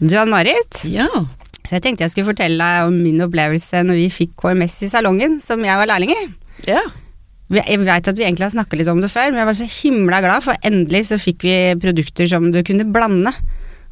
Du 0.00 0.14
Ann-Marit, 0.18 0.84
Ja. 0.86 1.08
så 1.66 1.74
jeg 1.74 1.82
tenkte 1.82 2.04
jeg 2.06 2.12
skulle 2.12 2.28
fortelle 2.30 2.58
deg 2.62 2.86
om 2.86 2.94
min 3.02 3.18
opplevelse 3.24 3.82
når 3.84 3.98
vi 3.98 4.08
fikk 4.14 4.36
KMS 4.38 4.76
i 4.86 4.90
salongen, 4.92 5.40
som 5.42 5.62
jeg 5.64 5.76
var 5.80 5.90
lærling 5.90 6.12
i. 6.14 6.22
Ja. 6.68 6.82
Jeg 7.50 7.80
veit 7.80 8.06
at 8.10 8.16
vi 8.16 8.24
egentlig 8.26 8.44
har 8.44 8.52
snakka 8.52 8.76
litt 8.76 8.88
om 8.92 9.00
det 9.00 9.10
før, 9.10 9.30
men 9.32 9.40
jeg 9.40 9.48
var 9.48 9.56
så 9.56 9.66
himla 9.82 10.20
glad, 10.20 10.44
for 10.44 10.54
endelig 10.68 11.06
så 11.08 11.18
fikk 11.18 11.42
vi 11.48 11.56
produkter 11.80 12.28
som 12.28 12.50
du 12.52 12.60
kunne 12.62 12.84
blande. 12.92 13.32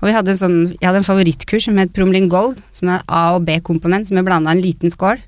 Og 0.02 0.10
vi 0.10 0.12
hadde 0.12 0.34
en 0.34 0.36
sånn, 0.38 0.58
jeg 0.76 0.84
hadde 0.84 1.00
en 1.00 1.08
favorittkurs 1.08 1.64
som 1.70 1.78
het 1.80 1.94
Promling 1.96 2.28
Gold, 2.28 2.60
som 2.76 2.90
er 2.92 3.02
A- 3.08 3.34
og 3.38 3.46
B-komponent, 3.48 4.06
som 4.06 4.18
jeg 4.20 4.26
blanda 4.28 4.52
en 4.52 4.60
liten 4.60 4.92
skål. 4.92 5.18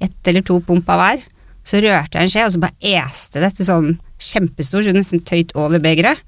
Ett 0.00 0.28
eller 0.30 0.42
to 0.46 0.60
pump 0.62 0.88
av 0.88 1.00
hver. 1.02 1.24
Så 1.66 1.82
rørte 1.82 2.14
jeg 2.18 2.22
en 2.22 2.30
skje, 2.30 2.46
og 2.46 2.52
så 2.54 2.62
bare 2.62 2.94
este 3.02 3.42
det 3.42 3.52
til 3.56 3.66
sånn 3.66 3.90
kjempestor, 4.22 4.86
så 4.86 4.94
nesten 4.94 5.20
tøyt 5.26 5.50
over 5.58 5.82
begeret. 5.82 6.22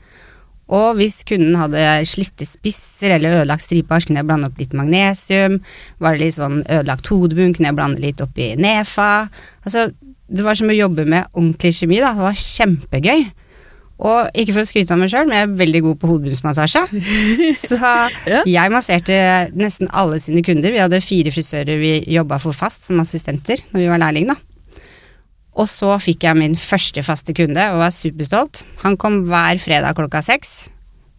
Og 0.72 0.96
hvis 0.96 1.20
kunden 1.28 1.56
hadde 1.60 1.82
slitte 2.08 2.46
spisser 2.48 3.18
eller 3.18 3.42
ødelagt 3.42 3.66
striper, 3.66 4.00
så 4.00 4.08
kunne 4.08 4.22
jeg 4.22 4.28
blande 4.30 4.48
opp 4.48 4.60
litt 4.60 4.72
magnesium. 4.76 5.58
Var 6.00 6.16
det 6.16 6.22
litt 6.22 6.38
sånn 6.38 6.62
ødelagt 6.62 7.10
hodebunn, 7.12 7.52
kunne 7.56 7.68
jeg 7.70 7.78
blande 7.78 8.04
litt 8.04 8.22
oppi 8.24 8.54
nefa. 8.56 9.28
Altså, 9.66 9.90
det 10.32 10.44
var 10.46 10.56
som 10.56 10.72
å 10.72 10.76
jobbe 10.76 11.04
med 11.04 11.28
ordentlig 11.34 11.74
kjemi, 11.76 12.00
da. 12.00 12.14
Det 12.16 12.24
var 12.24 12.44
kjempegøy. 12.44 13.26
Og 14.04 14.40
ikke 14.40 14.56
for 14.56 14.64
å 14.64 14.66
skryte 14.66 14.94
av 14.94 14.98
meg 14.98 15.12
sjøl, 15.12 15.28
men 15.28 15.38
jeg 15.38 15.46
er 15.46 15.58
veldig 15.60 15.82
god 15.84 16.00
på 16.00 16.08
hodebunnsmassasje. 16.10 16.82
Så 17.68 17.78
jeg 18.50 18.72
masserte 18.74 19.18
nesten 19.54 19.92
alle 19.94 20.18
sine 20.22 20.42
kunder. 20.46 20.74
Vi 20.74 20.82
hadde 20.82 21.04
fire 21.04 21.32
frisører 21.34 21.78
vi 21.78 21.94
jobba 22.16 22.40
for 22.42 22.56
fast 22.56 22.88
som 22.88 22.98
assistenter 23.04 23.62
når 23.70 23.84
vi 23.84 23.92
var 23.92 24.02
lærling, 24.02 24.32
da. 24.32 24.40
Og 25.54 25.68
så 25.70 25.92
fikk 26.02 26.26
jeg 26.26 26.38
min 26.38 26.56
første 26.58 27.02
faste 27.06 27.34
kunde 27.36 27.64
og 27.72 27.82
var 27.82 27.94
superstolt. 27.94 28.64
Han 28.82 28.98
kom 29.00 29.22
hver 29.28 29.60
fredag 29.62 29.94
klokka 29.98 30.22
seks. 30.26 30.54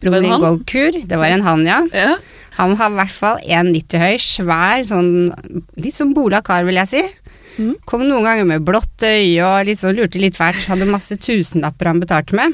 Det 0.02 0.12
var 0.12 0.20
en 0.20 0.34
han? 0.34 0.58
Det 1.08 1.16
var 1.16 1.32
en 1.32 1.44
han, 1.46 1.62
ja. 1.64 1.78
Ja. 1.96 2.16
Han 2.58 2.74
har 2.76 2.92
i 2.92 2.98
hvert 2.98 3.14
fall 3.16 3.40
1,90 3.44 4.02
høy, 4.02 4.18
svær, 4.20 4.82
sånn 4.88 5.08
litt 5.80 5.96
sånn 5.96 6.12
bola 6.16 6.42
kar, 6.44 6.66
vil 6.68 6.76
jeg 6.82 6.92
si. 6.92 7.02
Mm. 7.56 7.72
Kom 7.88 8.04
noen 8.04 8.26
ganger 8.26 8.48
med 8.48 8.64
blått 8.68 9.06
øye 9.08 9.40
og 9.40 9.72
sånn 9.80 9.96
lurte 9.96 10.20
litt 10.20 10.36
fælt. 10.36 10.66
Hadde 10.68 10.88
masse 10.88 11.16
tusenlapper 11.16 11.88
han 11.88 12.02
betalte 12.04 12.36
med. 12.36 12.52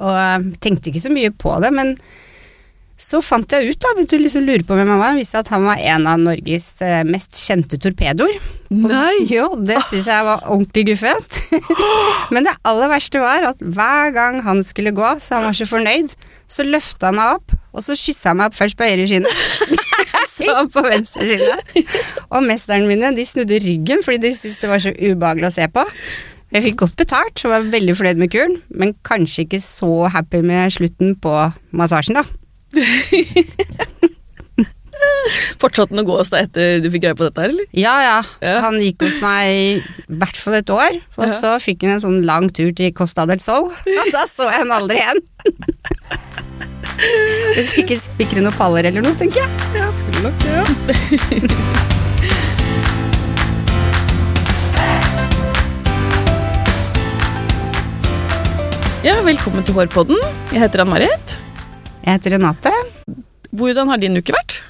Og 0.00 0.16
eh, 0.16 0.48
tenkte 0.64 0.88
ikke 0.88 1.04
så 1.04 1.12
mye 1.12 1.32
på 1.36 1.52
det, 1.60 1.72
men 1.76 1.94
så 3.00 3.22
fant 3.24 3.48
jeg 3.48 3.72
ut, 3.72 3.78
da, 3.80 3.94
begynte 3.96 4.18
å 4.18 4.20
liksom 4.20 4.44
lure 4.44 4.64
på 4.66 4.76
hvem 4.76 4.90
han 4.92 5.00
var. 5.00 5.14
Han 5.14 5.20
visste 5.20 5.40
at 5.40 5.48
han 5.54 5.64
var 5.64 5.80
en 5.80 6.06
av 6.10 6.20
Norges 6.20 6.66
eh, 6.84 7.00
mest 7.08 7.38
kjente 7.40 7.78
torpedoer. 7.80 8.36
Nei! 8.68 9.24
Jo, 9.30 9.46
det 9.56 9.78
syns 9.86 10.08
jeg 10.10 10.26
var 10.26 10.44
ordentlig 10.50 10.90
guffent. 10.90 11.38
Men 12.34 12.44
det 12.44 12.56
aller 12.68 12.90
verste 12.92 13.22
var 13.22 13.46
at 13.52 13.62
hver 13.62 14.12
gang 14.12 14.40
han 14.44 14.60
skulle 14.66 14.92
gå, 14.96 15.14
så 15.22 15.38
han 15.38 15.48
var 15.48 15.56
så 15.56 15.68
fornøyd, 15.70 16.12
så 16.50 16.66
løfta 16.66 17.08
han 17.08 17.16
meg 17.20 17.38
opp, 17.38 17.54
og 17.72 17.86
så 17.86 17.96
kyssa 17.96 18.34
han 18.34 18.42
meg 18.42 18.50
opp 18.50 18.58
først 18.58 18.76
på 18.76 18.88
høyre 18.90 19.06
skinne. 19.08 19.32
så 20.34 20.66
på 20.74 20.84
venstre 20.84 21.28
skinne. 21.30 21.86
Og 22.28 22.44
mesterne 22.44 22.90
mine 22.90 23.14
de 23.16 23.24
snudde 23.28 23.62
ryggen 23.64 24.04
fordi 24.04 24.26
de 24.26 24.34
syntes 24.36 24.60
det 24.60 24.70
var 24.72 24.84
så 24.84 24.92
ubehagelig 24.92 25.48
å 25.48 25.56
se 25.56 25.70
på. 25.72 25.86
Jeg 26.50 26.66
fikk 26.66 26.80
godt 26.82 26.98
betalt 26.98 27.44
og 27.46 27.52
var 27.54 27.66
veldig 27.72 27.94
fornøyd 27.96 28.20
med 28.20 28.32
kuren, 28.34 28.56
men 28.74 28.96
kanskje 29.06 29.46
ikke 29.46 29.62
så 29.62 30.10
happy 30.10 30.42
med 30.42 30.74
slutten 30.74 31.14
på 31.22 31.34
massasjen, 31.78 32.18
da. 32.18 32.26
Fortsatte 35.60 35.94
han 35.94 36.02
å 36.02 36.06
gå 36.06 36.16
hos 36.18 36.30
deg 36.32 36.46
etter 36.48 36.80
du 36.84 36.88
fikk 36.92 37.02
greie 37.06 37.16
på 37.16 37.24
dette 37.26 37.40
her, 37.42 37.52
eller? 37.54 37.66
Ja, 37.76 37.94
ja. 38.04 38.18
Ja. 38.44 38.56
Han 38.66 38.76
gikk 38.82 39.00
hos 39.06 39.20
meg 39.24 39.42
i 39.48 40.14
hvert 40.20 40.36
fall 40.40 40.58
et 40.58 40.70
år, 40.74 40.98
og 41.16 41.24
Ja. 41.26 41.32
så 41.38 41.54
fikk 41.62 41.82
han 41.86 41.96
en 41.96 42.04
sånn 42.04 42.20
lang 42.28 42.50
tur 42.52 42.70
til 42.76 42.92
Costa 42.96 43.24
del 43.30 43.40
Sol. 43.42 43.70
Og 43.72 44.12
da 44.12 44.26
så 44.28 44.50
jeg 44.50 44.60
han 44.64 44.74
aldri 44.76 45.00
igjen. 45.00 45.20
Det 47.00 47.62
er 47.64 47.70
Sikkert 47.70 48.02
spikre 48.04 48.44
noen 48.44 48.56
paller 48.58 48.84
eller 48.90 49.00
noe, 49.06 49.16
tenker 49.20 49.40
jeg. 49.40 49.50
Ja, 49.78 49.88
skulle 49.94 50.20
nok 50.28 50.36
det, 50.44 50.50
ja. 50.52 50.64
Ja, 59.04 59.14
velkommen 59.24 59.64
til 59.64 59.74
Hårpodden. 59.78 60.18
Jeg 60.52 60.60
heter 60.60 60.82
Ann-Marit. 60.84 61.39
Jeg 62.00 62.16
heter 62.16 62.32
Renate. 62.36 62.70
Hvordan 63.52 63.90
har 63.92 64.00
din 64.00 64.16
uke 64.16 64.32
vært? 64.32 64.60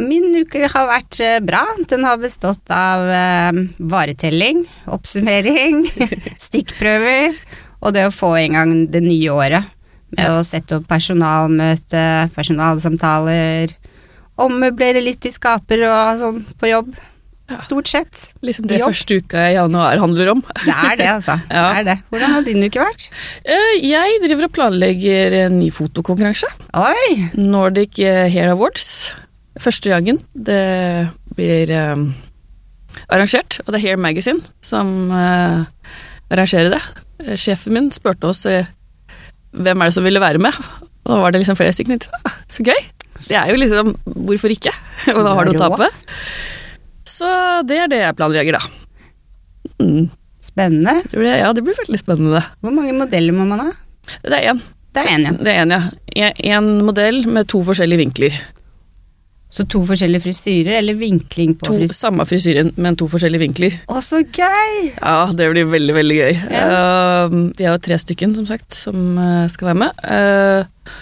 Min 0.00 0.32
uke 0.34 0.66
har 0.66 0.88
vært 0.88 1.20
eh, 1.22 1.38
bra. 1.44 1.62
Den 1.90 2.02
har 2.06 2.18
bestått 2.18 2.72
av 2.74 3.04
eh, 3.14 3.60
varetelling, 3.78 4.64
oppsummering, 4.90 5.84
stikkprøver 6.48 7.38
og 7.84 7.94
det 7.94 8.08
å 8.08 8.14
få 8.14 8.32
i 8.40 8.48
gang 8.50 8.74
det 8.90 9.04
nye 9.04 9.30
året. 9.30 9.70
Med 10.14 10.34
å 10.34 10.42
sette 10.46 10.80
opp 10.80 10.88
personalmøte, 10.90 12.02
personalsamtaler, 12.34 13.74
ommøblere 14.42 15.02
litt 15.02 15.26
i 15.26 15.32
skaper 15.34 15.86
og 15.86 16.22
sånn 16.22 16.42
på 16.58 16.70
jobb. 16.70 16.90
Stort 17.60 17.90
sett. 17.92 18.20
Liksom 18.40 18.64
det 18.70 18.78
Jobb. 18.80 18.88
første 18.94 19.18
uka 19.20 19.42
i 19.50 19.54
januar 19.58 19.98
handler 20.00 20.30
om. 20.32 20.40
Det 20.64 20.72
er 20.74 20.96
det, 20.96 21.08
altså. 21.12 21.34
Ja. 21.52 21.64
Det 21.74 21.80
er 21.82 21.84
det. 21.90 21.96
Hvordan 22.10 22.32
har 22.34 22.46
din 22.46 22.64
uke 22.64 22.80
vært? 22.80 23.04
Eh, 23.44 23.74
Jeg 23.84 24.20
driver 24.24 24.46
og 24.48 24.54
planlegger 24.56 25.36
en 25.44 25.58
ny 25.60 25.68
fotokonkurranse. 25.74 26.48
Oi! 26.80 27.28
Nordic 27.36 28.00
eh, 28.00 28.30
Hair 28.32 28.54
Awards. 28.54 28.86
Første 29.60 29.92
gangen. 29.92 30.22
Det 30.34 30.62
blir 31.36 31.70
eh, 31.70 32.06
arrangert, 33.12 33.60
og 33.66 33.74
det 33.74 33.82
er 33.82 33.86
Hair 33.90 34.00
Magazine 34.00 34.40
som 34.64 35.12
arrangerer 35.12 36.72
det. 36.74 36.82
Sjefen 37.38 37.76
min 37.76 37.90
spurte 37.94 38.26
oss 38.32 38.42
hvem 38.46 39.84
er 39.84 39.90
det 39.90 39.94
som 39.94 40.04
ville 40.06 40.22
være 40.22 40.40
med, 40.42 40.56
og 41.04 41.12
da 41.12 41.20
var 41.22 41.34
det 41.34 41.42
liksom 41.44 41.58
flere 41.60 41.74
stykker. 41.76 42.00
Så 42.50 42.64
gøy! 42.66 42.80
Det 43.24 43.36
er 43.38 43.52
jo 43.52 43.56
liksom 43.60 43.92
Hvorfor 44.26 44.50
ikke? 44.52 44.72
Og 45.14 45.20
da 45.24 45.34
har 45.38 45.46
du 45.46 45.52
å 45.54 45.60
tape. 45.60 45.86
Så 47.08 47.30
det 47.68 47.78
er 47.84 47.90
det 47.92 48.00
jeg 48.02 48.16
planlegger, 48.18 48.58
da. 48.58 48.62
Mm. 49.80 50.10
Spennende. 50.44 50.96
Det 51.08 51.36
ja, 51.40 51.52
det 51.56 51.64
blir 51.64 51.76
veldig 51.78 52.00
spennende. 52.00 52.42
Hvor 52.64 52.74
mange 52.74 52.94
modeller 52.96 53.36
må 53.36 53.46
man 53.48 53.64
ha? 53.64 53.70
Det 54.24 54.36
er 54.36 54.50
én. 54.52 54.60
Det 54.94 55.02
er 55.02 55.14
én, 55.14 55.24
ja. 55.26 55.32
Det 55.38 55.54
er 55.54 55.62
en, 55.64 55.78
ja. 56.14 56.34
En 56.56 56.68
modell 56.86 57.24
med 57.26 57.48
to 57.50 57.62
forskjellige 57.64 58.04
vinkler. 58.04 58.36
Så 59.54 59.62
to 59.70 59.84
forskjellige 59.86 60.24
frisyrer, 60.24 60.80
eller 60.80 60.96
vinkling 60.98 61.52
på 61.54 61.68
To, 61.68 61.76
frisyr? 61.78 61.94
samme 61.94 62.24
frisyren, 62.26 62.72
men 62.74 62.96
to 62.98 63.06
forskjellige 63.10 63.44
vinkler. 63.44 63.76
Å, 63.86 64.00
så 64.02 64.18
gøy! 64.24 64.88
Ja, 64.96 65.28
det 65.30 65.46
blir 65.52 65.68
veldig, 65.70 65.94
veldig 65.94 66.16
gøy. 66.18 66.38
Ja. 66.50 66.64
Uh, 67.30 67.36
vi 67.54 67.68
er 67.68 67.70
jo 67.70 67.82
tre 67.84 67.98
stykken, 68.02 68.34
som 68.34 68.48
sagt, 68.50 68.74
som 68.74 69.14
eh, 69.14 69.44
skal 69.52 69.70
være 69.70 69.80
med. 69.84 70.00
Uh, 70.02 70.94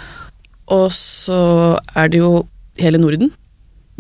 og 0.76 0.90
så 0.92 1.38
er 1.96 2.12
det 2.12 2.20
jo 2.20 2.42
hele 2.80 3.00
Norden. 3.00 3.32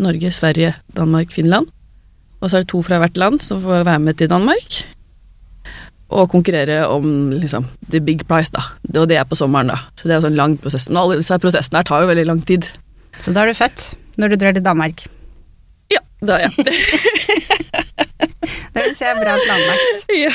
Norge, 0.02 0.28
Sverige, 0.36 0.74
Danmark, 0.96 1.32
Finland. 1.32 1.72
Og 2.42 2.50
så 2.50 2.58
er 2.58 2.64
det 2.64 2.72
to 2.72 2.82
fra 2.82 2.98
hvert 2.98 3.18
land 3.20 3.38
som 3.42 3.60
får 3.62 3.84
være 3.86 4.02
med 4.02 4.18
til 4.18 4.30
Danmark. 4.32 4.80
Og 6.12 6.26
konkurrere 6.32 6.82
om 6.92 7.30
liksom 7.32 7.64
the 7.92 8.00
big 8.04 8.26
prize, 8.28 8.50
da. 8.52 8.64
Det, 8.82 8.98
og 9.00 9.08
det 9.08 9.16
er 9.20 9.24
på 9.28 9.38
sommeren, 9.38 9.70
da. 9.72 9.78
Så 9.96 10.08
det 10.08 10.16
er 10.16 10.20
jo 10.20 10.26
sånn 10.26 10.36
lang 10.40 10.58
prosess. 10.60 10.88
Men 10.90 11.00
alle 11.04 11.20
disse 11.22 11.38
prosessene 11.40 11.80
her 11.80 11.86
tar 11.88 12.02
jo 12.04 12.10
veldig 12.10 12.26
lang 12.28 12.42
tid. 12.48 12.68
Så 13.22 13.32
da 13.32 13.44
er 13.46 13.52
du 13.52 13.56
født 13.56 13.92
når 14.20 14.34
du 14.34 14.40
drar 14.42 14.56
til 14.58 14.64
Danmark. 14.66 15.06
Ja, 15.92 16.02
det 16.20 16.36
er 16.36 16.48
jeg. 16.48 16.52
Det 18.72 18.82
vil 18.86 18.94
si 18.96 19.04
er 19.06 19.18
bra 19.20 19.36
planlagt. 19.38 19.88
Ja. 20.12 20.28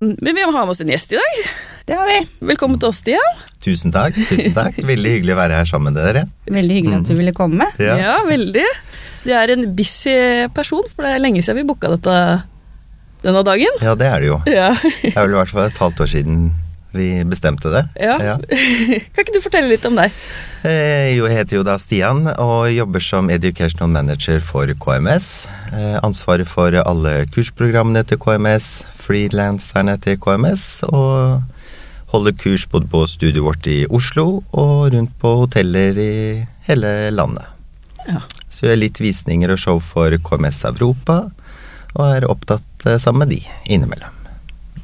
Men 0.00 0.34
vi 0.36 0.42
må 0.44 0.52
ha 0.54 0.62
med 0.64 0.72
oss 0.74 0.82
en 0.84 0.90
gjest 0.92 1.14
i 1.14 1.18
dag. 1.18 1.38
Det 1.88 1.96
har 1.98 2.06
vi. 2.08 2.18
Velkommen 2.52 2.78
til 2.80 2.90
oss, 2.90 3.00
Stian. 3.02 3.40
Tusen 3.64 3.94
takk. 3.94 4.16
tusen 4.28 4.54
takk. 4.56 4.76
Veldig 4.86 5.16
hyggelig 5.16 5.34
å 5.34 5.38
være 5.38 5.58
her 5.58 5.68
sammen 5.68 5.92
med 5.92 5.98
dere. 6.02 6.22
Veldig 6.50 6.78
hyggelig 6.78 6.96
at 7.00 7.10
du 7.10 7.14
ville 7.18 7.34
komme. 7.36 7.66
Ja. 7.82 7.96
Ja, 8.00 8.14
veldig. 8.28 8.66
Du 9.24 9.30
er 9.32 9.50
en 9.54 9.64
busy 9.76 10.14
person, 10.54 10.84
for 10.94 11.06
det 11.06 11.14
er 11.16 11.22
lenge 11.24 11.42
siden 11.44 11.62
vi 11.62 11.68
booka 11.68 11.88
dette 11.94 12.16
denne 13.24 13.40
dagen. 13.46 13.78
ja, 13.80 13.94
det 13.96 14.06
er 14.10 14.20
det 14.20 14.28
jo. 14.28 14.40
Ja. 14.60 14.74
Det 15.00 15.14
er 15.14 15.22
vel 15.24 15.32
i 15.32 15.40
hvert 15.40 15.52
fall 15.54 15.70
et 15.70 15.80
halvt 15.80 16.02
år 16.04 16.10
siden 16.12 16.42
vi 16.94 17.06
bestemte 17.26 17.72
det. 17.72 17.80
ja. 17.98 18.18
Ja. 18.22 18.34
Kan 19.16 19.24
ikke 19.24 19.32
du 19.34 19.40
fortelle 19.42 19.72
litt 19.72 19.86
om 19.88 19.96
deg? 19.98 20.12
Eh, 20.62 21.16
jeg 21.16 21.32
heter 21.32 21.56
jo 21.58 21.64
da 21.66 21.74
Stian 21.82 22.28
og 22.36 22.68
jobber 22.70 23.02
som 23.02 23.32
educational 23.34 23.90
manager 23.90 24.38
for 24.44 24.68
KMS. 24.78 25.26
Eh, 25.72 25.96
ansvaret 26.06 26.46
for 26.46 26.76
alle 26.84 27.16
kursprogrammene 27.34 28.04
til 28.06 28.20
KMS, 28.22 28.84
frilanserne 29.00 29.96
til 30.04 30.20
KMS, 30.22 30.84
og 30.86 31.42
holder 32.14 32.36
kurs 32.38 32.68
både 32.70 32.86
på 32.92 33.02
studioet 33.10 33.42
vårt 33.48 33.66
i 33.72 33.80
Oslo 33.90 34.44
og 34.54 34.92
rundt 34.94 35.16
på 35.18 35.34
hoteller 35.40 35.98
i 35.98 36.12
hele 36.68 36.94
landet. 37.10 37.48
Ja. 38.06 38.20
Så 38.54 38.68
gjør 38.68 38.78
litt 38.78 39.00
visninger 39.02 39.50
og 39.50 39.58
show 39.58 39.80
for 39.82 40.14
KMS 40.22 40.60
Europa, 40.70 41.24
og 41.94 42.04
er 42.06 42.22
opptatt 42.30 42.84
eh, 42.86 42.98
sammen 43.02 43.24
med 43.26 43.32
de 43.34 43.40
innimellom. 43.74 44.12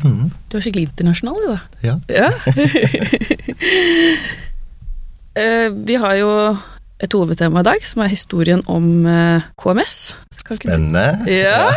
Mm. 0.01 0.31
Du 0.49 0.57
er 0.57 0.63
skikkelig 0.65 0.87
internasjonal, 0.89 1.37
du, 1.45 1.49
da. 1.53 1.59
ja. 1.85 1.95
Ja. 2.11 2.31
Eh, 5.39 5.71
vi 5.87 5.95
har 5.95 6.17
jo 6.19 6.31
et 7.01 7.13
hovedtema 7.17 7.61
i 7.63 7.67
dag, 7.69 7.85
som 7.87 8.03
er 8.03 8.11
historien 8.11 8.63
om 8.69 9.07
eh, 9.09 9.41
KMS. 9.63 9.95
Kan 10.43 10.57
ikke 10.59 10.67
du- 10.67 10.73
Spennende. 10.75 11.05
Ja. 11.31 11.71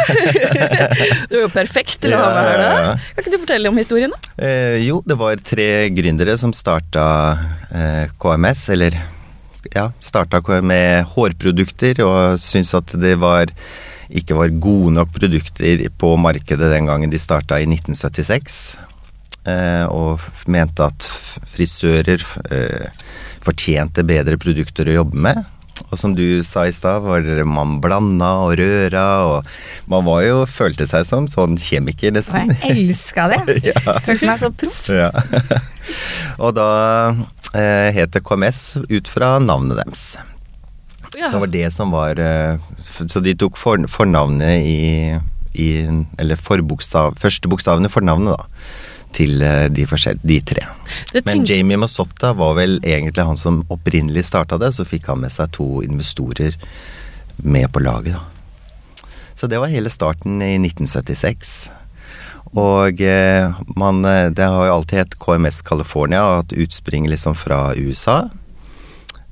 du 1.30 1.36
er 1.38 1.44
jo 1.46 1.52
perfekt 1.54 2.00
til 2.02 2.16
å 2.18 2.20
ha 2.24 2.32
med 2.34 2.44
her, 2.50 2.58
da. 2.64 2.96
Kan 3.14 3.22
ikke 3.22 3.36
du 3.36 3.40
fortelle 3.44 3.70
om 3.70 3.78
historien, 3.78 4.10
da? 4.12 4.18
Eh, 4.42 4.82
jo, 4.88 5.04
det 5.06 5.16
var 5.22 5.38
tre 5.46 5.70
gründere 5.94 6.34
som 6.42 6.50
starta 6.58 7.06
eh, 7.70 8.10
KMS, 8.20 8.62
eller 8.74 8.98
ja, 9.72 9.90
starta 10.04 10.42
med 10.62 11.06
hårprodukter 11.14 12.04
og 12.06 12.40
syntes 12.42 12.74
at 12.78 12.96
det 13.00 13.16
var 13.22 13.52
ikke 14.14 14.36
var 14.38 14.52
gode 14.62 14.94
nok 14.94 15.14
produkter 15.16 15.82
på 15.98 16.16
markedet 16.20 16.70
den 16.74 16.90
gangen 16.90 17.10
de 17.10 17.20
starta 17.22 17.58
i 17.62 17.66
1976. 17.70 18.78
Eh, 19.44 19.86
og 19.92 20.22
mente 20.48 20.86
at 20.86 21.08
frisører 21.52 22.22
eh, 22.54 22.86
fortjente 23.44 24.06
bedre 24.08 24.38
produkter 24.40 24.88
å 24.88 25.02
jobbe 25.02 25.26
med. 25.26 25.42
Og 25.90 26.00
som 26.00 26.14
du 26.16 26.42
sa 26.46 26.64
i 26.66 26.74
stad, 26.74 27.04
var 27.06 27.22
det 27.26 27.44
man 27.46 27.80
blanda 27.82 28.30
og 28.46 28.56
røra, 28.58 29.06
og 29.30 29.90
man 29.90 30.06
var 30.06 30.24
jo 30.26 30.38
følte 30.50 30.88
seg 30.90 31.06
som 31.06 31.28
sånn 31.30 31.58
kjemiker, 31.60 32.14
Og 32.18 32.54
jeg 32.54 32.72
elska 32.72 33.28
det. 33.34 33.74
Følte 34.08 34.30
meg 34.30 34.42
så 34.42 34.50
proff. 34.54 34.84
Ja. 34.90 35.12
og 36.44 36.54
da 36.58 36.70
eh, 37.58 37.90
het 37.96 38.18
KMS 38.24 38.78
ut 38.90 39.10
fra 39.10 39.38
navnet 39.40 39.80
deres. 39.80 40.18
Ja. 41.18 41.30
Så 41.30 41.40
var 41.40 41.48
det 41.54 41.68
som 41.74 41.92
var 41.94 42.18
eh, 42.18 42.58
Så 43.08 43.20
de 43.20 43.36
tok 43.38 43.58
for, 43.58 43.78
fornavnet 43.88 44.64
i, 44.66 45.14
i 45.62 45.68
Eller 46.18 46.40
forbokstav, 46.42 47.20
første 47.22 47.52
bokstavene 47.52 47.92
for 47.94 48.06
navnet, 48.06 48.34
da. 48.34 48.66
Til 49.14 49.44
eh, 49.46 49.68
de, 49.70 49.86
de 50.24 50.40
tre. 50.42 50.66
Men 51.26 51.46
Jamie 51.46 51.78
Masotta 51.78 52.34
var 52.34 52.58
vel 52.58 52.80
egentlig 52.82 53.28
han 53.28 53.38
som 53.38 53.62
opprinnelig 53.70 54.26
starta 54.26 54.58
det, 54.58 54.74
så 54.74 54.88
fikk 54.90 55.12
han 55.12 55.22
med 55.22 55.34
seg 55.34 55.54
to 55.54 55.84
investorer 55.86 56.58
med 57.38 57.70
på 57.74 57.82
laget, 57.84 58.18
da. 58.18 58.26
Så 59.38 59.48
det 59.50 59.60
var 59.60 59.68
hele 59.68 59.90
starten 59.90 60.42
i 60.42 60.56
1976. 60.56 61.54
Og 62.54 63.02
eh, 63.02 63.50
man, 63.76 64.04
eh, 64.06 64.30
det 64.30 64.46
har 64.46 64.68
jo 64.68 64.76
alltid 64.78 65.00
hett 65.00 65.18
KMS 65.22 65.62
California, 65.66 66.22
og 66.22 66.44
hatt 66.44 66.56
utspring 66.66 67.08
liksom 67.10 67.38
fra 67.38 67.74
USA. 67.74 68.28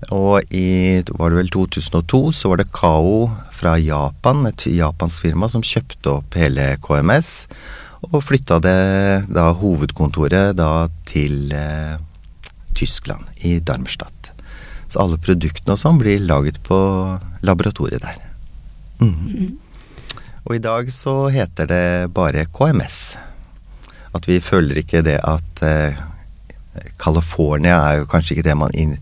Og 0.10 0.42
i 0.50 1.04
var 1.14 1.30
det 1.30 1.38
vel 1.38 1.52
2002 1.54 2.22
så 2.34 2.50
var 2.50 2.62
det 2.62 2.72
Kao 2.74 3.30
fra 3.54 3.76
Japan, 3.78 4.48
et 4.50 4.66
japansk 4.66 5.28
firma, 5.28 5.50
som 5.52 5.62
kjøpte 5.62 6.18
opp 6.18 6.38
hele 6.40 6.74
KMS. 6.82 7.46
Og 8.10 8.24
flytta 8.26 8.58
det 8.64 9.30
da 9.30 9.52
hovedkontoret 9.54 10.58
da 10.58 10.88
til 11.06 11.54
eh, 11.54 12.00
Tyskland, 12.74 13.30
i 13.46 13.60
Darmstadt. 13.62 14.32
Så 14.90 15.04
alle 15.04 15.22
produktene 15.22 15.78
og 15.78 15.80
sånn 15.80 16.02
blir 16.02 16.24
laget 16.26 16.58
på 16.66 16.80
laboratoriet 17.46 18.02
der. 18.02 18.18
Mhm. 19.06 19.60
Og 20.48 20.56
i 20.58 20.62
dag 20.64 20.90
så 20.94 21.30
heter 21.34 21.70
det 21.70 22.14
bare 22.16 22.48
KMS. 22.50 22.98
At 24.18 24.28
vi 24.28 24.40
føler 24.44 24.82
ikke 24.82 25.04
det 25.06 25.20
at 25.24 25.62
eh, 25.64 26.00
California 27.00 27.78
er 27.78 28.02
jo 28.02 28.10
kanskje 28.10 28.38
ikke 28.38 28.48
det 28.50 28.58
man 28.58 28.74
in, 28.74 28.98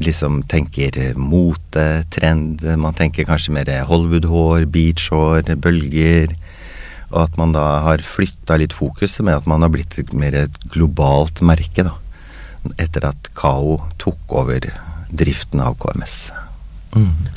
liksom 0.00 0.40
tenker 0.48 0.96
mote, 1.20 2.04
trend. 2.14 2.64
Man 2.80 2.96
tenker 2.96 3.28
kanskje 3.28 3.54
mer 3.54 3.70
Hollywood-hår, 3.90 4.66
beach-hår, 4.72 5.54
bølger. 5.60 6.32
Og 7.10 7.24
at 7.26 7.40
man 7.40 7.52
da 7.52 7.66
har 7.84 8.04
flytta 8.06 8.56
litt 8.60 8.76
fokuset 8.76 9.26
med 9.26 9.40
at 9.40 9.48
man 9.50 9.66
har 9.66 9.72
blitt 9.74 9.98
mer 10.16 10.46
et 10.46 10.60
globalt 10.72 11.42
merke, 11.44 11.84
da. 11.84 11.96
Etter 12.80 13.08
at 13.08 13.32
Kao 13.36 13.80
tok 14.00 14.38
over 14.42 14.64
driften 15.10 15.62
av 15.64 15.76
KMS. 15.80 16.30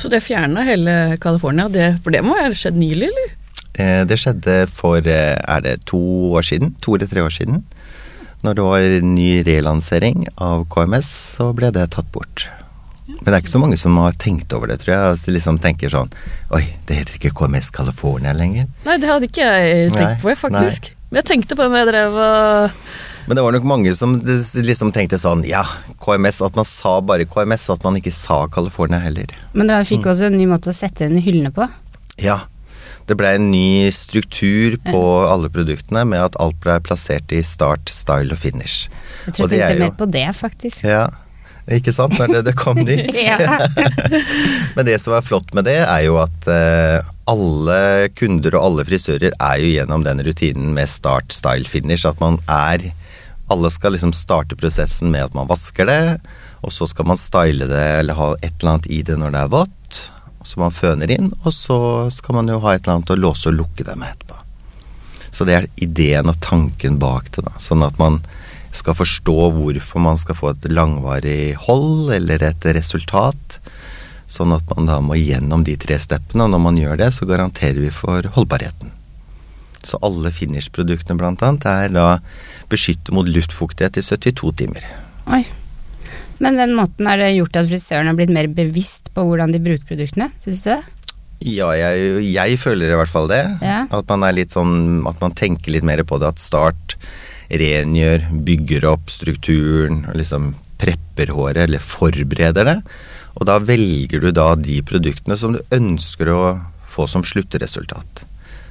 Så 0.01 0.09
det 0.09 0.23
fjerna 0.25 0.63
hele 0.65 1.17
California, 1.21 1.69
det, 1.69 1.97
for 2.03 2.15
det 2.15 2.23
må 2.25 2.38
ha 2.39 2.50
skjedd 2.55 2.79
nylig, 2.79 3.11
eller? 3.11 3.35
Eh, 3.73 4.01
det 4.09 4.17
skjedde 4.21 4.57
for 4.69 5.01
eh, 5.01 5.38
er 5.38 5.63
det 5.65 5.77
to 5.89 6.01
år 6.38 6.45
siden? 6.45 6.73
To 6.83 6.97
eller 6.97 7.09
tre 7.09 7.23
år 7.25 7.33
siden. 7.33 7.63
Når 8.44 8.57
det 8.57 8.65
var 8.67 8.89
ny 9.07 9.29
relansering 9.47 10.27
av 10.35 10.65
KMS, 10.73 11.09
så 11.38 11.53
ble 11.55 11.71
det 11.73 11.88
tatt 11.95 12.09
bort. 12.11 12.50
Men 13.07 13.29
det 13.29 13.33
er 13.35 13.41
ikke 13.44 13.53
så 13.53 13.61
mange 13.61 13.77
som 13.79 13.95
har 14.00 14.15
tenkt 14.19 14.53
over 14.55 14.71
det, 14.71 14.79
tror 14.81 14.94
jeg. 14.94 15.15
At 15.15 15.25
de 15.25 15.35
liksom 15.35 15.59
tenker 15.63 15.91
sånn 15.91 16.11
Oi, 16.55 16.63
det 16.88 17.00
heter 17.00 17.17
ikke 17.19 17.33
KMS 17.35 17.71
California 17.75 18.35
lenger. 18.35 18.69
Nei, 18.88 19.00
det 19.00 19.09
hadde 19.09 19.29
ikke 19.29 19.47
jeg 19.47 19.89
tenkt 19.91 20.01
Nei, 20.01 20.21
på, 20.21 20.35
faktisk. 20.39 20.91
Men 21.09 21.21
jeg 21.21 21.29
tenkte 21.31 21.57
på 21.59 21.67
det 21.67 21.73
da 21.73 21.81
jeg 21.81 21.91
drev 21.91 22.19
og 22.27 22.77
Men 23.28 23.38
det 23.40 23.44
var 23.46 23.56
nok 23.56 23.64
mange 23.68 23.94
som 23.96 24.18
liksom 24.24 24.92
tenkte 24.96 25.20
sånn 25.22 25.46
Ja, 25.48 25.62
KMS. 26.04 26.42
At 26.44 26.58
man 26.60 26.66
sa 26.68 26.98
bare 27.02 27.25
KMS, 27.30 27.70
at 27.72 27.84
man 27.88 27.96
ikke 28.00 28.12
sa 28.12 28.42
California 28.52 29.00
heller. 29.00 29.31
Men 29.54 29.70
dere 29.72 29.86
fikk 29.88 30.06
også 30.12 30.28
en 30.28 30.38
ny 30.40 30.48
måte 30.52 30.74
å 30.74 30.75
sette 30.75 31.08
inn 31.08 31.22
hyllene 31.24 31.54
på. 31.56 31.68
Ja. 32.22 32.42
Det 33.08 33.18
blei 33.20 33.34
en 33.36 33.50
ny 33.52 33.90
struktur 33.92 34.78
på 34.86 35.00
alle 35.28 35.50
produktene 35.52 36.06
med 36.08 36.22
at 36.24 36.38
alt 36.44 36.56
blei 36.64 36.78
plassert 36.84 37.31
i 37.36 37.42
start, 37.44 37.90
style 37.92 38.31
og 38.31 38.40
finish. 38.40 38.86
Jeg 39.25 39.34
tror 39.36 39.50
jeg 39.52 39.60
tenkte 39.60 39.74
jo- 39.75 39.84
mer 39.88 39.98
på 40.00 40.08
det, 40.14 40.28
faktisk. 40.40 40.86
Ja, 40.88 41.08
ikke 41.68 41.92
sant? 41.96 42.16
Når 42.20 42.31
det, 42.38 42.42
det 42.48 42.56
kom 42.60 42.80
dit. 42.92 43.12
Ja. 43.24 43.40
Men 44.75 44.88
det 44.88 45.00
som 45.04 45.16
er 45.18 45.24
flott 45.25 45.52
med 45.56 45.68
det, 45.68 45.80
er 45.84 46.06
jo 46.08 46.16
at 46.22 46.48
eh, 46.52 47.04
alle 47.31 48.10
kunder 48.20 48.56
og 48.60 48.66
alle 48.70 48.86
frisører 48.88 49.31
er 49.36 49.64
jo 49.64 49.72
gjennom 49.78 50.04
den 50.08 50.24
rutinen 50.28 50.72
med 50.75 50.92
start, 50.92 51.31
style, 51.36 51.68
finish. 51.68 52.08
At 52.08 52.20
man 52.24 52.40
er 52.52 52.88
Alle 53.53 53.69
skal 53.73 53.94
liksom 53.94 54.15
starte 54.17 54.57
prosessen 54.57 55.11
med 55.13 55.29
at 55.29 55.38
man 55.38 55.50
vasker 55.50 55.88
det, 55.89 56.03
og 56.65 56.73
så 56.73 56.88
skal 56.89 57.05
man 57.11 57.19
style 57.21 57.67
det 57.69 57.88
eller 58.00 58.17
ha 58.17 58.31
et 58.39 58.55
eller 58.57 58.75
annet 58.75 58.89
i 58.89 59.01
det 59.05 59.17
når 59.19 59.35
det 59.35 59.41
er 59.44 59.53
vått. 59.53 60.00
Så 60.44 60.59
man 60.59 60.73
føner 60.75 61.11
inn, 61.13 61.29
og 61.44 61.53
så 61.55 61.77
skal 62.11 62.39
man 62.39 62.50
jo 62.51 62.59
ha 62.63 62.73
et 62.73 62.83
eller 62.83 62.97
annet 62.97 63.13
å 63.13 63.19
låse 63.19 63.51
og 63.51 63.59
lukke 63.61 63.85
det 63.85 63.95
med 64.00 64.11
etterpå. 64.15 64.39
Så 65.33 65.45
det 65.50 65.55
er 65.55 65.69
ideen 65.81 66.29
og 66.29 66.41
tanken 66.44 67.00
bak 67.01 67.29
det, 67.33 67.45
da. 67.45 67.53
Sånn 67.61 67.85
at 67.85 67.97
man 68.01 68.19
skal 68.73 68.97
forstå 68.97 69.38
hvorfor 69.53 70.01
man 70.01 70.17
skal 70.17 70.38
få 70.38 70.51
et 70.51 70.67
langvarig 70.73 71.53
hold 71.67 72.11
eller 72.15 72.44
et 72.50 72.67
resultat. 72.75 73.59
Sånn 74.29 74.53
at 74.55 74.65
man 74.73 74.89
da 74.89 74.97
må 75.03 75.17
gjennom 75.19 75.65
de 75.65 75.77
tre 75.77 76.00
steppene, 76.01 76.47
og 76.47 76.53
når 76.53 76.65
man 76.65 76.81
gjør 76.81 77.00
det, 77.05 77.13
så 77.13 77.29
garanterer 77.29 77.81
vi 77.85 77.94
for 77.94 78.25
holdbarheten. 78.35 78.94
Så 79.83 80.00
alle 80.06 80.31
finish-produktene 80.31 81.19
annet 81.27 81.68
er 81.68 81.91
da 81.94 82.07
beskyttet 82.71 83.12
mot 83.15 83.27
luftfuktighet 83.27 84.00
i 84.00 84.06
72 84.06 84.53
timer. 84.63 84.88
Oi. 85.27 85.44
Men 86.44 86.57
den 86.59 86.74
måten 86.75 87.07
har 87.07 87.19
det 87.21 87.33
gjort 87.35 87.59
at 87.59 87.69
frisøren 87.69 88.09
har 88.09 88.18
blitt 88.18 88.33
mer 88.33 88.50
bevisst 88.51 89.12
på 89.15 89.24
hvordan 89.27 89.53
de 89.53 89.62
bruker 89.63 89.85
produktene, 89.88 90.31
syns 90.44 90.63
du 90.65 90.71
det? 90.74 90.81
Ja, 91.44 91.69
jeg, 91.75 92.24
jeg 92.31 92.59
føler 92.62 92.94
i 92.94 92.97
hvert 92.97 93.12
fall 93.12 93.27
det. 93.31 93.44
Ja. 93.63 93.83
At 93.91 94.07
man 94.12 94.24
er 94.24 94.35
litt 94.38 94.53
sånn 94.56 95.03
At 95.09 95.19
man 95.19 95.33
tenker 95.35 95.74
litt 95.75 95.83
mer 95.83 96.00
på 96.07 96.15
det. 96.21 96.29
At 96.31 96.39
Start 96.39 96.95
rengjør, 97.51 98.29
bygger 98.47 98.88
opp 98.88 99.12
strukturen, 99.12 100.06
og 100.07 100.15
liksom 100.18 100.53
prepper 100.81 101.33
håret, 101.36 101.65
eller 101.68 101.83
forbereder 101.83 102.69
det. 102.69 102.77
Og 103.38 103.47
da 103.50 103.59
velger 103.62 104.24
du 104.24 104.31
da 104.33 104.53
de 104.57 104.79
produktene 104.86 105.38
som 105.39 105.55
du 105.55 105.62
ønsker 105.75 106.31
å 106.31 106.41
få 106.93 107.05
som 107.10 107.25
sluttresultat. 107.25 108.24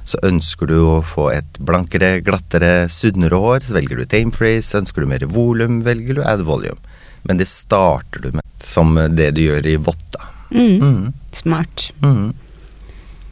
Så 0.03 0.19
ønsker 0.27 0.67
du 0.67 0.77
å 0.83 0.97
få 1.05 1.29
et 1.31 1.59
blankere, 1.63 2.17
glattere, 2.25 2.89
sunnere 2.91 3.39
hår, 3.39 3.63
så 3.67 3.77
velger 3.77 4.01
du 4.01 4.05
tame 4.09 4.35
phrase. 4.35 4.81
Ønsker 4.81 5.03
du 5.03 5.11
mer 5.13 5.25
volum, 5.31 5.81
velger 5.85 6.19
du 6.19 6.23
add 6.27 6.43
volume. 6.47 6.79
Men 7.23 7.39
det 7.39 7.47
starter 7.47 8.25
du 8.25 8.33
med 8.35 8.43
som 8.63 8.95
det 9.15 9.31
du 9.37 9.45
gjør 9.45 9.67
i 9.67 9.77
vått. 9.79 10.17
Mm. 10.51 10.79
Mm. 10.83 11.13
Smart. 11.31 11.89
Mm. 12.03 12.33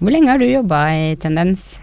Hvor 0.01 0.15
lenge 0.15 0.31
har 0.31 0.41
du 0.41 0.47
jobba 0.47 0.81
i 0.95 1.15
Tendens? 1.21 1.73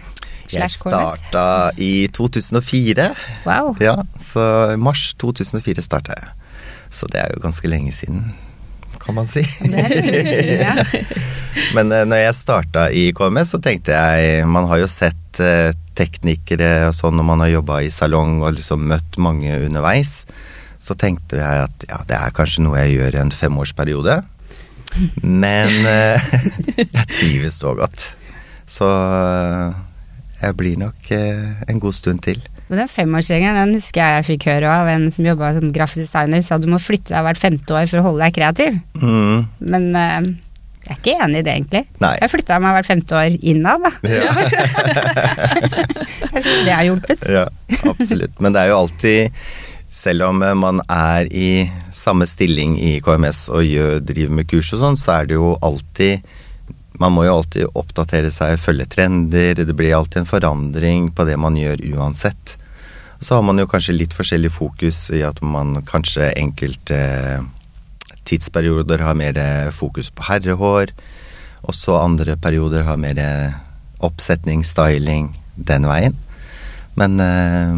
Jeg 0.49 0.71
starta 0.73 1.69
i 1.77 2.09
2004. 2.09 3.05
Wow. 3.45 3.75
Ja, 3.81 3.99
så 4.17 4.75
mars 4.81 5.11
2004 5.21 5.85
starta 5.85 6.17
jeg. 6.17 6.31
Så 6.89 7.09
det 7.13 7.21
er 7.21 7.35
jo 7.35 7.43
ganske 7.43 7.69
lenge 7.69 7.93
siden, 7.93 8.31
kan 9.09 9.17
man 9.17 9.29
si. 9.29 9.41
Det 9.65 9.81
er 9.81 10.51
ja. 10.61 10.75
Men 11.75 11.91
eh, 11.93 12.05
når 12.05 12.21
jeg 12.21 12.37
starta 12.37 12.87
i 12.93 13.09
KMS, 13.15 13.55
så 13.55 13.59
tenkte 13.63 13.95
jeg 13.95 14.45
Man 14.49 14.69
har 14.69 14.83
jo 14.83 14.89
sett 14.89 15.41
eh, 15.41 15.73
teknikere 15.97 16.87
og 16.87 16.95
sånn 16.95 17.17
når 17.17 17.27
man 17.27 17.41
har 17.43 17.55
jobba 17.57 17.81
i 17.83 17.89
salong 17.91 18.37
og 18.43 18.53
liksom 18.55 18.85
møtt 18.91 19.17
mange 19.19 19.57
underveis. 19.65 20.21
Så 20.79 20.95
tenkte 20.95 21.41
jeg 21.41 21.65
at 21.65 21.87
ja, 21.89 21.99
det 22.07 22.19
er 22.19 22.35
kanskje 22.35 22.63
noe 22.63 22.79
jeg 22.85 22.99
gjør 22.99 23.17
i 23.17 23.21
en 23.25 23.33
femårsperiode. 23.35 24.19
Men 25.25 25.73
eh, 25.89 26.31
jeg 26.77 27.09
trives 27.09 27.59
så 27.59 27.73
godt. 27.77 28.11
Så 28.69 28.87
jeg 30.39 30.55
blir 30.55 30.77
nok 30.77 31.09
en 31.11 31.81
god 31.81 31.97
stund 31.97 32.21
til. 32.23 32.37
Men 32.69 32.83
den 32.83 32.91
femårsregelen 32.91 33.57
den 33.57 33.79
husker 33.79 34.03
jeg 34.03 34.19
jeg 34.19 34.27
fikk 34.27 34.49
høre 34.51 34.69
av 34.69 34.89
en 34.91 35.07
som 35.13 35.25
jobba 35.25 35.55
som 35.55 35.71
grafisk 35.73 36.03
designer, 36.05 36.43
sa 36.45 36.59
du 36.61 36.69
må 36.69 36.77
flytte 36.81 37.15
deg 37.15 37.25
hvert 37.25 37.41
femte 37.41 37.75
år 37.75 37.89
for 37.89 38.01
å 38.01 38.05
holde 38.09 38.21
deg 38.27 38.35
kreativ. 38.37 38.77
Mm. 39.01 39.47
Men 39.73 39.87
uh, 39.97 40.29
jeg 40.85 40.93
er 40.93 40.99
ikke 40.99 41.15
enig 41.25 41.41
i 41.41 41.45
det, 41.45 41.55
egentlig. 41.57 41.81
Nei. 42.01 42.13
Jeg 42.21 42.31
flytta 42.31 42.59
meg 42.63 42.77
hvert 42.77 42.89
femte 42.89 43.17
år 43.17 43.39
innad, 43.51 43.83
da. 43.85 43.91
Ja. 44.09 44.31
Jeg 46.29 46.43
syns 46.45 46.61
det 46.65 46.73
har 46.73 46.85
hjulpet. 46.87 47.25
Ja, 47.29 47.43
absolutt. 47.89 48.37
Men 48.41 48.55
det 48.55 48.63
er 48.63 48.71
jo 48.71 48.77
alltid 48.79 49.41
selv 49.89 50.29
om 50.29 50.43
eh, 50.45 50.55
man 50.55 50.81
er 50.85 51.27
i 51.33 51.69
samme 51.93 52.27
stilling 52.29 52.77
i 52.81 52.99
KMS 53.03 53.47
og 53.53 53.65
gjør, 53.65 53.99
driver 54.05 54.37
med 54.39 54.49
kurs 54.49 54.71
og 54.75 54.83
sånn, 54.83 54.99
så 54.99 55.19
er 55.19 55.29
det 55.29 55.39
jo 55.39 55.55
alltid 55.65 56.37
Man 56.99 57.13
må 57.15 57.23
jo 57.23 57.37
alltid 57.37 57.77
oppdatere 57.79 58.27
seg, 58.27 58.57
følge 58.59 58.83
trender. 58.91 59.55
Det 59.55 59.75
blir 59.77 59.93
alltid 59.95 60.19
en 60.19 60.27
forandring 60.27 61.05
på 61.15 61.23
det 61.23 61.37
man 61.39 61.55
gjør 61.55 61.79
uansett. 61.95 62.57
Så 63.19 63.35
har 63.35 63.43
man 63.43 63.59
jo 63.59 63.67
kanskje 63.67 63.97
litt 63.97 64.15
forskjellig 64.15 64.51
fokus 64.55 65.09
i 65.15 65.23
at 65.27 65.41
man 65.43 65.81
kanskje 65.87 66.31
enkelte 66.39 66.99
tidsperioder 68.29 69.03
har 69.03 69.17
mer 69.19 69.39
fokus 69.75 70.11
på 70.13 70.27
herrehår. 70.29 70.93
Og 71.67 71.75
så 71.75 71.97
andre 71.99 72.37
perioder 72.39 72.85
har 72.87 72.99
mer 73.01 73.19
oppsetning, 73.99 74.63
styling, 74.63 75.33
den 75.55 75.87
veien. 75.89 76.15
Men 76.99 77.19
eh, 77.23 77.75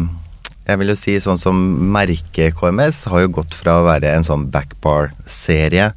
jeg 0.62 0.78
vil 0.78 0.92
jo 0.92 0.98
si 0.98 1.16
sånn 1.22 1.40
som 1.40 1.58
merket 1.94 2.54
KMS 2.58 3.04
har 3.10 3.24
jo 3.24 3.34
gått 3.40 3.56
fra 3.58 3.80
å 3.80 3.86
være 3.86 4.14
en 4.14 4.26
sånn 4.26 4.46
backbar-serie, 4.54 5.90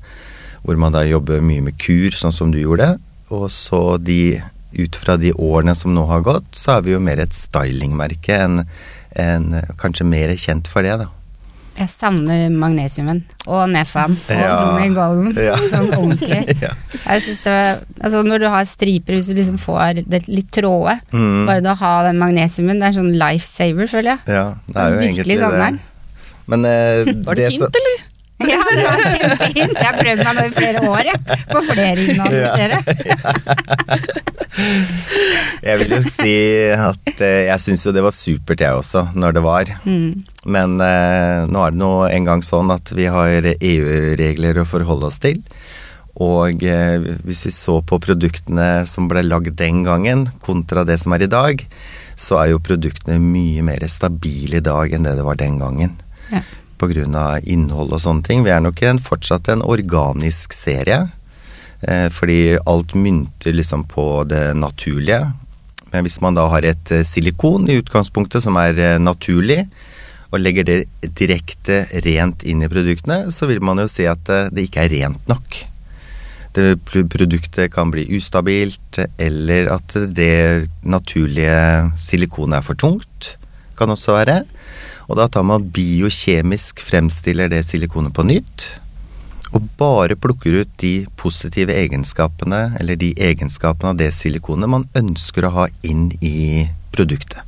hvor 0.65 0.79
man 0.81 0.95
da 0.95 1.03
jobber 1.05 1.43
mye 1.45 1.61
med 1.67 1.77
kur, 1.81 2.09
sånn 2.17 2.33
som 2.33 2.49
du 2.53 2.57
gjorde, 2.63 2.95
og 3.29 3.45
så 3.53 3.99
de 4.01 4.41
ut 4.75 4.97
fra 4.99 5.15
de 5.21 5.31
årene 5.37 5.75
som 5.77 5.93
nå 5.93 6.03
har 6.09 6.25
gått, 6.25 6.49
så 6.57 6.75
er 6.75 6.85
vi 6.85 6.95
jo 6.95 7.03
mer 7.03 7.21
et 7.21 7.35
stylingmerke 7.37 8.39
enn 8.47 8.63
en, 9.15 9.62
kanskje 9.81 10.07
mer 10.07 10.34
kjent 10.39 10.67
for 10.72 10.86
det, 10.86 10.98
da. 11.03 11.10
Jeg 11.75 11.91
savner 11.91 12.45
magnesiumen 12.55 13.17
og 13.51 13.65
Nefam 13.67 14.13
og 14.15 14.29
Ja. 14.31 14.88
Golden. 14.95 15.34
Ja. 15.36 15.57
Sånn 15.72 15.89
ordentlig. 15.91 16.39
ja. 16.63 16.72
Jeg 17.03 17.24
synes 17.25 17.41
det 17.43 17.51
var, 17.51 17.81
altså 18.00 18.22
Når 18.24 18.39
du 18.39 18.48
har 18.53 18.69
striper, 18.69 19.17
hvis 19.17 19.27
du 19.27 19.36
liksom 19.36 19.57
får 19.60 20.00
det 20.07 20.22
litt 20.31 20.51
tråde 20.55 21.01
Mm. 21.12 21.43
Bare 21.50 21.63
det 21.65 21.74
å 21.74 21.79
ha 21.81 21.93
den 22.07 22.22
magnesiumen, 22.22 22.79
det 22.79 22.88
er 22.89 22.95
sånn 23.01 23.12
lifesaver, 23.19 23.91
føler 23.91 24.13
jeg. 24.15 24.36
ja, 24.38 24.45
det 24.72 24.81
er 24.81 24.95
jo 24.95 25.03
egentlig 25.03 25.39
det. 25.39 25.69
Men 26.48 26.65
eh, 26.69 27.03
Var 27.27 27.36
det 27.36 27.50
det 27.50 27.51
fint, 27.57 27.79
eller? 27.81 28.03
Ja, 28.43 28.59
det 28.67 28.83
var 28.83 28.99
kjempefint. 29.07 29.77
Jeg 29.79 29.87
har 29.87 29.95
prøvd 29.95 30.23
meg 30.27 30.35
med 30.35 30.45
i 30.49 30.53
flere 30.55 30.81
år, 30.89 31.03
jeg. 31.07 31.19
På 31.51 31.61
flere 31.63 32.01
innholdssteder. 32.03 32.79
Jeg 35.65 35.79
vil 35.81 35.93
jo 35.95 35.99
si 36.03 36.35
at 36.71 37.21
eh, 37.25 37.47
jeg 37.49 37.59
syns 37.63 37.81
jo 37.83 37.91
det 37.95 38.03
var 38.05 38.13
supert, 38.15 38.61
jeg 38.61 38.77
også, 38.77 39.01
når 39.17 39.35
det 39.35 39.43
var. 39.43 39.71
Mm. 39.83 40.23
Men 40.47 40.77
eh, 40.83 41.43
nå 41.51 41.63
er 41.65 41.73
det 41.73 41.81
nå 41.81 41.89
en 42.07 42.27
gang 42.29 42.43
sånn 42.45 42.71
at 42.71 42.93
vi 42.95 43.09
har 43.11 43.49
EU-regler 43.55 44.61
å 44.61 44.67
forholde 44.69 45.09
oss 45.09 45.19
til. 45.23 45.41
Og 46.23 46.63
eh, 46.63 47.09
hvis 47.27 47.45
vi 47.49 47.53
så 47.55 47.81
på 47.83 47.99
produktene 48.03 48.85
som 48.87 49.09
ble 49.11 49.25
lagd 49.25 49.57
den 49.59 49.83
gangen, 49.87 50.29
kontra 50.45 50.85
det 50.87 51.01
som 51.01 51.15
er 51.17 51.25
i 51.25 51.31
dag, 51.31 51.65
så 52.15 52.39
er 52.39 52.53
jo 52.53 52.63
produktene 52.63 53.19
mye 53.19 53.65
mer 53.65 53.83
stabile 53.91 54.61
i 54.61 54.63
dag 54.63 54.93
enn 54.95 55.07
det 55.07 55.17
det 55.19 55.25
var 55.27 55.41
den 55.41 55.59
gangen. 55.59 55.97
Ja. 56.31 56.45
Av 56.82 57.39
innhold 57.44 57.94
og 57.96 58.01
sånne 58.03 58.24
ting. 58.24 58.44
Vi 58.44 58.51
er 58.51 58.62
nok 58.62 58.82
en, 58.84 59.00
fortsatt 59.00 59.48
en 59.50 59.63
organisk 59.63 60.53
serie. 60.53 61.08
Eh, 61.82 62.10
fordi 62.10 62.58
alt 62.65 62.94
mynter 62.94 63.53
liksom 63.53 63.86
på 63.88 64.24
det 64.27 64.53
naturlige. 64.58 65.32
Men 65.91 66.05
hvis 66.05 66.20
man 66.22 66.36
da 66.36 66.48
har 66.51 66.65
et 66.65 66.91
eh, 66.91 67.05
silikon 67.05 67.70
i 67.70 67.79
utgangspunktet 67.82 68.44
som 68.44 68.58
er 68.60 68.79
eh, 68.79 68.98
naturlig, 69.00 69.65
og 70.34 70.41
legger 70.41 70.65
det 70.67 70.79
direkte 71.15 71.86
rent 72.03 72.44
inn 72.44 72.65
i 72.65 72.70
produktene, 72.72 73.29
så 73.32 73.48
vil 73.48 73.62
man 73.63 73.79
jo 73.79 73.88
se 73.88 74.08
at 74.10 74.25
det 74.51 74.65
ikke 74.65 74.84
er 74.84 74.91
rent 74.91 75.29
nok. 75.29 75.62
Det 76.55 76.74
produktet 76.84 77.72
kan 77.72 77.91
bli 77.94 78.03
ustabilt, 78.17 79.00
eller 79.22 79.70
at 79.72 79.96
det 80.17 80.67
naturlige 80.84 81.91
silikonet 82.00 82.60
er 82.60 82.65
for 82.65 82.79
tungt. 82.79 83.36
Kan 83.77 83.94
også 83.94 84.17
være. 84.17 84.41
Og 85.05 85.19
da 85.19 85.27
tar 85.29 85.45
man 85.45 85.67
biokjemisk 85.69 86.81
fremstiller 86.81 87.51
det 87.51 87.62
silikonet 87.67 88.15
på 88.15 88.25
nytt. 88.25 88.65
Og 89.55 89.67
bare 89.79 90.17
plukker 90.19 90.62
ut 90.62 90.71
de 90.81 91.05
positive 91.19 91.74
egenskapene, 91.75 92.75
eller 92.79 92.97
de 93.00 93.13
egenskapene 93.13 93.93
av 93.93 94.00
det 94.01 94.09
silikonet 94.15 94.71
man 94.71 94.88
ønsker 94.97 95.45
å 95.45 95.53
ha 95.59 95.67
inn 95.85 96.09
i 96.25 96.65
produktet. 96.95 97.39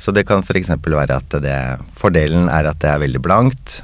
Så 0.00 0.14
det 0.16 0.24
kan 0.26 0.40
f.eks. 0.40 0.72
være 0.80 1.18
at 1.20 1.36
det, 1.44 1.58
fordelen 1.92 2.48
er 2.48 2.70
at 2.70 2.80
det 2.80 2.88
er 2.88 3.02
veldig 3.02 3.20
blankt. 3.20 3.82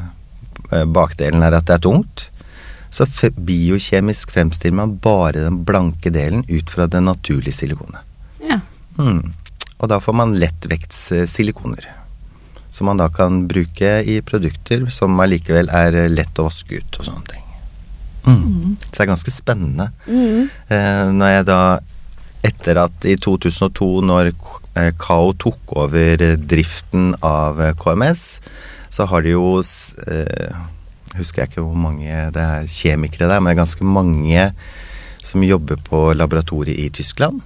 eh, 0.72 0.86
Bakdelen 0.88 1.44
er 1.44 1.58
at 1.58 1.68
det 1.68 1.76
er 1.76 1.84
tungt. 1.84 2.30
Så 2.88 3.04
biokjemisk 3.36 4.32
fremstiller 4.32 4.78
man 4.78 4.96
bare 5.04 5.44
den 5.44 5.60
blanke 5.68 6.08
delen 6.10 6.46
ut 6.48 6.72
fra 6.72 6.86
det 6.88 7.02
naturlige 7.04 7.58
silikonet. 7.58 8.00
Ja. 8.40 8.62
Mm. 8.96 9.34
Og 9.76 9.90
da 9.92 10.00
får 10.00 10.16
man 10.16 10.32
lettvektssilikoner. 10.40 11.90
Som 12.70 12.90
man 12.90 13.00
da 13.00 13.08
kan 13.12 13.46
bruke 13.48 13.98
i 14.04 14.20
produkter 14.26 14.86
som 14.92 15.16
allikevel 15.22 15.70
er 15.72 16.06
lett 16.12 16.38
å 16.38 16.48
vaske 16.48 16.80
ut 16.80 17.00
og 17.00 17.08
sånne 17.08 17.28
ting. 17.30 17.42
Mm. 18.26 18.76
Så 18.82 18.92
det 18.92 19.04
er 19.04 19.12
ganske 19.12 19.32
spennende. 19.32 19.90
Eh, 20.08 21.02
når 21.14 21.32
jeg 21.32 21.46
da, 21.48 21.60
etter 22.46 22.80
at 22.82 23.06
i 23.06 23.14
2002, 23.22 23.90
når 24.06 24.32
eh, 24.34 24.92
Kao 24.98 25.32
tok 25.38 25.76
over 25.78 26.22
eh, 26.22 26.38
driften 26.38 27.12
av 27.24 27.62
eh, 27.62 27.74
KMS, 27.78 28.24
så 28.90 29.06
har 29.10 29.22
de 29.22 29.36
jo 29.36 29.60
eh, 29.60 30.64
Husker 31.16 31.42
jeg 31.42 31.48
ikke 31.48 31.62
hvor 31.64 31.78
mange 31.80 32.12
det 32.34 32.42
er 32.42 32.66
kjemikere 32.68 33.30
der, 33.30 33.40
men 33.40 33.48
det 33.48 33.54
er 33.54 33.62
ganske 33.62 33.86
mange 33.88 34.50
som 35.24 35.44
jobber 35.46 35.78
på 35.80 36.10
laboratoriet 36.12 36.76
i 36.76 36.90
Tyskland. 36.92 37.40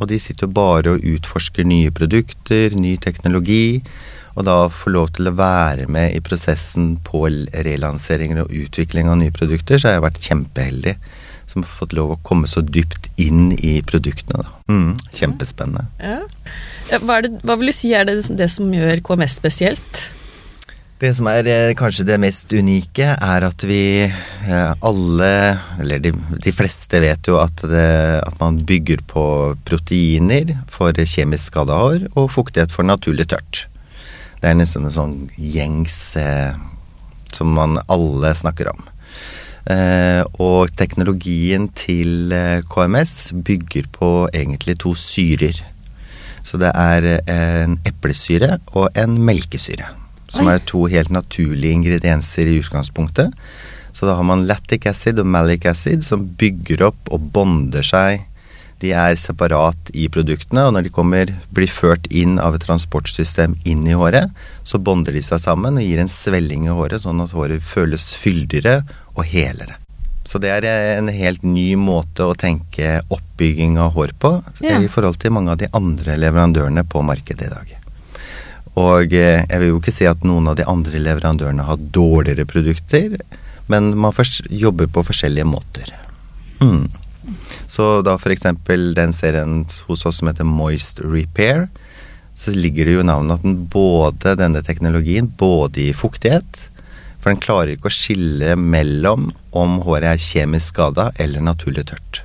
Og 0.00 0.08
de 0.08 0.16
sitter 0.22 0.48
bare 0.48 0.94
og 0.94 1.04
utforsker 1.04 1.66
nye 1.68 1.92
produkter, 1.92 2.72
ny 2.72 2.94
teknologi. 2.96 3.82
Og 4.36 4.46
da 4.48 4.56
få 4.72 4.92
lov 4.94 5.10
til 5.16 5.28
å 5.28 5.34
være 5.36 5.88
med 5.92 6.16
i 6.16 6.22
prosessen 6.24 6.94
på 7.04 7.26
relanseringer 7.52 8.44
og 8.44 8.54
utvikling 8.62 9.10
av 9.12 9.20
nye 9.20 9.34
produkter, 9.34 9.78
så 9.78 9.90
har 9.90 9.98
jeg 9.98 10.06
vært 10.06 10.24
kjempeheldig. 10.30 10.96
Som 11.52 11.66
har 11.66 11.74
fått 11.74 11.92
lov 11.96 12.14
å 12.14 12.20
komme 12.24 12.48
så 12.48 12.62
dypt 12.64 13.10
inn 13.20 13.50
i 13.58 13.74
produktene. 13.84 14.46
Mm, 14.72 14.96
kjempespennende. 15.12 15.84
Ja. 16.00 16.22
Ja, 16.90 16.98
Hva, 17.04 17.20
det, 17.24 17.36
hva 17.46 17.58
vil 17.60 17.70
du 17.70 17.76
si 17.76 17.92
er 17.94 18.08
det, 18.08 18.16
det 18.38 18.48
som 18.50 18.72
gjør 18.72 19.02
KMS 19.04 19.36
spesielt? 19.38 20.00
Det 21.02 21.10
som 21.18 21.26
er 21.26 21.48
eh, 21.50 21.72
kanskje 21.74 22.04
det 22.06 22.18
mest 22.22 22.52
unike, 22.54 23.08
er 23.10 23.46
at 23.46 23.64
vi 23.66 24.04
eh, 24.06 24.72
alle, 24.86 25.32
eller 25.82 26.02
de, 26.02 26.12
de 26.14 26.52
fleste 26.54 27.00
vet 27.02 27.26
jo 27.26 27.40
at, 27.42 27.64
det, 27.66 27.88
at 28.22 28.38
man 28.38 28.60
bygger 28.68 29.02
på 29.10 29.24
proteiner 29.66 30.54
for 30.70 30.94
kjemisk 30.94 31.50
skada 31.50 31.80
hår 31.80 32.06
og 32.12 32.30
fuktighet 32.30 32.74
for 32.74 32.86
naturlig 32.86 33.26
tørt. 33.34 33.64
Det 34.42 34.50
er 34.50 34.58
nesten 34.58 34.88
en 34.88 34.94
sånn 34.94 35.18
gjengs 35.38 35.96
eh, 36.18 36.56
som 37.30 37.52
man 37.54 37.78
alle 37.86 38.32
snakker 38.34 38.72
om. 38.72 38.80
Eh, 39.70 40.22
og 40.42 40.72
teknologien 40.74 41.68
til 41.78 42.32
eh, 42.34 42.64
KMS 42.66 43.30
bygger 43.46 43.86
på 43.94 44.10
egentlig 44.34 44.80
to 44.82 44.96
syrer. 44.98 45.60
Så 46.42 46.58
det 46.58 46.72
er 46.74 47.06
eh, 47.12 47.60
en 47.62 47.78
eplesyre 47.86 48.58
og 48.74 48.90
en 48.98 49.14
melkesyre. 49.22 49.92
Som 50.26 50.48
Oi. 50.48 50.56
er 50.56 50.66
to 50.66 50.88
helt 50.90 51.12
naturlige 51.14 51.76
ingredienser 51.78 52.50
i 52.50 52.58
utgangspunktet. 52.58 53.30
Så 53.92 54.08
da 54.08 54.16
har 54.18 54.26
man 54.26 54.46
lactic 54.48 54.88
acid 54.90 55.20
og 55.22 55.28
malic 55.30 55.68
acid 55.70 56.02
som 56.02 56.26
bygger 56.40 56.88
opp 56.88 57.14
og 57.14 57.30
bonder 57.30 57.86
seg. 57.86 58.24
De 58.82 58.90
er 58.98 59.14
separat 59.20 59.92
i 59.94 60.08
produktene, 60.10 60.64
og 60.66 60.74
når 60.74 60.88
de 60.88 60.94
kommer, 60.94 61.30
blir 61.54 61.70
ført 61.70 62.08
inn 62.10 62.38
av 62.42 62.56
et 62.56 62.64
transportsystem 62.66 63.54
inn 63.68 63.84
i 63.86 63.94
håret, 63.98 64.32
så 64.66 64.80
bonder 64.82 65.14
de 65.14 65.22
seg 65.22 65.38
sammen 65.42 65.78
og 65.78 65.86
gir 65.86 66.02
en 66.02 66.10
svelling 66.10 66.66
i 66.66 66.74
håret, 66.74 67.04
sånn 67.04 67.22
at 67.22 67.34
håret 67.36 67.62
føles 67.62 68.12
fyldigere 68.18 68.80
og 69.14 69.22
helere. 69.30 69.78
Så 70.26 70.38
det 70.42 70.50
er 70.54 70.66
en 70.98 71.10
helt 71.10 71.42
ny 71.42 71.74
måte 71.78 72.26
å 72.26 72.34
tenke 72.38 73.00
oppbygging 73.10 73.78
av 73.82 73.94
hår 73.96 74.14
på 74.22 74.32
Ja. 74.62 74.78
i 74.78 74.90
forhold 74.90 75.18
til 75.18 75.34
mange 75.34 75.50
av 75.50 75.58
de 75.58 75.70
andre 75.74 76.16
leverandørene 76.18 76.84
på 76.86 77.02
markedet 77.02 77.46
i 77.46 77.54
dag. 77.54 77.72
Og 78.78 79.12
eh, 79.12 79.42
jeg 79.44 79.58
vil 79.60 79.68
jo 79.68 79.80
ikke 79.80 79.94
si 79.94 80.06
at 80.08 80.22
noen 80.24 80.48
av 80.48 80.56
de 80.56 80.64
andre 80.64 80.98
leverandørene 81.02 81.66
har 81.66 81.76
dårligere 81.76 82.46
produkter, 82.48 83.18
men 83.68 83.92
man 83.98 84.14
jobber 84.48 84.86
på 84.86 85.04
forskjellige 85.10 85.44
måter. 85.48 85.92
Mm. 86.62 86.88
Så 87.70 88.02
da 88.04 88.16
eksempel 88.34 88.92
den 88.94 89.12
serien 89.12 89.62
hos 89.88 90.06
oss 90.06 90.18
som 90.20 90.28
heter 90.28 90.44
Moist 90.48 91.00
Repair, 91.04 91.68
så 92.36 92.50
ligger 92.54 92.88
det 92.88 92.96
jo 92.96 93.04
i 93.04 93.06
navnet 93.06 93.38
at 93.38 93.46
den 93.46 93.66
både 93.70 94.34
denne 94.40 94.62
teknologien, 94.64 95.28
både 95.38 95.88
i 95.88 95.92
fuktighet, 95.96 96.68
for 97.22 97.30
den 97.30 97.42
klarer 97.42 97.76
ikke 97.76 97.90
å 97.90 97.94
skille 97.94 98.56
mellom 98.58 99.28
om 99.54 99.76
håret 99.86 100.08
er 100.16 100.22
kjemisk 100.22 100.72
skada 100.72 101.10
eller 101.22 101.44
naturlig 101.44 101.84
tørt. 101.92 102.22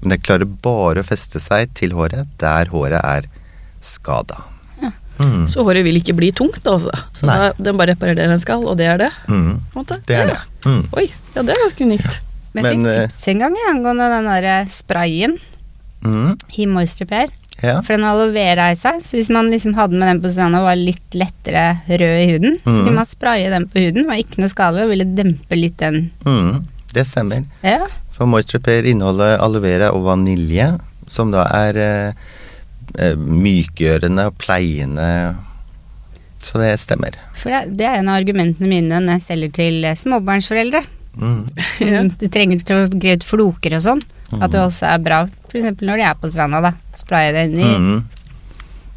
Men 0.00 0.14
den 0.14 0.22
klarer 0.22 0.46
bare 0.46 1.02
å 1.02 1.08
feste 1.08 1.40
seg 1.42 1.72
til 1.74 1.96
håret 1.96 2.28
der 2.38 2.70
håret 2.70 3.00
er 3.02 3.26
skada. 3.82 4.44
Mm. 5.16 5.46
Så 5.48 5.64
håret 5.64 5.80
vil 5.86 5.96
ikke 5.96 6.14
bli 6.16 6.28
tungt, 6.36 6.60
altså. 6.68 6.92
Så 7.16 7.24
da, 7.24 7.50
den 7.56 7.78
bare 7.80 7.94
reparerer 7.94 8.18
det 8.20 8.28
den 8.34 8.42
skal, 8.42 8.66
og 8.68 8.76
det 8.76 8.86
er 8.92 9.00
det? 9.00 9.10
Mm. 9.32 9.62
Det 10.04 10.16
er 10.18 10.28
Ja. 10.28 10.34
det. 10.34 10.40
Mm. 10.68 10.82
Oi, 10.92 11.06
ja 11.34 11.42
det 11.42 11.54
er 11.54 11.62
ganske 11.64 11.84
unikt. 11.88 12.20
Men 12.62 12.64
jeg 12.64 12.78
fikk 12.80 12.86
eh, 12.92 13.06
tips 13.10 13.28
en 13.32 13.42
gang 13.44 13.56
jeg, 13.58 13.72
angående 13.74 14.08
den 14.16 14.30
der 14.32 14.48
eh, 14.54 14.70
sprayen 14.72 15.36
Mm. 16.06 16.36
i 16.60 16.66
Moisture 16.70 17.06
Repair. 17.08 17.30
Ja. 17.62 17.80
For 17.82 17.96
den 17.96 18.04
har 18.04 18.12
aloe 18.14 18.30
vera 18.34 18.66
i 18.70 18.76
seg, 18.78 19.00
så 19.02 19.16
hvis 19.16 19.30
man 19.32 19.48
liksom 19.50 19.72
hadde 19.74 19.96
med 19.96 20.06
den 20.06 20.20
på 20.22 20.28
stranda 20.30 20.60
og 20.60 20.66
var 20.68 20.76
litt 20.76 21.14
lettere 21.16 21.62
rød 21.88 22.18
i 22.20 22.26
huden, 22.30 22.58
så 22.62 22.68
Mhm. 22.68 22.82
kunne 22.84 22.94
man 23.00 23.06
spraye 23.08 23.48
den 23.50 23.64
på 23.72 23.80
huden, 23.80 24.06
var 24.06 24.20
ikke 24.20 24.38
noe 24.38 24.48
skadelig 24.52 24.84
og 24.84 24.90
ville 24.92 25.08
dempe 25.16 25.56
litt 25.56 25.76
den 25.78 26.10
Mm. 26.24 26.62
Det 26.92 27.06
stemmer. 27.08 27.44
Ja. 27.64 27.86
For 28.12 28.26
Moisture 28.26 28.60
Repair 28.60 28.84
inneholder 28.86 29.38
aloe 29.40 29.60
vera 29.64 29.90
og 29.92 30.04
vanilje, 30.04 30.78
som 31.08 31.30
da 31.32 31.44
er 31.48 31.76
eh, 31.76 32.12
eh, 32.98 33.16
mykgjørende 33.16 34.26
og 34.26 34.38
pleiende. 34.38 35.34
Så 36.38 36.60
det 36.60 36.78
stemmer. 36.78 37.16
For 37.34 37.50
det, 37.50 37.76
det 37.78 37.86
er 37.88 37.98
en 37.98 38.08
av 38.12 38.20
argumentene 38.20 38.68
mine 38.68 39.00
når 39.00 39.16
jeg 39.18 39.24
selger 39.26 39.52
til 39.52 39.82
småbarnsforeldre. 39.96 40.84
Mm. 41.16 41.42
Som 41.78 42.08
du 42.20 42.26
trenger 42.28 42.60
til 42.66 42.76
å 42.84 42.88
greie 42.92 43.16
ut 43.16 43.24
floker 43.26 43.76
og 43.78 43.82
sånn. 43.86 44.02
At 44.40 44.50
det 44.52 44.58
også 44.60 44.88
er 44.90 44.98
bra, 45.04 45.20
f.eks. 45.50 45.68
når 45.80 46.00
de 46.00 46.04
er 46.08 46.16
på 46.18 46.28
stranda, 46.30 46.58
da. 46.64 46.72
Spraye 46.98 47.32
det 47.36 47.46
inn 47.50 47.60
i 47.62 47.70
Mm. 47.76 48.02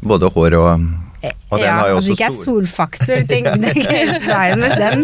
Både 0.02 0.30
hår 0.32 0.54
og 0.56 0.70
Og 1.50 1.58
den 1.58 1.66
ja, 1.66 1.72
har 1.76 1.88
jo 1.90 1.96
at 1.98 2.04
det 2.06 2.10
også 2.10 2.14
ikke 2.14 2.28
er 2.30 2.36
solfaktor. 2.44 3.18
Tenk, 3.28 3.44
det 3.60 3.72
er 4.32 4.56
med 4.56 4.72
den. 4.80 5.02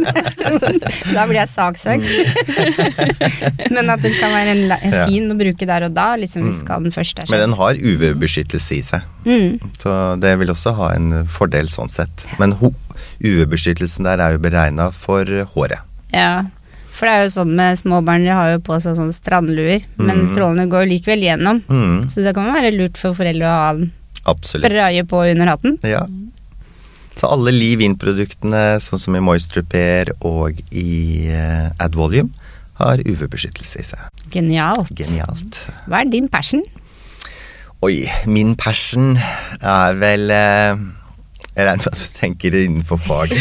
Da 1.16 1.26
blir 1.28 1.36
jeg 1.42 1.50
saksøkt. 1.52 2.06
Men 3.74 3.90
at 3.92 4.00
det 4.00 4.14
kan 4.16 4.32
være 4.32 4.54
en, 4.54 4.62
en 4.78 4.94
Ja. 4.94 5.04
fin 5.10 5.28
å 5.30 5.36
bruke 5.36 5.68
der 5.68 5.84
og 5.88 5.92
da, 5.96 6.06
liksom 6.16 6.46
hvis 6.48 6.62
skaden 6.62 6.94
først 6.94 7.20
er 7.20 7.28
Men 7.30 7.44
den 7.44 7.56
har 7.58 7.74
UV-beskyttelse 7.76 8.78
i 8.78 8.82
seg. 8.86 9.04
Mm. 9.26 9.58
Så 9.82 9.92
det 10.22 10.32
vil 10.40 10.54
også 10.54 10.72
ha 10.78 10.92
en 10.96 11.26
fordel 11.28 11.68
sånn 11.68 11.92
sett. 11.92 12.24
Men 12.40 12.56
UV-beskyttelsen 13.20 14.06
der 14.08 14.22
er 14.24 14.36
jo 14.36 14.42
beregna 14.46 14.88
for 14.94 15.24
håret. 15.54 15.82
Ja. 16.14 16.46
For 16.96 17.04
det 17.08 17.12
er 17.12 17.24
jo 17.26 17.32
sånn 17.34 17.50
med 17.58 17.76
små 17.76 17.98
barn, 18.06 18.24
de 18.24 18.32
har 18.32 18.54
jo 18.54 18.60
på 18.64 18.78
seg 18.80 18.96
sånne 18.96 19.12
strandluer, 19.12 19.82
men 20.00 20.22
Mm. 20.24 20.28
strålene 20.32 20.64
går 20.72 20.86
likevel 20.88 21.20
gjennom. 21.26 21.60
Mm, 21.68 22.06
Så 22.08 22.22
det 22.24 22.32
kan 22.34 22.48
være 22.54 22.72
lurt 22.72 22.96
for 22.96 23.12
foreldre 23.12 23.44
å 23.44 23.58
ha 23.60 23.72
den 23.74 23.92
spraye 24.42 25.04
på 25.04 25.20
under 25.30 25.46
hatten. 25.52 25.78
Ja. 25.84 26.06
Så 27.16 27.28
alle 27.32 27.52
Liv 27.52 27.80
In-produktene, 27.80 28.76
sånn 28.80 28.98
som 29.00 29.14
i 29.16 29.20
Moisture 29.20 29.62
Pair 29.62 30.10
og 30.20 30.58
i 30.72 31.28
eh, 31.32 31.70
Ad 31.80 31.94
Volume, 31.96 32.30
har 32.76 32.96
UV-beskyttelse 32.98 33.78
i 33.80 33.82
seg. 33.82 33.98
Genialt. 34.30 34.90
Genialt. 34.94 35.62
Hva 35.88 36.00
er 36.02 36.10
din 36.12 36.28
passion? 36.28 36.62
Oi, 37.82 38.04
min 38.26 38.54
passion 38.56 39.16
er 39.62 39.94
vel 40.00 40.30
eh, 40.30 40.76
Jeg 41.56 41.64
regner 41.64 41.86
med 41.86 41.92
at 41.92 42.00
du 42.02 42.08
tenker 42.20 42.58
innenfor 42.62 43.00
fag. 43.00 43.32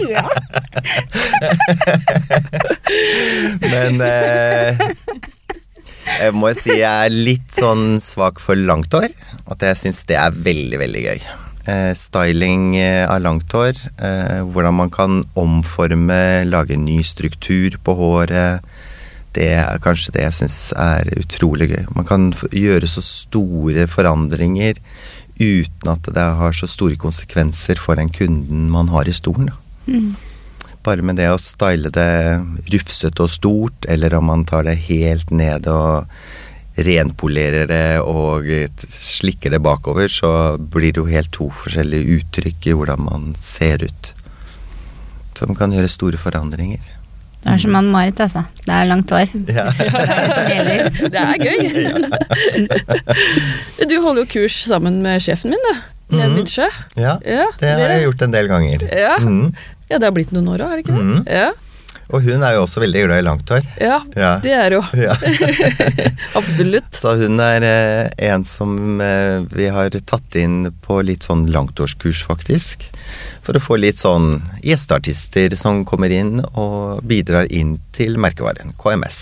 Ja. 0.00 0.22
Men 3.60 4.00
eh, 4.00 4.80
jeg 6.20 6.34
må 6.34 6.50
si 6.56 6.72
jeg 6.78 6.88
er 6.88 7.12
litt 7.12 7.52
sånn 7.54 8.00
svak 8.02 8.40
for 8.42 8.58
langt 8.58 8.94
hår. 8.96 9.12
At 9.50 9.62
jeg 9.66 9.78
syns 9.78 10.02
det 10.08 10.16
er 10.18 10.34
veldig, 10.34 10.80
veldig 10.80 11.02
gøy. 11.04 11.20
Eh, 11.70 11.92
styling 11.98 12.74
eh, 12.80 13.04
av 13.04 13.20
langt 13.22 13.52
hår. 13.52 13.76
Eh, 14.00 14.40
hvordan 14.48 14.78
man 14.80 14.92
kan 14.94 15.20
omforme, 15.38 16.20
lage 16.48 16.78
ny 16.80 17.00
struktur 17.06 17.76
på 17.84 17.96
håret. 17.98 18.64
Det 19.36 19.52
er 19.60 19.82
kanskje 19.84 20.16
det 20.16 20.24
jeg 20.26 20.38
syns 20.40 20.58
er 20.74 21.12
utrolig 21.20 21.70
gøy. 21.70 21.84
Man 21.94 22.08
kan 22.08 22.30
gjøre 22.50 22.88
så 22.90 23.04
store 23.04 23.86
forandringer 23.90 24.80
uten 25.40 25.92
at 25.92 26.10
det 26.12 26.26
har 26.40 26.56
så 26.56 26.68
store 26.68 26.98
konsekvenser 27.00 27.80
for 27.80 27.96
den 27.96 28.12
kunden 28.12 28.68
man 28.72 28.92
har 28.92 29.08
i 29.08 29.16
stolen. 29.16 29.50
Mm. 29.86 30.12
Bare 30.84 31.04
med 31.04 31.18
det 31.20 31.28
å 31.32 31.40
style 31.40 31.90
det 31.92 32.12
rufsete 32.72 33.24
og 33.24 33.32
stort, 33.32 33.88
eller 33.88 34.14
om 34.16 34.30
man 34.30 34.46
tar 34.48 34.64
det 34.68 34.78
helt 34.86 35.32
ned 35.32 35.68
og 35.68 36.08
renpolerer 36.80 37.66
det 37.68 38.00
og 38.00 38.46
slikker 38.80 39.52
det 39.52 39.60
bakover, 39.64 40.08
så 40.08 40.56
blir 40.56 40.94
det 40.94 41.02
jo 41.02 41.10
helt 41.10 41.32
to 41.34 41.50
forskjellige 41.52 42.20
uttrykk 42.20 42.70
i 42.70 42.76
hvordan 42.78 43.04
man 43.08 43.28
ser 43.40 43.84
ut. 43.84 44.12
Som 45.36 45.56
kan 45.56 45.72
gjøre 45.72 45.90
store 45.92 46.20
forandringer. 46.20 46.80
Det 47.40 47.48
er 47.54 47.60
som 47.62 47.72
Ann-Marit, 47.78 48.20
altså. 48.20 48.42
Det 48.66 48.72
er 48.76 48.84
langt 48.90 49.10
hår. 49.14 49.30
Ja. 49.48 49.64
Det 51.08 51.20
er 51.20 51.36
gøy. 51.40 51.60
Du 53.88 53.96
holder 54.04 54.22
jo 54.24 54.28
kurs 54.30 54.58
sammen 54.68 55.00
med 55.04 55.22
sjefen 55.24 55.54
min, 55.54 55.64
du. 55.64 55.72
Len 56.10 56.32
Mhm. 56.32 56.36
Windsjø. 56.40 56.66
ja, 56.98 57.16
Ja, 57.24 57.46
det 57.60 57.68
har 57.70 57.92
jeg 57.94 58.02
gjort 58.08 58.22
en 58.26 58.32
del 58.34 58.48
ganger. 58.50 58.82
Ja. 58.92 59.16
Mhm. 59.22 59.54
ja, 59.90 59.96
det 59.98 60.04
har 60.04 60.12
blitt 60.16 60.32
noen 60.34 60.48
år 60.50 60.58
òg, 60.64 60.68
har 60.68 60.76
det 60.76 60.84
ikke 60.84 60.96
det? 60.98 61.32
Ja. 61.32 61.50
Og 62.10 62.24
hun 62.26 62.42
er 62.42 62.56
jo 62.56 62.64
også 62.64 62.80
veldig 62.82 63.02
glad 63.06 63.20
i 63.22 63.26
langt 63.26 63.50
hår. 63.52 63.66
ja, 63.80 64.00
Ja. 64.18 64.30
det 64.42 64.50
er 64.56 64.74
jo 64.74 64.80
Ja. 64.98 65.14
absolutt. 66.40 66.90
Så 66.94 67.12
hun 67.20 67.38
er 67.40 67.62
eh, 67.62 68.30
en 68.32 68.44
som 68.44 69.00
eh, 69.00 69.40
vi 69.54 69.68
har 69.72 69.90
tatt 70.06 70.34
inn 70.40 70.72
på 70.82 71.00
litt 71.06 71.26
sånn 71.28 71.46
langtårskurs, 71.52 72.24
faktisk. 72.26 72.88
For 73.46 73.56
å 73.56 73.62
få 73.62 73.78
litt 73.80 73.98
sånn 74.02 74.40
gjesteartister 74.66 75.54
som 75.58 75.84
kommer 75.88 76.10
inn 76.14 76.40
og 76.54 77.02
bidrar 77.06 77.46
inn 77.52 77.78
til 77.96 78.18
merkevaren 78.20 78.74
KMS. 78.80 79.20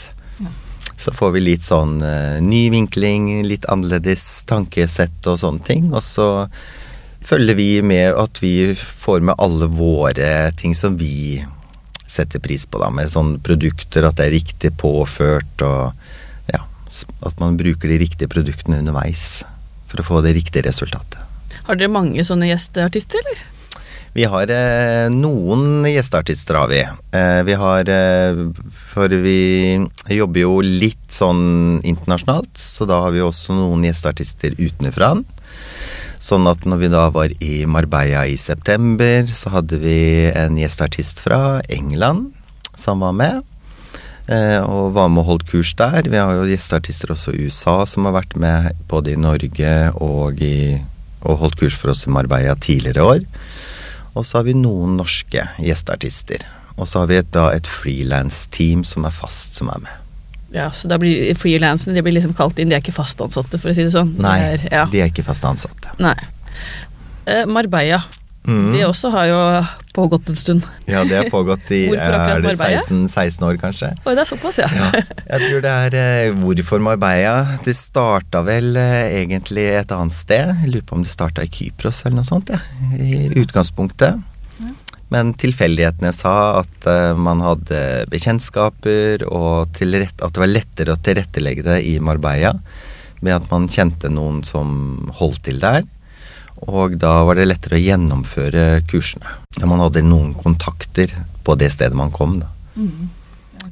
Så 0.98 1.12
får 1.14 1.30
vi 1.36 1.44
litt 1.44 1.62
sånn 1.62 2.00
eh, 2.02 2.40
ny 2.42 2.64
vinkling, 2.74 3.44
litt 3.46 3.68
annerledes 3.70 4.24
tankesett 4.50 5.28
og 5.30 5.38
sånne 5.38 5.62
ting. 5.68 5.92
Og 5.94 6.02
så 6.02 6.48
følger 7.28 7.54
vi 7.58 7.68
med 7.86 8.16
at 8.18 8.40
vi 8.42 8.72
får 8.74 9.20
med 9.28 9.36
alle 9.38 9.68
våre 9.70 10.50
ting 10.58 10.74
som 10.74 10.96
vi 10.98 11.44
setter 12.08 12.42
pris 12.42 12.64
på, 12.66 12.80
da. 12.80 12.90
Med 12.94 13.12
sånne 13.12 13.40
produkter, 13.44 14.06
at 14.08 14.18
det 14.18 14.28
er 14.28 14.36
riktig 14.38 14.72
påført 14.80 15.64
og 15.66 15.92
ja, 16.50 16.64
at 17.28 17.42
man 17.42 17.58
bruker 17.60 17.92
de 17.92 18.00
riktige 18.00 18.30
produktene 18.32 18.80
underveis 18.82 19.44
for 19.88 20.02
å 20.02 20.08
få 20.08 20.24
det 20.24 20.34
riktige 20.38 20.66
resultatet. 20.68 21.20
Har 21.68 21.76
dere 21.76 21.92
mange 21.92 22.24
sånne 22.24 22.48
gjesteartister, 22.48 23.20
eller? 23.20 23.46
Vi 24.16 24.24
har 24.26 24.50
eh, 24.50 25.06
noen 25.12 25.84
gjesteartister, 25.86 26.56
har 26.58 26.70
vi. 26.72 26.80
Eh, 27.14 27.40
vi 27.46 27.56
har 27.60 27.90
eh, 27.92 28.40
For 28.88 29.12
vi 29.12 29.76
jobber 30.10 30.42
jo 30.42 30.54
litt 30.64 31.12
sånn 31.12 31.78
internasjonalt, 31.86 32.56
så 32.58 32.88
da 32.88 33.02
har 33.04 33.14
vi 33.14 33.22
også 33.22 33.54
noen 33.56 33.84
gjesteartister 33.86 34.56
utenfra. 34.58 35.12
Sånn 36.18 36.48
at 36.50 36.64
når 36.66 36.80
vi 36.82 36.88
da 36.90 37.04
var 37.14 37.30
i 37.44 37.62
Marbella 37.70 38.24
i 38.26 38.34
september, 38.36 39.26
så 39.30 39.52
hadde 39.54 39.78
vi 39.78 39.98
en 40.34 40.56
gjesteartist 40.58 41.22
fra 41.22 41.60
England 41.70 42.32
som 42.74 43.00
var 43.04 43.14
med. 43.14 43.42
eh, 44.26 44.58
Og 44.60 44.92
var 44.92 45.08
med 45.08 45.22
og 45.22 45.26
holdt 45.30 45.46
kurs 45.50 45.74
der. 45.78 46.02
Vi 46.02 46.16
har 46.18 46.32
jo 46.34 46.48
gjesteartister 46.50 47.14
også 47.14 47.32
i 47.34 47.46
USA 47.46 47.84
som 47.86 48.04
har 48.04 48.12
vært 48.18 48.36
med 48.36 48.72
både 48.88 49.12
i 49.12 49.16
Norge 49.16 49.92
og, 49.94 50.42
i, 50.42 50.78
og 51.22 51.38
holdt 51.38 51.58
kurs 51.58 51.74
for 51.78 51.90
oss 51.94 52.06
i 52.06 52.10
Marbella 52.10 52.54
tidligere 52.54 53.02
år. 53.02 53.24
Og 54.14 54.26
så 54.26 54.38
har 54.40 54.44
vi 54.48 54.54
noen 54.58 54.96
norske 54.98 55.46
gjesteartister. 55.62 56.42
Og 56.76 56.86
så 56.86 57.00
har 57.02 57.06
vi 57.10 57.16
et, 57.18 57.30
da 57.34 57.48
et 57.54 57.66
frilansteam 57.66 58.84
som 58.84 59.06
er 59.06 59.14
fast, 59.14 59.54
som 59.54 59.70
er 59.70 59.78
med. 59.86 59.94
Ja, 60.54 60.70
så 60.72 60.88
da 60.88 60.96
blir 61.00 61.34
frilansene 61.36 61.92
de 61.96 62.02
blir 62.04 62.16
liksom 62.16 62.32
kalt 62.36 62.58
inn, 62.58 62.70
de 62.70 62.78
er 62.78 62.84
ikke 62.84 62.96
fast 62.96 63.20
ansatte, 63.20 63.60
for 63.60 63.72
å 63.72 63.76
si 63.76 63.84
det 63.84 63.92
sånn. 63.92 64.14
Nei, 64.22 64.38
Det 64.40 64.48
er, 64.48 64.68
ja. 64.72 64.84
de 64.92 65.02
er 65.04 65.12
ikke 65.12 65.26
fast 65.26 65.44
ansatte. 65.44 65.92
Nei. 66.00 66.16
Eh, 67.28 67.44
Marbella, 67.44 68.00
Mm. 68.48 68.70
De 68.72 68.80
også 68.86 69.10
har 69.12 69.26
jo 69.28 69.38
pågått 69.92 70.30
en 70.32 70.36
stund. 70.38 70.62
Ja, 70.88 71.02
det 71.04 71.18
har 71.18 71.26
pågått 71.28 71.68
i 71.74 71.82
er 71.92 72.40
det 72.40 72.54
16, 72.56 73.02
16 73.08 73.44
år, 73.44 73.58
kanskje. 73.60 73.90
Oi, 74.06 74.14
det 74.16 74.22
er 74.22 74.30
såpass, 74.30 74.60
ja. 74.62 74.68
Ja, 74.72 74.88
jeg 75.34 75.50
tror 75.50 75.64
det 75.66 75.74
er 75.74 75.96
eh, 76.00 76.38
Hvorfor 76.38 76.80
Marbella? 76.80 77.58
Det 77.66 77.74
starta 77.76 78.40
vel 78.46 78.72
eh, 78.80 79.18
egentlig 79.20 79.66
et 79.82 79.92
annet 79.92 80.16
sted. 80.16 80.54
Jeg 80.62 80.72
lurer 80.72 80.88
på 80.88 80.96
om 80.96 81.04
det 81.04 81.12
starta 81.12 81.44
i 81.44 81.52
Kypros 81.52 82.04
eller 82.06 82.22
noe 82.22 82.28
sånt, 82.30 82.54
ja, 82.54 82.62
i 82.96 83.28
utgangspunktet. 83.42 84.16
Men 85.14 85.32
tilfeldighetene 85.40 86.12
sa 86.12 86.60
at 86.60 86.88
eh, 86.88 87.16
man 87.16 87.40
hadde 87.44 87.80
bekjentskaper, 88.12 89.24
og 89.28 89.72
tilrett, 89.76 90.20
at 90.20 90.34
det 90.34 90.42
var 90.44 90.52
lettere 90.52 90.94
å 90.94 91.02
tilrettelegge 91.02 91.64
det 91.66 91.80
i 91.88 91.98
Marbella 92.00 92.54
med 93.24 93.34
at 93.34 93.46
man 93.50 93.66
kjente 93.70 94.10
noen 94.12 94.42
som 94.46 95.08
holdt 95.18 95.46
til 95.48 95.62
der. 95.62 95.86
Og 96.68 96.96
da 96.98 97.20
var 97.26 97.38
det 97.38 97.48
lettere 97.48 97.78
å 97.78 97.82
gjennomføre 97.82 98.82
kursene. 98.90 99.36
Når 99.58 99.70
man 99.70 99.82
hadde 99.84 100.06
noen 100.06 100.34
kontakter 100.38 101.12
på 101.46 101.54
det 101.58 101.70
stedet 101.74 101.98
man 101.98 102.14
kom, 102.14 102.38
da. 102.42 102.50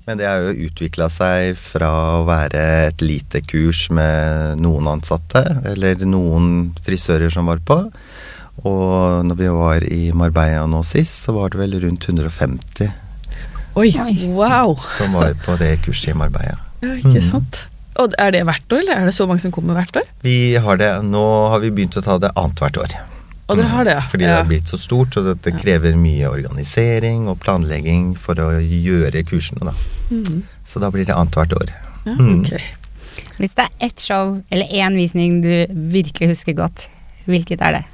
Men 0.07 0.18
det 0.20 0.27
har 0.27 0.42
jo 0.42 0.68
utvikla 0.68 1.09
seg 1.11 1.57
fra 1.59 1.90
å 2.20 2.27
være 2.27 2.62
et 2.88 3.03
lite 3.03 3.40
kurs 3.42 3.88
med 3.94 4.61
noen 4.62 4.87
ansatte, 4.90 5.42
eller 5.66 6.03
noen 6.07 6.70
frisører 6.87 7.31
som 7.33 7.51
var 7.51 7.62
på. 7.66 7.81
Og 8.64 9.25
når 9.27 9.37
vi 9.37 9.49
var 9.53 9.85
i 9.85 10.12
Marbella 10.16 10.66
nå 10.66 10.83
sist, 10.87 11.23
så 11.27 11.35
var 11.37 11.51
det 11.53 11.59
vel 11.61 11.77
rundt 11.83 12.07
150 12.09 12.92
Oi, 13.77 13.90
wow. 14.33 14.73
som 14.97 15.12
var 15.12 15.35
på 15.45 15.59
det 15.61 15.75
kurset 15.85 16.14
i 16.14 16.16
Marbella. 16.16 16.57
Ja, 16.81 16.95
ikke 16.97 17.21
Mhm. 17.21 17.31
sant. 17.31 17.66
Og 17.99 18.12
er 18.19 18.31
det 18.31 18.45
hvert 18.45 18.73
år, 18.73 18.79
eller 18.79 18.92
er 18.95 19.05
det 19.07 19.14
så 19.14 19.27
mange 19.27 19.40
som 19.40 19.51
kommer 19.53 19.75
hvert 19.75 19.97
år? 19.97 20.03
Vi 20.23 20.55
har 20.55 20.77
det, 20.77 21.03
Nå 21.05 21.49
har 21.51 21.59
vi 21.61 21.71
begynt 21.71 21.97
å 21.97 22.03
ta 22.03 22.19
det 22.19 22.31
annethvert 22.37 22.77
år. 22.77 22.95
Og 23.49 23.57
dere 23.59 23.69
har 23.69 23.85
det, 23.85 23.92
ja. 23.95 24.01
Fordi 24.01 24.25
det 24.25 24.35
har 24.35 24.45
blitt 24.45 24.64
så 24.69 24.77
stort, 24.79 25.16
og 25.16 25.40
det, 25.42 25.55
krever 25.61 25.95
mye 25.95 26.27
organisering 26.29 27.29
og 27.29 27.38
planlegging 27.40 28.16
for 28.19 28.35
å 28.35 28.59
gjøre 28.61 29.23
kursene, 29.25 29.61
da. 29.64 29.73
Mm. 30.11 30.42
Så 30.66 30.81
da 30.81 30.90
blir 30.90 31.05
det 31.07 31.14
annethvert 31.14 31.53
år. 31.53 31.69
ja 32.07 32.12
Mhm. 32.14 32.45
mm. 32.45 32.61
Hvis 33.38 33.55
det 33.55 33.64
er 33.64 33.87
ett 33.87 34.01
show 34.01 34.42
eller 34.51 34.66
én 34.66 34.95
visning 34.97 35.42
du 35.42 35.66
virkelig 35.69 36.29
husker 36.29 36.55
godt, 36.55 36.88
hvilket 37.27 37.61
er 37.61 37.73
det? 37.73 37.85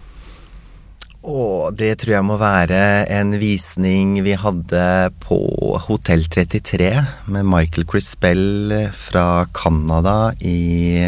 Og 1.22 1.74
det 1.78 1.92
tror 2.02 2.16
jeg 2.16 2.26
må 2.26 2.36
være 2.40 2.78
en 3.14 3.36
visning 3.38 4.16
vi 4.26 4.34
hadde 4.34 4.86
på 5.22 5.38
Hotell 5.84 6.24
33 6.26 6.88
med 7.30 7.46
Michael 7.46 7.86
Crispell 7.86 8.72
fra 8.98 9.46
Canada 9.54 10.32
i 10.42 10.98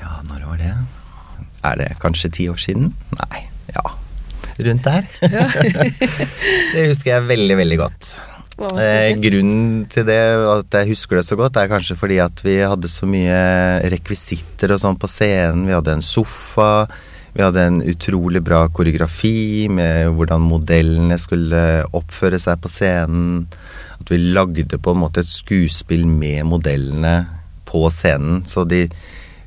Ja, 0.00 0.12
når 0.28 0.44
var 0.50 0.60
det? 0.60 0.74
Er 1.64 1.80
det 1.80 1.88
kanskje 2.02 2.32
ti 2.36 2.48
år 2.52 2.60
siden? 2.60 2.92
Nei, 3.16 3.46
ja. 3.72 3.86
Rundt 4.60 4.84
der. 4.84 5.08
det 6.74 6.88
husker 6.90 7.14
jeg 7.14 7.28
veldig, 7.30 7.56
veldig 7.56 7.80
godt. 7.80 8.10
Eh, 8.60 9.14
grunnen 9.16 9.86
til 9.88 10.04
det, 10.04 10.20
at 10.44 10.76
jeg 10.82 10.90
husker 10.92 11.16
det 11.16 11.24
så 11.24 11.36
godt, 11.40 11.56
er 11.56 11.70
kanskje 11.70 11.96
fordi 11.96 12.18
at 12.20 12.42
vi 12.44 12.58
hadde 12.60 12.90
så 12.92 13.08
mye 13.08 13.38
rekvisitter 13.92 14.74
og 14.76 14.82
sånn 14.82 15.00
på 15.00 15.08
scenen. 15.08 15.64
Vi 15.68 15.76
hadde 15.76 15.96
en 15.96 16.04
sofa, 16.04 16.84
vi 17.32 17.42
hadde 17.42 17.62
en 17.62 17.82
utrolig 17.86 18.42
bra 18.42 18.64
koreografi 18.74 19.68
med 19.70 20.10
hvordan 20.16 20.42
modellene 20.42 21.18
skulle 21.20 21.84
oppføre 21.94 22.40
seg 22.42 22.58
på 22.62 22.70
scenen. 22.72 23.44
At 24.00 24.10
vi 24.10 24.18
lagde 24.34 24.78
på 24.78 24.94
en 24.94 25.02
måte 25.04 25.22
et 25.22 25.30
skuespill 25.30 26.06
med 26.10 26.48
modellene 26.50 27.14
på 27.70 27.84
scenen. 27.94 28.42
Så 28.50 28.64
de, 28.66 28.82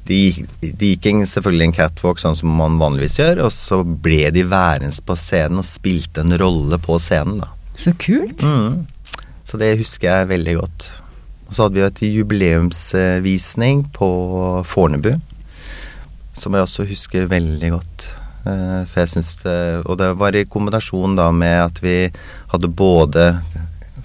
de, 0.07 0.21
de 0.61 0.93
gikk 0.93 1.25
selvfølgelig 1.27 1.67
en 1.69 1.75
catwalk 1.75 2.23
sånn 2.23 2.39
som 2.39 2.55
man 2.55 2.79
vanligvis 2.79 3.19
gjør, 3.19 3.43
og 3.47 3.53
så 3.55 3.81
ble 3.83 4.29
de 4.35 4.45
værende 4.47 4.95
på 5.03 5.17
scenen 5.19 5.59
og 5.59 5.67
spilte 5.67 6.23
en 6.23 6.37
rolle 6.39 6.79
på 6.79 6.99
scenen, 7.01 7.43
da. 7.43 7.51
Så 7.75 7.95
kult. 7.99 8.45
Mm. 8.45 8.85
Så 9.43 9.59
det 9.59 9.73
husker 9.81 10.07
jeg 10.07 10.31
veldig 10.31 10.55
godt. 10.61 10.87
Og 11.49 11.55
så 11.55 11.65
hadde 11.65 11.75
vi 11.75 11.83
jo 11.83 11.89
et 11.91 12.03
jubileumsvisning 12.07 13.87
på 13.95 14.09
Fornebu, 14.69 15.17
som 16.33 16.53
jeg 16.55 16.65
også 16.65 16.85
husker 16.89 17.27
veldig 17.31 17.69
godt. 17.75 18.05
Eh, 18.45 18.83
For 18.89 19.03
jeg 19.03 19.11
synes 19.15 19.35
det, 19.43 19.57
og 19.85 19.97
det 20.01 20.11
var 20.19 20.35
i 20.35 20.45
kombinasjon 20.49 21.15
da 21.19 21.29
med 21.31 21.59
at 21.69 21.79
vi 21.83 21.97
hadde 22.53 22.67
både 22.69 23.27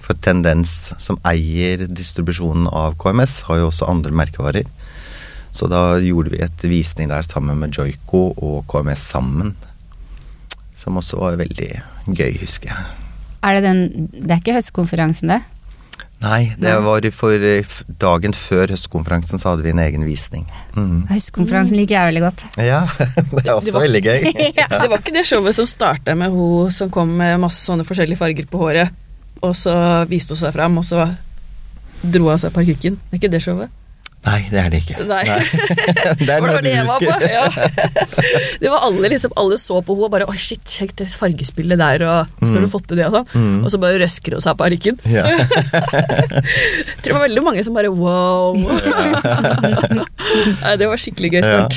For 0.01 0.17
Tendens, 0.25 0.93
som 0.97 1.19
eier 1.27 1.83
distribusjonen 1.87 2.69
av 2.73 2.95
KMS, 3.01 3.41
har 3.49 3.59
jo 3.61 3.67
også 3.69 3.89
andre 3.91 4.11
merkevarer. 4.15 4.65
Så 5.51 5.67
da 5.69 5.97
gjorde 6.01 6.31
vi 6.33 6.41
et 6.45 6.63
visning 6.69 7.09
der 7.09 7.25
sammen 7.25 7.57
med 7.61 7.73
Joico 7.75 8.29
og 8.37 8.63
KMS 8.69 9.03
sammen. 9.11 9.55
Som 10.77 10.97
også 11.01 11.19
var 11.19 11.37
veldig 11.41 11.71
gøy, 12.15 12.37
husker 12.41 12.71
jeg. 12.71 12.85
Er 13.43 13.55
det 13.57 13.63
den 13.63 14.09
Det 14.11 14.31
er 14.31 14.41
ikke 14.41 14.57
høstkonferansen, 14.57 15.29
det? 15.33 15.41
Nei, 16.19 16.49
det 16.59 16.67
Nei. 16.67 16.81
var 16.83 17.05
for 17.15 17.43
dagen 18.01 18.33
før 18.35 18.73
høstkonferansen 18.73 19.39
så 19.39 19.53
hadde 19.53 19.63
vi 19.63 19.71
en 19.71 19.79
egen 19.79 20.03
visning. 20.03 20.43
Mm. 20.75 21.05
Høstkonferansen 21.07 21.79
liker 21.79 21.95
jeg 21.95 22.09
veldig 22.11 22.23
godt. 22.25 22.43
Ja, 22.59 22.81
det 23.37 23.45
er 23.45 23.53
også 23.53 23.69
Det 23.69 23.75
var- 23.77 23.85
veldig 23.87 24.01
gøy. 24.03 24.27
Det 24.83 24.89
var 24.91 24.97
ikke 24.99 25.15
det 25.15 25.25
showet 25.29 25.55
som 25.55 25.69
starta 25.69 26.15
med 26.19 26.31
hun 26.35 26.71
som 26.75 26.91
kom 26.91 27.13
med 27.21 27.39
masse 27.39 27.63
sånne 27.63 27.87
forskjellige 27.87 28.19
farger 28.19 28.49
på 28.51 28.59
håret, 28.65 28.91
og 29.41 29.55
så 29.55 29.73
viste 30.11 30.35
hun 30.35 30.41
seg 30.43 30.53
fram, 30.57 30.75
og 30.81 30.83
så 30.89 31.07
dro 32.03 32.25
hun 32.27 32.33
av 32.35 32.41
seg 32.43 32.51
parykken. 32.55 32.99
Det 32.99 33.15
er 33.15 33.21
ikke 33.23 33.31
det 33.37 33.43
showet? 33.47 33.71
Nei, 34.25 34.39
det 34.51 34.59
er 34.59 34.69
det 34.73 34.79
ikke. 34.83 35.03
Nei. 35.07 35.23
Det 36.19 36.33
er 36.33 36.41
noe 36.43 36.59
du 36.59 36.67
husker. 36.67 37.23
Ja. 37.31 37.45
Det 38.61 38.67
var 38.73 38.83
alle 38.89 39.11
liksom, 39.13 39.31
alle 39.39 39.55
så 39.61 39.79
på 39.85 39.95
henne 39.95 40.09
og 40.09 40.13
bare 40.13 40.27
'oi, 40.27 40.37
shit, 40.43 40.63
sjekk 40.67 40.91
det 40.99 41.07
fargespillet 41.15 41.79
der', 41.79 42.03
og 42.03 42.43
så 42.43 42.57
har 42.57 42.65
du 42.65 42.71
fått 42.71 42.87
til 42.91 42.99
det', 42.99 43.07
og 43.07 43.15
sånn. 43.15 43.29
Mm. 43.39 43.63
Og 43.63 43.71
så 43.71 43.79
bare 43.81 44.01
røsker 44.03 44.35
hun 44.35 44.43
seg 44.43 44.57
på 44.59 44.63
parykken. 44.65 44.99
Ja. 45.07 45.23
Jeg 45.29 46.99
tror 46.99 47.09
det 47.09 47.15
var 47.15 47.25
veldig 47.27 47.43
mange 47.47 47.63
som 47.63 47.73
bare 47.79 47.91
'wow'. 47.95 48.59
Nei, 50.63 50.75
det 50.75 50.91
var 50.91 50.97
skikkelig 50.99 51.29
gøy 51.37 51.43
start. 51.47 51.75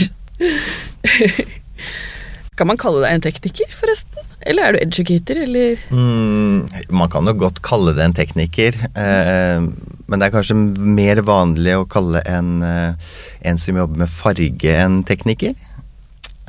Kan 2.56 2.68
man 2.68 2.76
kalle 2.80 3.00
deg 3.00 3.14
en 3.16 3.24
tekniker, 3.24 3.70
forresten? 3.72 4.26
Eller 4.44 4.66
er 4.66 4.76
du 4.76 4.82
educator, 4.82 5.38
eller 5.40 5.78
Mm, 5.90 6.68
man 6.90 7.08
kan 7.08 7.26
jo 7.26 7.32
godt 7.32 7.62
kalle 7.64 7.94
det 7.96 8.04
en 8.04 8.12
tekniker, 8.12 8.76
eh, 8.94 9.60
men 10.06 10.20
det 10.20 10.26
er 10.26 10.34
kanskje 10.34 10.56
mer 10.78 11.22
vanlig 11.24 11.78
å 11.78 11.88
kalle 11.88 12.20
en, 12.28 12.62
eh, 12.62 12.94
en 13.42 13.58
som 13.58 13.76
jobber 13.76 13.96
med 14.04 14.08
farge, 14.08 14.68
en 14.68 15.02
tekniker. 15.02 15.54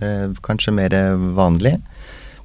Eh, 0.01 0.27
kanskje 0.43 0.73
mer 0.73 0.89
vanlig. 1.35 1.79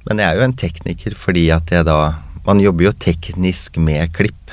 Men 0.07 0.17
jeg 0.17 0.27
er 0.27 0.35
jo 0.39 0.43
en 0.47 0.53
tekniker 0.53 1.15
fordi 1.15 1.49
at 1.53 1.69
jeg 1.69 1.85
da 1.85 2.15
Man 2.45 2.57
jobber 2.59 2.85
jo 2.85 2.91
teknisk 2.91 3.77
med 3.77 4.13
klipp. 4.13 4.49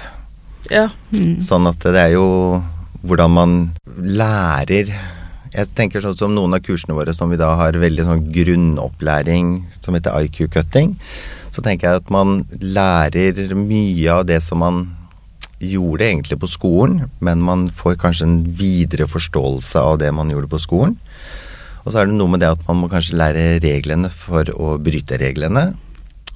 Ja. 0.69 0.91
Mm. 1.15 1.39
Sånn 1.41 1.69
at 1.71 1.79
det 1.79 1.97
er 1.97 2.11
jo 2.13 2.63
hvordan 3.07 3.31
man 3.31 3.53
lærer 3.97 4.91
Jeg 5.57 5.73
tenker 5.73 6.05
sånn 6.05 6.17
som 6.19 6.35
noen 6.37 6.53
av 6.53 6.61
kursene 6.65 6.97
våre 6.97 7.15
som 7.17 7.31
vi 7.33 7.39
da 7.41 7.55
har 7.57 7.79
veldig 7.81 8.05
sånn 8.05 8.27
grunnopplæring 8.35 9.55
som 9.81 9.97
heter 9.97 10.27
IQ-cutting. 10.27 10.93
Så 11.49 11.65
tenker 11.65 11.89
jeg 11.89 12.03
at 12.03 12.13
man 12.13 12.43
lærer 12.61 13.55
mye 13.57 14.11
av 14.13 14.27
det 14.29 14.43
som 14.45 14.61
man 14.61 14.83
gjorde 15.57 16.05
egentlig 16.05 16.37
på 16.43 16.51
skolen, 16.53 17.07
men 17.25 17.41
man 17.41 17.71
får 17.73 17.97
kanskje 18.03 18.29
en 18.29 18.39
videre 18.59 19.07
forståelse 19.09 19.81
av 19.81 19.97
det 20.03 20.13
man 20.13 20.29
gjorde 20.33 20.51
på 20.53 20.61
skolen. 20.61 20.99
Og 21.87 21.93
så 21.93 22.03
er 22.03 22.11
det 22.11 22.19
noe 22.19 22.29
med 22.29 22.43
det 22.43 22.51
at 22.53 22.65
man 22.67 22.83
må 22.83 22.91
kanskje 22.93 23.17
lære 23.17 23.47
reglene 23.63 24.11
for 24.13 24.51
å 24.53 24.75
bryte 24.83 25.17
reglene. 25.23 25.71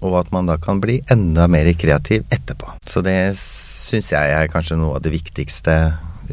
Og 0.01 0.15
at 0.23 0.31
man 0.33 0.49
da 0.49 0.57
kan 0.57 0.81
bli 0.81 1.03
enda 1.13 1.45
mer 1.51 1.69
kreativ 1.77 2.25
etterpå. 2.33 2.71
Så 2.89 3.03
det 3.05 3.35
syns 3.37 4.15
jeg 4.15 4.33
er 4.33 4.49
kanskje 4.49 4.79
noe 4.81 4.97
av 4.97 5.05
det 5.05 5.13
viktigste 5.13 5.77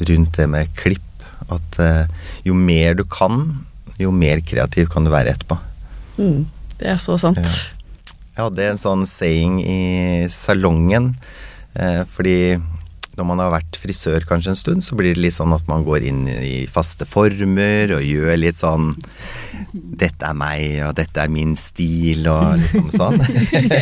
rundt 0.08 0.38
det 0.40 0.48
med 0.48 0.72
klipp. 0.80 1.07
At 1.54 1.80
eh, 1.84 2.06
jo 2.48 2.58
mer 2.58 2.98
du 3.00 3.04
kan, 3.08 3.58
jo 4.02 4.12
mer 4.14 4.44
kreativ 4.46 4.90
kan 4.94 5.08
du 5.08 5.14
være 5.14 5.36
etterpå. 5.36 5.60
Mm, 6.18 6.46
det 6.80 6.94
er 6.94 7.02
så 7.02 7.18
sant. 7.22 7.40
Jeg 7.42 8.44
hadde 8.44 8.66
en 8.70 8.82
sånn 8.82 9.06
saying 9.10 9.62
i 9.66 9.82
salongen, 10.30 11.14
eh, 11.74 12.04
fordi 12.14 12.58
når 13.18 13.26
man 13.26 13.40
har 13.42 13.50
vært 13.50 13.78
frisør 13.82 14.26
kanskje 14.30 14.52
en 14.54 14.60
stund, 14.60 14.84
så 14.86 14.98
blir 14.98 15.16
det 15.16 15.24
litt 15.24 15.34
sånn 15.34 15.56
at 15.56 15.66
man 15.70 15.82
går 15.86 16.06
inn 16.06 16.28
i 16.30 16.68
faste 16.70 17.08
former 17.10 17.96
og 17.96 18.06
gjør 18.06 18.38
litt 18.38 18.60
sånn 18.62 18.92
'Dette 19.74 20.30
er 20.30 20.38
meg, 20.38 20.62
og 20.86 20.94
dette 20.96 21.24
er 21.24 21.32
min 21.34 21.56
stil', 21.58 22.30
og 22.30 22.62
liksom 22.62 22.92
sånn. 22.94 23.18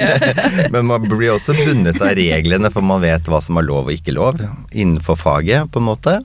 Men 0.73 0.88
man 0.88 1.04
blir 1.04 1.36
også 1.36 1.56
bundet 1.56 1.99
av 2.01 2.15
reglene, 2.17 2.71
for 2.71 2.84
man 2.84 3.04
vet 3.04 3.28
hva 3.28 3.41
som 3.43 3.60
er 3.60 3.67
lov 3.67 3.91
og 3.91 3.95
ikke 3.95 4.15
lov 4.15 4.39
innenfor 4.71 5.19
faget, 5.19 5.67
på 5.71 5.84
en 5.84 5.89
måte. 5.91 6.15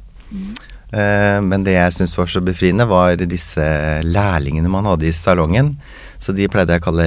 Eh, 0.92 1.38
Men 1.42 1.64
det 1.66 1.76
jeg 1.76 1.96
syntes 1.96 2.16
var 2.18 2.30
så 2.30 2.42
befriende, 2.44 2.88
var 2.88 3.16
disse 3.16 3.66
lærlingene 4.06 4.70
man 4.72 4.88
hadde 4.90 5.08
i 5.08 5.14
salongen. 5.14 5.76
Så 6.20 6.34
de 6.36 6.48
pleide 6.48 6.76
jeg 6.76 6.82
å 6.82 6.88
kalle 6.90 7.06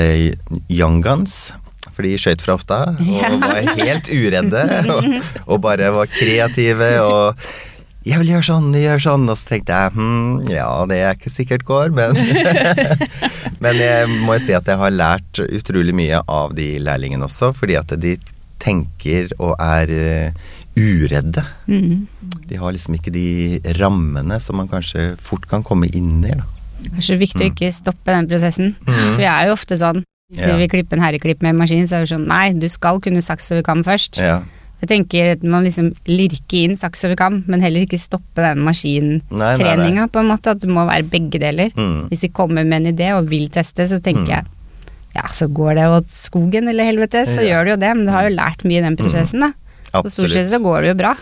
young 0.71 1.01
guns. 1.03 1.53
For 1.93 2.05
de 2.07 2.15
skøyt 2.17 2.41
fra 2.41 2.55
hofta 2.55 2.77
og 2.97 3.43
var 3.43 3.67
helt 3.77 4.07
uredde 4.09 4.63
og, 4.89 5.05
og 5.45 5.59
bare 5.61 5.91
var 5.93 6.09
kreative 6.09 6.89
og 7.03 7.43
'Jeg 8.03 8.19
vil 8.19 8.33
gjøre 8.33 8.43
sånn, 8.43 8.73
gjøre 8.75 8.99
sånn', 8.99 9.29
og 9.31 9.37
så 9.39 9.45
tenkte 9.47 9.71
jeg 9.77 9.93
hm, 9.95 10.41
ja, 10.51 10.67
det 10.89 10.97
er 10.99 11.13
ikke 11.15 11.31
sikkert 11.31 11.63
går, 11.63 11.93
men 11.95 12.17
Men 13.63 13.79
jeg 13.79 14.09
må 14.25 14.35
jo 14.35 14.41
si 14.43 14.55
at 14.57 14.67
jeg 14.67 14.75
har 14.75 14.91
lært 14.91 15.39
utrolig 15.45 15.93
mye 15.95 16.19
av 16.27 16.51
de 16.57 16.79
lærlingene 16.83 17.23
også, 17.29 17.53
fordi 17.55 17.77
at 17.79 17.93
de 17.95 18.17
tenker 18.59 19.31
og 19.39 19.55
er 19.55 20.33
uredde. 20.75 21.43
Mm. 21.67 22.07
De 22.49 22.55
har 22.59 22.71
liksom 22.73 22.95
ikke 22.97 23.11
de 23.13 23.59
rammene 23.79 24.39
som 24.41 24.57
man 24.57 24.67
kanskje 24.71 25.13
fort 25.21 25.47
kan 25.49 25.63
komme 25.63 25.87
inn 25.93 26.23
i. 26.25 26.33
Da. 26.33 26.43
Det 26.83 26.97
er 26.97 27.05
så 27.05 27.17
viktig 27.19 27.45
å 27.45 27.51
ikke 27.53 27.69
stoppe 27.73 28.11
den 28.15 28.27
prosessen. 28.27 28.73
For 28.85 29.21
jeg 29.21 29.31
er 29.31 29.47
jo 29.47 29.53
ofte 29.57 29.77
sånn 29.79 30.03
hvis 30.33 30.39
Ja. 30.47 30.55
vi 30.55 30.63
vil 30.65 30.69
klippe 30.69 30.93
en 30.97 31.03
herreklipp 31.03 31.41
med 31.43 31.55
maskin, 31.55 31.85
så 31.85 31.97
er 31.97 32.05
det 32.07 32.09
sånn 32.15 32.25
nei, 32.27 32.53
du 32.53 32.67
skal 32.67 32.99
kunne 32.99 33.21
saks 33.21 33.51
over 33.51 33.61
kam 33.61 33.83
først. 33.83 34.17
Ja. 34.17 34.41
Jeg 34.81 34.89
tenker 34.89 35.31
at 35.33 35.43
man 35.43 35.63
liksom 35.63 35.93
lirker 36.07 36.63
inn 36.63 36.75
saks 36.75 37.05
over 37.05 37.15
kam, 37.15 37.43
men 37.47 37.61
heller 37.61 37.85
ikke 37.85 37.99
stoppe 38.01 38.41
den 38.41 38.59
maskintreninga, 38.65 40.09
på 40.11 40.19
en 40.19 40.27
måte. 40.31 40.51
At 40.51 40.59
det 40.59 40.69
må 40.69 40.83
være 40.89 41.05
begge 41.07 41.39
deler. 41.39 41.69
Mm. 41.77 42.09
Hvis 42.09 42.21
de 42.25 42.29
kommer 42.29 42.65
med 42.65 42.81
en 42.85 42.93
idé 42.95 43.11
og 43.15 43.29
vil 43.29 43.47
teste, 43.49 43.85
så 43.87 44.01
tenker 44.01 44.25
Mm. 44.25 44.27
jeg 44.27 44.45
ja, 45.15 45.21
så 45.29 45.45
går 45.47 45.75
det 45.75 45.85
åt 45.93 46.07
skogen 46.09 46.67
eller 46.67 46.83
helvete, 46.85 47.27
så 47.29 47.45
Ja. 47.45 47.53
gjør 47.53 47.65
det 47.65 47.71
jo 47.71 47.77
det, 47.77 47.95
men 47.97 48.05
du 48.07 48.11
har 48.11 48.23
jo 48.29 48.35
lært 48.35 48.63
mye 48.65 48.79
i 48.79 48.81
den 48.81 48.97
prosessen, 48.97 49.39
da. 49.41 49.53
Og 50.01 50.09
stort 50.09 50.33
sett 50.33 50.49
så 50.49 50.59
går 50.63 50.81
det 50.81 50.91
jo 50.93 50.97
bra. 51.03 51.13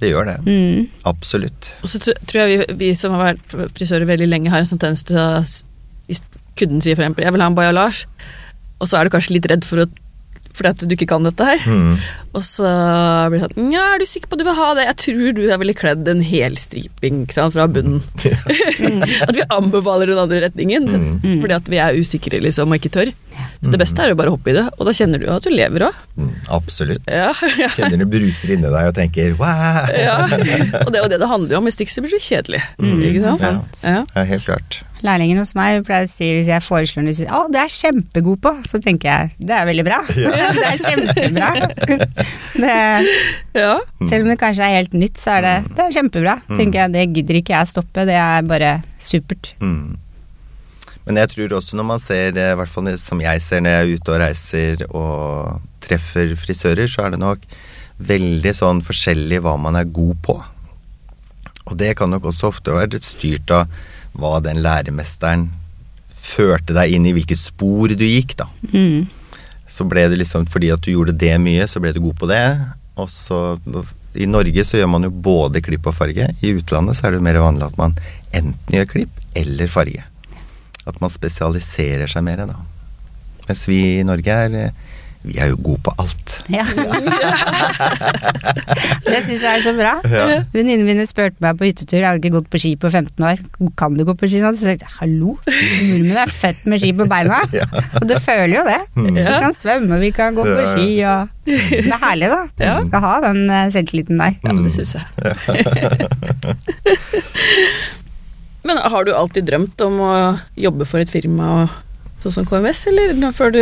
Det 0.00 0.10
gjør 0.10 0.28
det. 0.28 0.36
Mm. 0.44 0.88
Absolutt. 1.08 1.70
Og 1.82 1.88
så 1.88 2.00
tror 2.00 2.40
jeg 2.42 2.48
vi, 2.52 2.74
vi 2.80 2.90
som 2.96 3.14
har 3.16 3.32
vært 3.32 3.76
frisører 3.76 4.08
veldig 4.08 4.28
lenge, 4.28 4.52
har 4.52 4.60
en 4.60 4.68
sånn 4.68 4.82
tendens 4.82 5.06
til 5.08 5.20
å 5.20 5.28
Hvis 6.06 6.20
kunden 6.56 6.80
sier 6.80 6.94
for 6.94 7.02
eksempel 7.02 7.24
'jeg 7.24 7.34
vil 7.34 7.42
ha 7.42 7.48
en 7.50 7.56
bajalage', 7.56 8.06
og 8.78 8.86
så 8.86 8.96
er 8.96 9.04
du 9.04 9.10
kanskje 9.10 9.34
litt 9.34 9.48
redd 9.50 9.64
for 9.64 9.82
å 9.82 9.86
fordi 10.56 10.72
at 10.72 10.84
du 10.88 10.94
ikke 10.96 11.08
kan 11.10 11.26
dette 11.26 11.46
her. 11.46 11.66
Mm. 11.68 11.98
Og 12.36 12.44
så 12.44 12.68
blir 13.30 13.40
det 13.40 13.46
sånn 13.46 13.72
Ja, 13.72 13.84
er 13.94 14.02
du 14.02 14.06
sikker 14.08 14.30
på 14.30 14.36
at 14.36 14.42
du 14.42 14.46
vil 14.48 14.58
ha 14.58 14.70
det? 14.76 14.86
Jeg 14.88 14.98
tror 15.04 15.36
du 15.36 15.42
er 15.46 15.60
veldig 15.62 15.76
kledd 15.78 16.10
en 16.12 16.24
hel 16.24 16.56
striping 16.60 17.22
ikke 17.24 17.36
sant, 17.36 17.56
fra 17.56 17.68
bunnen. 17.70 18.02
at 19.28 19.36
vi 19.36 19.46
anbefaler 19.46 20.12
den 20.12 20.20
andre 20.20 20.42
retningen. 20.48 20.88
Mm. 21.22 21.38
Fordi 21.44 21.56
at 21.56 21.70
vi 21.72 21.80
er 21.82 22.00
usikre 22.00 22.40
liksom, 22.44 22.72
og 22.72 22.80
ikke 22.80 22.94
tør. 22.98 23.12
Så 23.60 23.72
det 23.72 23.80
beste 23.80 24.04
er 24.04 24.12
jo 24.12 24.18
bare 24.18 24.32
å 24.32 24.36
hoppe 24.36 24.52
i 24.52 24.56
det. 24.56 24.64
Og 24.76 24.88
da 24.88 24.94
kjenner 24.96 25.20
du 25.20 25.26
jo 25.26 25.36
at 25.36 25.46
du 25.46 25.52
lever 25.52 25.86
òg. 25.88 26.00
Mm. 26.16 26.32
Absolutt. 26.56 27.08
Ja, 27.12 27.30
ja. 27.62 27.70
Kjenner 27.72 28.00
du 28.00 28.06
bruser 28.10 28.52
inni 28.56 28.68
deg 28.72 28.90
og 28.90 28.96
tenker 28.96 29.36
wow! 29.40 29.88
ja. 29.92 30.18
Og 30.84 30.92
det 30.92 31.00
er 31.00 31.04
jo 31.04 31.12
det 31.12 31.20
det 31.22 31.30
handler 31.30 31.60
om. 31.60 31.68
Hvis 31.68 31.80
ikke 31.82 31.96
så 31.96 32.04
blir 32.04 32.16
det 32.16 32.22
kjedelig. 32.26 32.62
Ikke 32.80 33.36
sant? 33.40 33.82
Ja. 33.82 34.00
Ja. 34.00 34.04
Ja, 34.12 34.26
helt 34.28 34.46
klart. 34.48 34.82
Lærlingen 35.04 35.40
hos 35.42 35.52
meg 35.56 35.82
pleier 35.84 36.06
å 36.06 36.10
si 36.10 36.28
hvis 36.32 36.48
jeg 36.48 36.64
foreslår 36.64 37.04
noe, 37.04 37.16
sier 37.16 37.28
'Å, 37.28 37.50
det 37.52 37.60
er 37.60 37.72
kjempegod 37.72 38.40
på', 38.40 38.54
så 38.64 38.80
tenker 38.80 39.10
jeg 39.10 39.48
det 39.50 39.56
er 39.58 39.68
veldig 39.68 39.84
bra. 39.84 40.00
det 40.60 40.70
er 40.70 40.80
kjempebra. 40.80 41.50
det, 42.62 42.78
ja. 43.60 43.76
selv 44.08 44.24
om 44.24 44.32
det 44.32 44.38
kanskje 44.40 44.64
er 44.64 44.78
helt 44.78 44.96
nytt, 44.96 45.20
så 45.20 45.36
er 45.36 45.46
det, 45.46 45.54
det 45.76 45.84
er 45.84 45.94
kjempebra. 45.98 46.38
Tenker 46.54 46.80
jeg, 46.80 46.94
Det 46.96 47.06
gidder 47.12 47.40
ikke 47.42 47.56
jeg 47.58 47.72
stoppe, 47.74 48.08
det 48.08 48.16
er 48.16 48.48
bare 48.48 48.72
supert. 49.02 49.52
Mm. 49.60 49.96
Men 51.06 51.22
jeg 51.22 51.32
tror 51.36 51.58
også 51.60 51.78
når 51.78 51.86
man 51.86 52.02
ser, 52.02 52.32
eh, 52.34 52.52
i 52.52 52.58
hvert 52.58 52.72
fall 52.72 52.90
som 52.98 53.20
jeg 53.22 53.42
ser 53.44 53.62
når 53.62 53.76
jeg 53.76 53.84
er 53.84 53.94
ute 53.94 54.12
og 54.12 54.20
reiser 54.24 54.86
og 54.90 55.60
treffer 55.84 56.34
frisører, 56.40 56.88
så 56.90 57.04
er 57.04 57.14
det 57.14 57.22
nok 57.22 57.44
veldig 57.96 58.52
sånn 58.56 58.82
forskjellig 58.84 59.38
hva 59.44 59.54
man 59.60 59.78
er 59.78 59.86
god 59.86 60.16
på. 60.24 60.36
Og 61.66 61.76
det 61.78 61.94
kan 61.98 62.10
nok 62.10 62.28
også 62.30 62.50
ofte 62.50 62.74
være 62.74 63.00
styrt 63.02 63.52
av 63.54 63.70
hva 64.16 64.38
den 64.44 64.62
læremesteren 64.64 65.48
førte 66.26 66.74
deg 66.76 66.96
inn 66.96 67.06
i, 67.06 67.14
hvilket 67.16 67.38
spor 67.38 67.92
du 67.92 68.04
gikk, 68.06 68.34
da. 68.40 68.48
Mm. 68.72 69.06
Så 69.70 69.86
ble 69.88 70.06
det 70.10 70.18
liksom 70.20 70.46
fordi 70.50 70.72
at 70.74 70.82
du 70.82 70.92
gjorde 70.92 71.14
det 71.18 71.34
mye, 71.42 71.66
så 71.70 71.82
ble 71.82 71.92
du 71.94 72.02
god 72.02 72.18
på 72.20 72.30
det. 72.30 72.44
Og 72.96 73.10
så 73.12 73.58
I 74.16 74.28
Norge 74.30 74.64
så 74.64 74.80
gjør 74.80 74.90
man 74.94 75.06
jo 75.06 75.12
både 75.12 75.62
klipp 75.64 75.88
og 75.90 75.96
farge. 75.98 76.30
I 76.40 76.54
utlandet 76.56 76.98
så 76.98 77.06
er 77.06 77.14
det 77.14 77.20
jo 77.20 77.26
mer 77.26 77.42
vanlig 77.42 77.66
at 77.68 77.78
man 77.80 77.96
enten 78.32 78.78
gjør 78.78 78.92
klipp 78.94 79.20
eller 79.36 79.70
farge. 79.70 80.06
At 80.86 81.00
man 81.02 81.12
spesialiserer 81.12 82.08
seg 82.10 82.24
mer, 82.24 82.46
da. 82.48 82.56
Mens 83.46 83.66
vi 83.68 83.80
i 83.98 84.06
Norge 84.06 84.38
er 84.46 84.70
vi 85.26 85.34
er 85.42 85.48
jo 85.50 85.56
gode 85.62 85.80
på 85.86 85.92
alt. 85.98 86.34
Ja. 86.52 86.64
det 89.06 89.22
syns 89.26 89.42
jeg 89.42 89.50
er 89.50 89.60
så 89.64 89.72
bra. 89.74 89.92
Ja. 90.06 90.42
Venninnene 90.54 90.86
mine 90.86 91.06
spurte 91.08 91.36
meg 91.42 91.58
på 91.58 91.64
hyttetur, 91.66 91.98
jeg 91.98 92.06
hadde 92.06 92.20
ikke 92.22 92.36
gått 92.38 92.50
på 92.52 92.58
ski 92.62 92.70
på 92.80 92.88
15 92.90 93.24
år. 93.26 93.36
Kan 93.78 93.96
du 93.98 94.02
gå 94.06 94.14
på 94.18 94.26
ski? 94.30 94.38
Så 94.44 94.50
jeg 94.68 94.76
tenkte 94.76 94.96
hallo, 95.00 95.30
nordmenn 95.46 96.22
er 96.22 96.28
født 96.30 96.60
med 96.70 96.78
ski 96.82 96.90
på 96.96 97.04
beina. 97.10 97.36
Ja. 97.56 97.64
Og 98.00 98.06
du 98.10 98.14
føler 98.20 98.54
jo 98.58 98.64
det. 98.66 98.80
Vi 98.98 99.22
kan 99.24 99.54
svømme, 99.56 99.96
vi 100.02 100.10
kan 100.14 100.34
gå 100.36 100.42
på 100.44 100.64
ski 100.68 100.88
og 101.08 101.20
Det 101.46 101.86
er 101.86 101.98
herlig, 102.02 102.28
da. 102.28 102.40
Ja. 102.60 102.84
Skal 102.84 103.00
ha 103.04 103.20
den 103.24 103.38
eh, 103.48 103.70
selvtilliten 103.72 104.18
der. 104.20 104.32
Ja, 104.44 104.50
det 104.58 104.72
syns 104.74 104.92
jeg. 104.98 105.04
Men 108.66 108.76
har 108.82 109.04
du 109.06 109.12
alltid 109.14 109.46
drømt 109.48 109.80
om 109.86 110.00
å 110.02 110.12
jobbe 110.58 110.84
for 110.88 110.98
et 111.00 111.10
firma 111.12 111.68
sånn 112.22 112.32
som 112.34 112.44
KMS, 112.48 112.86
eller 112.90 113.32
før 113.36 113.50
du, 113.54 113.60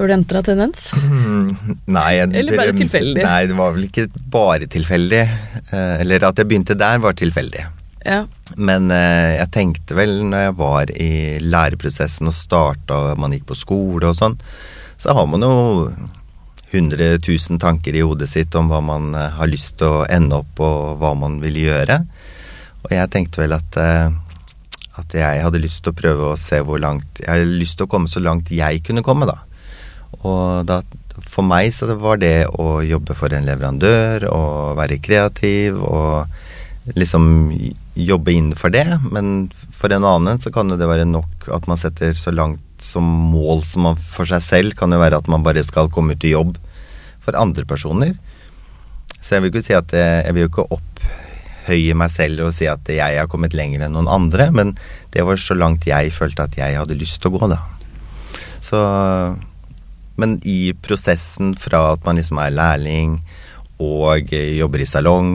før 0.00 0.08
du 0.08 0.14
entra 0.16 0.40
Tendens? 0.40 0.86
Mm, 0.96 1.48
Nei, 1.92 2.10
jeg 2.16 2.30
Eller 2.40 2.56
bare 2.56 2.72
tilfeldig? 2.72 3.20
Nei, 3.20 3.40
det 3.50 3.56
var 3.58 3.74
vel 3.74 3.84
ikke 3.84 4.06
bare 4.32 4.68
tilfeldig. 4.70 5.24
Eh, 5.74 5.96
Eller 6.00 6.24
at 6.24 6.40
jeg 6.40 6.48
begynte 6.48 6.76
der, 6.78 7.02
var 7.04 7.18
tilfeldig. 7.18 7.66
Ja. 8.06 8.22
Men 8.56 8.88
eh, 8.94 9.36
jeg 9.36 9.50
tenkte 9.52 9.98
vel 9.98 10.14
når 10.30 10.46
jeg 10.46 10.54
var 10.56 10.92
i 10.96 11.10
læreprosessen 11.44 12.30
og 12.30 12.36
starta 12.36 13.02
man 13.20 13.36
gikk 13.36 13.44
på 13.50 13.58
skole 13.60 14.08
og 14.08 14.16
sånn, 14.16 14.38
så 15.00 15.12
har 15.16 15.28
man 15.28 15.44
jo 15.44 15.52
100 16.70 17.18
000 17.20 17.60
tanker 17.60 17.98
i 17.98 18.00
hodet 18.06 18.30
sitt 18.30 18.56
om 18.56 18.72
hva 18.72 18.80
man 18.80 19.12
eh, 19.12 19.36
har 19.36 19.52
lyst 19.52 19.82
til 19.82 20.00
å 20.00 20.08
ende 20.08 20.40
opp 20.40 20.64
og 20.64 20.96
hva 21.02 21.12
man 21.18 21.42
vil 21.44 21.60
gjøre. 21.60 22.00
Og 22.86 22.96
jeg 22.96 23.12
tenkte 23.12 23.42
vel 23.42 23.52
at, 23.52 23.76
at 23.76 25.12
jeg 25.12 25.44
hadde 25.44 25.60
lyst 25.60 25.84
til 25.84 25.92
å 25.92 26.00
prøve 26.00 26.30
å 26.30 26.40
se 26.40 26.62
hvor 26.64 26.80
langt 26.80 27.20
Jeg 27.20 27.28
hadde 27.28 27.58
lyst 27.60 27.76
til 27.76 27.84
å 27.84 27.90
komme 27.92 28.08
så 28.08 28.22
langt 28.24 28.48
jeg 28.48 28.80
kunne 28.86 29.04
komme, 29.04 29.28
da. 29.28 29.36
Og 30.20 30.66
da, 30.68 30.80
for 31.24 31.46
meg 31.46 31.70
så 31.74 31.88
var 32.00 32.20
det 32.22 32.48
å 32.50 32.80
jobbe 32.84 33.16
for 33.18 33.32
en 33.34 33.46
leverandør 33.48 34.26
og 34.30 34.78
være 34.80 35.00
kreativ 35.02 35.78
og 35.80 36.28
liksom 36.96 37.52
jobbe 37.94 38.34
innenfor 38.34 38.72
det. 38.74 38.86
Men 39.12 39.50
for 39.74 39.92
en 39.94 40.06
annen 40.06 40.40
så 40.42 40.52
kan 40.54 40.70
jo 40.70 40.78
det 40.80 40.88
være 40.90 41.08
nok 41.08 41.48
at 41.54 41.68
man 41.70 41.80
setter 41.80 42.16
så 42.18 42.34
langt 42.34 42.60
som 42.80 43.04
mål 43.04 43.64
som 43.68 43.84
man 43.90 43.98
for 44.00 44.28
seg 44.28 44.42
selv 44.44 44.76
kan 44.78 44.92
jo 44.92 45.00
være 45.00 45.20
at 45.20 45.28
man 45.28 45.44
bare 45.44 45.64
skal 45.64 45.90
komme 45.92 46.16
ut 46.16 46.24
i 46.24 46.34
jobb 46.34 46.56
for 47.20 47.36
andre 47.36 47.66
personer. 47.68 48.14
Så 49.20 49.36
jeg 49.36 49.44
vil 49.44 49.52
ikke 49.52 49.66
si 49.66 49.76
at 49.76 49.92
jeg, 49.92 50.22
jeg 50.24 50.36
vil 50.36 50.46
jo 50.46 50.50
ikke 50.52 50.68
opphøye 50.76 51.98
meg 51.98 52.12
selv 52.12 52.46
og 52.46 52.54
si 52.56 52.68
at 52.70 52.88
jeg 52.88 53.20
har 53.20 53.28
kommet 53.30 53.56
lenger 53.56 53.84
enn 53.84 53.92
noen 53.96 54.08
andre, 54.08 54.48
men 54.54 54.72
det 55.12 55.26
var 55.28 55.40
så 55.40 55.56
langt 55.58 55.88
jeg 55.88 56.14
følte 56.16 56.48
at 56.48 56.56
jeg 56.56 56.78
hadde 56.80 56.96
lyst 56.96 57.20
til 57.20 57.32
å 57.32 57.36
gå, 57.36 57.50
da. 57.52 57.60
Så 58.64 58.80
Men 60.16 60.38
i 60.42 60.72
prosessen 60.82 61.54
fra 61.58 61.92
at 61.94 62.04
man 62.06 62.18
liksom 62.18 62.40
er 62.42 62.56
lærling 62.56 63.20
og 63.80 64.32
eh, 64.34 64.56
jobber 64.58 64.82
i 64.82 64.88
salong, 64.88 65.30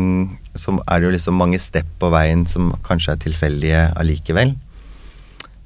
så 0.55 0.75
er 0.85 0.99
det 0.99 1.07
jo 1.07 1.15
liksom 1.15 1.39
mange 1.39 1.59
step 1.59 1.87
på 1.99 2.11
veien 2.13 2.45
som 2.49 2.73
kanskje 2.85 3.15
er 3.15 3.23
tilfeldige 3.23 3.81
allikevel. 3.97 4.53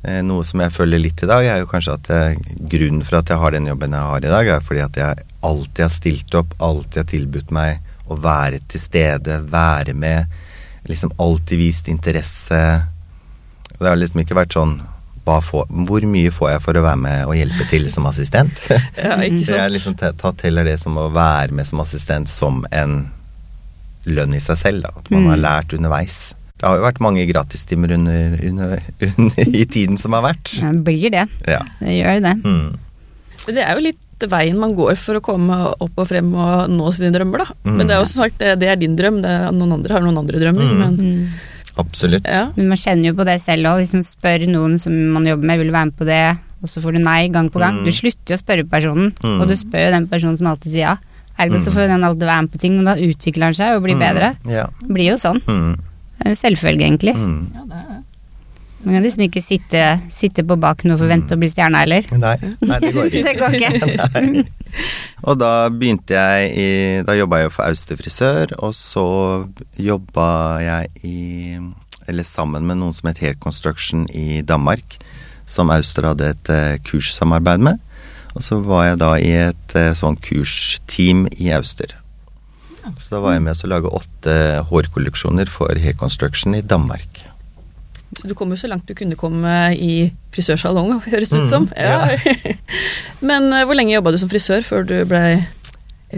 Eh, 0.08 0.22
Noe 0.24 0.46
som 0.48 0.64
jeg 0.64 0.76
føler 0.76 1.02
litt 1.02 1.24
i 1.26 1.30
dag, 1.30 1.44
er 1.44 1.60
jo 1.64 1.70
kanskje 1.72 1.98
at 1.98 2.12
jeg, 2.14 2.40
grunnen 2.72 3.04
for 3.04 3.20
at 3.20 3.32
jeg 3.32 3.42
har 3.42 3.56
den 3.56 3.68
jobben 3.68 3.98
jeg 3.98 4.12
har 4.14 4.24
i 4.24 4.34
dag, 4.36 4.52
er 4.56 4.64
fordi 4.64 4.86
at 4.86 5.00
jeg 5.02 5.26
alltid 5.50 5.84
har 5.86 5.94
stilt 5.94 6.38
opp, 6.40 6.56
alltid 6.64 7.02
har 7.04 7.10
tilbudt 7.12 7.52
meg 7.56 7.92
å 8.10 8.18
være 8.20 8.62
til 8.72 8.82
stede, 8.82 9.42
være 9.52 9.94
med. 9.94 10.40
Liksom 10.90 11.12
alltid 11.22 11.60
vist 11.60 11.92
interesse. 11.92 12.62
Det 13.76 13.86
har 13.86 14.00
liksom 14.00 14.24
ikke 14.24 14.40
vært 14.40 14.56
sånn 14.56 14.80
får, 15.46 15.68
Hvor 15.88 16.06
mye 16.10 16.32
får 16.34 16.50
jeg 16.56 16.62
for 16.66 16.80
å 16.80 16.84
være 16.86 17.02
med 17.04 17.22
og 17.30 17.36
hjelpe 17.38 17.68
til 17.70 17.86
som 17.94 18.08
assistent? 18.10 18.66
ja, 18.98 19.16
ikke 19.22 19.44
sant? 19.46 19.54
jeg 19.54 19.62
har 19.64 19.72
liksom 19.76 19.96
tatt 20.02 20.44
heller 20.48 20.68
det 20.68 20.76
som 20.82 20.98
å 20.98 21.08
være 21.14 21.56
med 21.56 21.68
som 21.70 21.80
assistent 21.86 22.30
som 22.32 22.64
en 22.72 22.98
lønn 24.10 24.34
i 24.34 24.42
seg 24.42 24.58
selv. 24.58 24.84
Da. 24.88 24.94
At 25.04 25.10
man 25.14 25.30
har 25.30 25.42
lært 25.44 25.74
underveis. 25.78 26.20
Det 26.60 26.68
har 26.68 26.76
jo 26.80 26.84
vært 26.90 27.00
mange 27.04 27.24
gratistimer 27.30 27.94
under, 27.96 28.34
under, 28.50 28.78
under, 29.14 29.50
i 29.56 29.66
tiden 29.70 29.98
som 30.02 30.16
har 30.18 30.26
vært. 30.32 30.58
Det 30.60 30.84
blir 30.88 31.10
det. 31.14 31.26
Ja. 31.48 31.62
Det 31.80 31.94
gjør 32.02 32.22
det. 32.26 32.36
Mm. 32.44 32.70
Men 33.46 33.56
Det 33.60 33.64
er 33.66 33.76
jo 33.78 33.86
litt 33.92 34.06
veien 34.30 34.58
man 34.60 34.74
går 34.76 34.98
for 35.00 35.16
å 35.16 35.22
komme 35.24 35.56
opp 35.80 36.02
og 36.04 36.08
frem 36.10 36.34
og 36.36 36.66
nå 36.74 36.90
sine 36.92 37.14
drømmer, 37.16 37.46
da. 37.46 37.54
Mm. 37.64 37.76
Men 37.78 37.88
det 37.88 37.96
er 37.96 38.02
jo 38.02 38.10
som 38.10 38.26
sagt, 38.26 38.36
det, 38.42 38.58
det 38.60 38.68
er 38.74 38.82
din 38.82 38.98
drøm, 39.00 39.22
det 39.24 39.32
er, 39.32 39.46
noen 39.56 39.78
andre 39.78 39.96
har 39.96 40.04
noen 40.04 40.20
andre 40.20 40.42
drømmer, 40.42 40.74
Mm. 40.74 40.82
men 40.82 40.98
Mm. 41.00 41.30
Absolutt. 41.80 42.26
ja. 42.28 42.50
Men 42.56 42.68
man 42.74 42.78
kjenner 42.78 43.10
jo 43.12 43.16
på 43.18 43.26
det 43.26 43.38
selv 43.42 43.66
òg. 43.72 43.80
Hvis 43.84 43.94
man 43.96 44.04
spør 44.06 44.46
noen 44.52 44.78
som 44.82 44.94
man 45.16 45.26
jobber 45.26 45.46
med, 45.52 45.60
vil 45.62 45.68
du 45.72 45.74
være 45.76 45.90
med 45.92 45.98
på 46.00 46.06
det, 46.10 46.38
og 46.62 46.68
så 46.70 46.82
får 46.84 46.98
du 46.98 47.00
nei 47.04 47.28
gang 47.32 47.50
på 47.50 47.60
gang. 47.64 47.80
Mm. 47.80 47.86
Du 47.88 47.92
slutter 47.96 48.34
jo 48.34 48.38
å 48.38 48.44
spørre 48.44 48.66
personen, 48.70 49.14
Mm. 49.24 49.42
og 49.42 49.48
du 49.48 49.56
spør 49.56 49.86
jo 49.88 49.92
den 49.96 50.08
personen 50.08 50.38
som 50.38 50.48
alltid 50.52 50.72
sier 50.74 50.88
ja. 50.90 50.98
Ergo 51.40 51.56
så 51.56 51.72
Mm. 51.72 51.76
får 51.76 51.88
den 51.88 52.04
alltid 52.04 52.28
være 52.28 52.42
med 52.44 52.52
på 52.52 52.60
ting, 52.60 52.76
men 52.76 52.86
da 52.86 52.96
utvikler 53.00 53.44
han 53.48 53.54
seg 53.54 53.76
og 53.78 53.84
blir 53.84 53.96
Mm. 53.96 54.00
bedre. 54.04 54.36
Ja. 54.46 54.66
Det 54.82 54.90
blir 54.94 55.08
jo 55.12 55.16
sånn. 55.16 55.40
Mm. 55.48 55.76
Det 56.20 56.26
er 56.26 56.30
jo 56.30 56.36
selvfølge, 56.36 56.84
egentlig. 56.84 57.16
Mm. 57.16 57.48
ja, 57.56 57.62
det 57.64 57.78
er. 57.80 57.89
Man 58.84 58.96
kan 58.96 59.04
liksom 59.04 59.26
ikke 59.26 59.42
sitte, 59.44 59.82
sitte 60.14 60.46
på 60.48 60.56
baken 60.60 60.94
og 60.94 61.02
forvente 61.02 61.36
å 61.36 61.40
bli 61.42 61.50
stjerne 61.52 61.82
heller. 61.82 62.06
Nei, 62.16 62.36
nei, 62.64 62.78
det 62.80 62.94
går 62.96 63.10
ikke. 63.10 63.24
Det 63.28 63.36
går 63.40 63.58
ikke. 63.60 64.46
Og 65.28 65.40
da 65.42 65.52
begynte 65.74 66.14
jeg 66.14 66.50
i 66.54 66.68
Da 67.04 67.16
jobba 67.18 67.40
jeg 67.40 67.50
jo 67.50 67.54
for 67.56 67.66
Auster 67.66 67.98
frisør, 68.00 68.54
og 68.62 68.76
så 68.78 69.06
jobba 69.82 70.28
jeg 70.62 70.92
i 71.10 71.58
Eller 72.08 72.28
sammen 72.28 72.68
med 72.70 72.80
noen 72.80 72.96
som 72.96 73.10
het 73.10 73.22
Hair 73.24 73.36
Construction 73.42 74.06
i 74.16 74.42
Danmark, 74.46 75.00
som 75.50 75.74
Auster 75.74 76.08
hadde 76.08 76.32
et 76.32 76.52
eh, 76.54 76.78
kurssamarbeid 76.86 77.66
med. 77.66 77.82
Og 78.38 78.46
så 78.46 78.60
var 78.64 78.86
jeg 78.88 79.02
da 79.02 79.12
i 79.18 79.32
et 79.50 79.76
eh, 79.78 79.92
sånn 79.98 80.18
kursteam 80.24 81.28
i 81.38 81.52
Auster. 81.58 81.98
Så 82.98 83.14
da 83.14 83.22
var 83.22 83.36
jeg 83.36 83.44
med 83.46 83.58
å 83.58 83.70
lage 83.70 83.92
åtte 84.00 84.36
hårkolleksjoner 84.70 85.52
for 85.52 85.78
Hair 85.78 85.98
Construction 86.00 86.58
i 86.58 86.64
Danmark. 86.66 87.29
Du 88.24 88.34
kom 88.36 88.52
jo 88.52 88.58
så 88.60 88.68
langt 88.68 88.88
du 88.90 88.96
kunne 88.98 89.16
komme 89.20 89.52
i 89.76 90.10
frisørsalong, 90.36 90.98
høres 91.12 91.32
det 91.32 91.44
ut 91.46 91.52
som. 91.52 91.68
Mm, 91.70 91.78
Ja. 91.80 92.58
Men 93.30 93.52
eh, 93.54 93.66
hvor 93.68 93.78
lenge 93.78 93.96
jobba 93.96 94.12
du 94.16 94.20
som 94.22 94.32
frisør 94.32 94.64
før 94.66 94.86
du 94.88 94.96
blei 95.10 95.38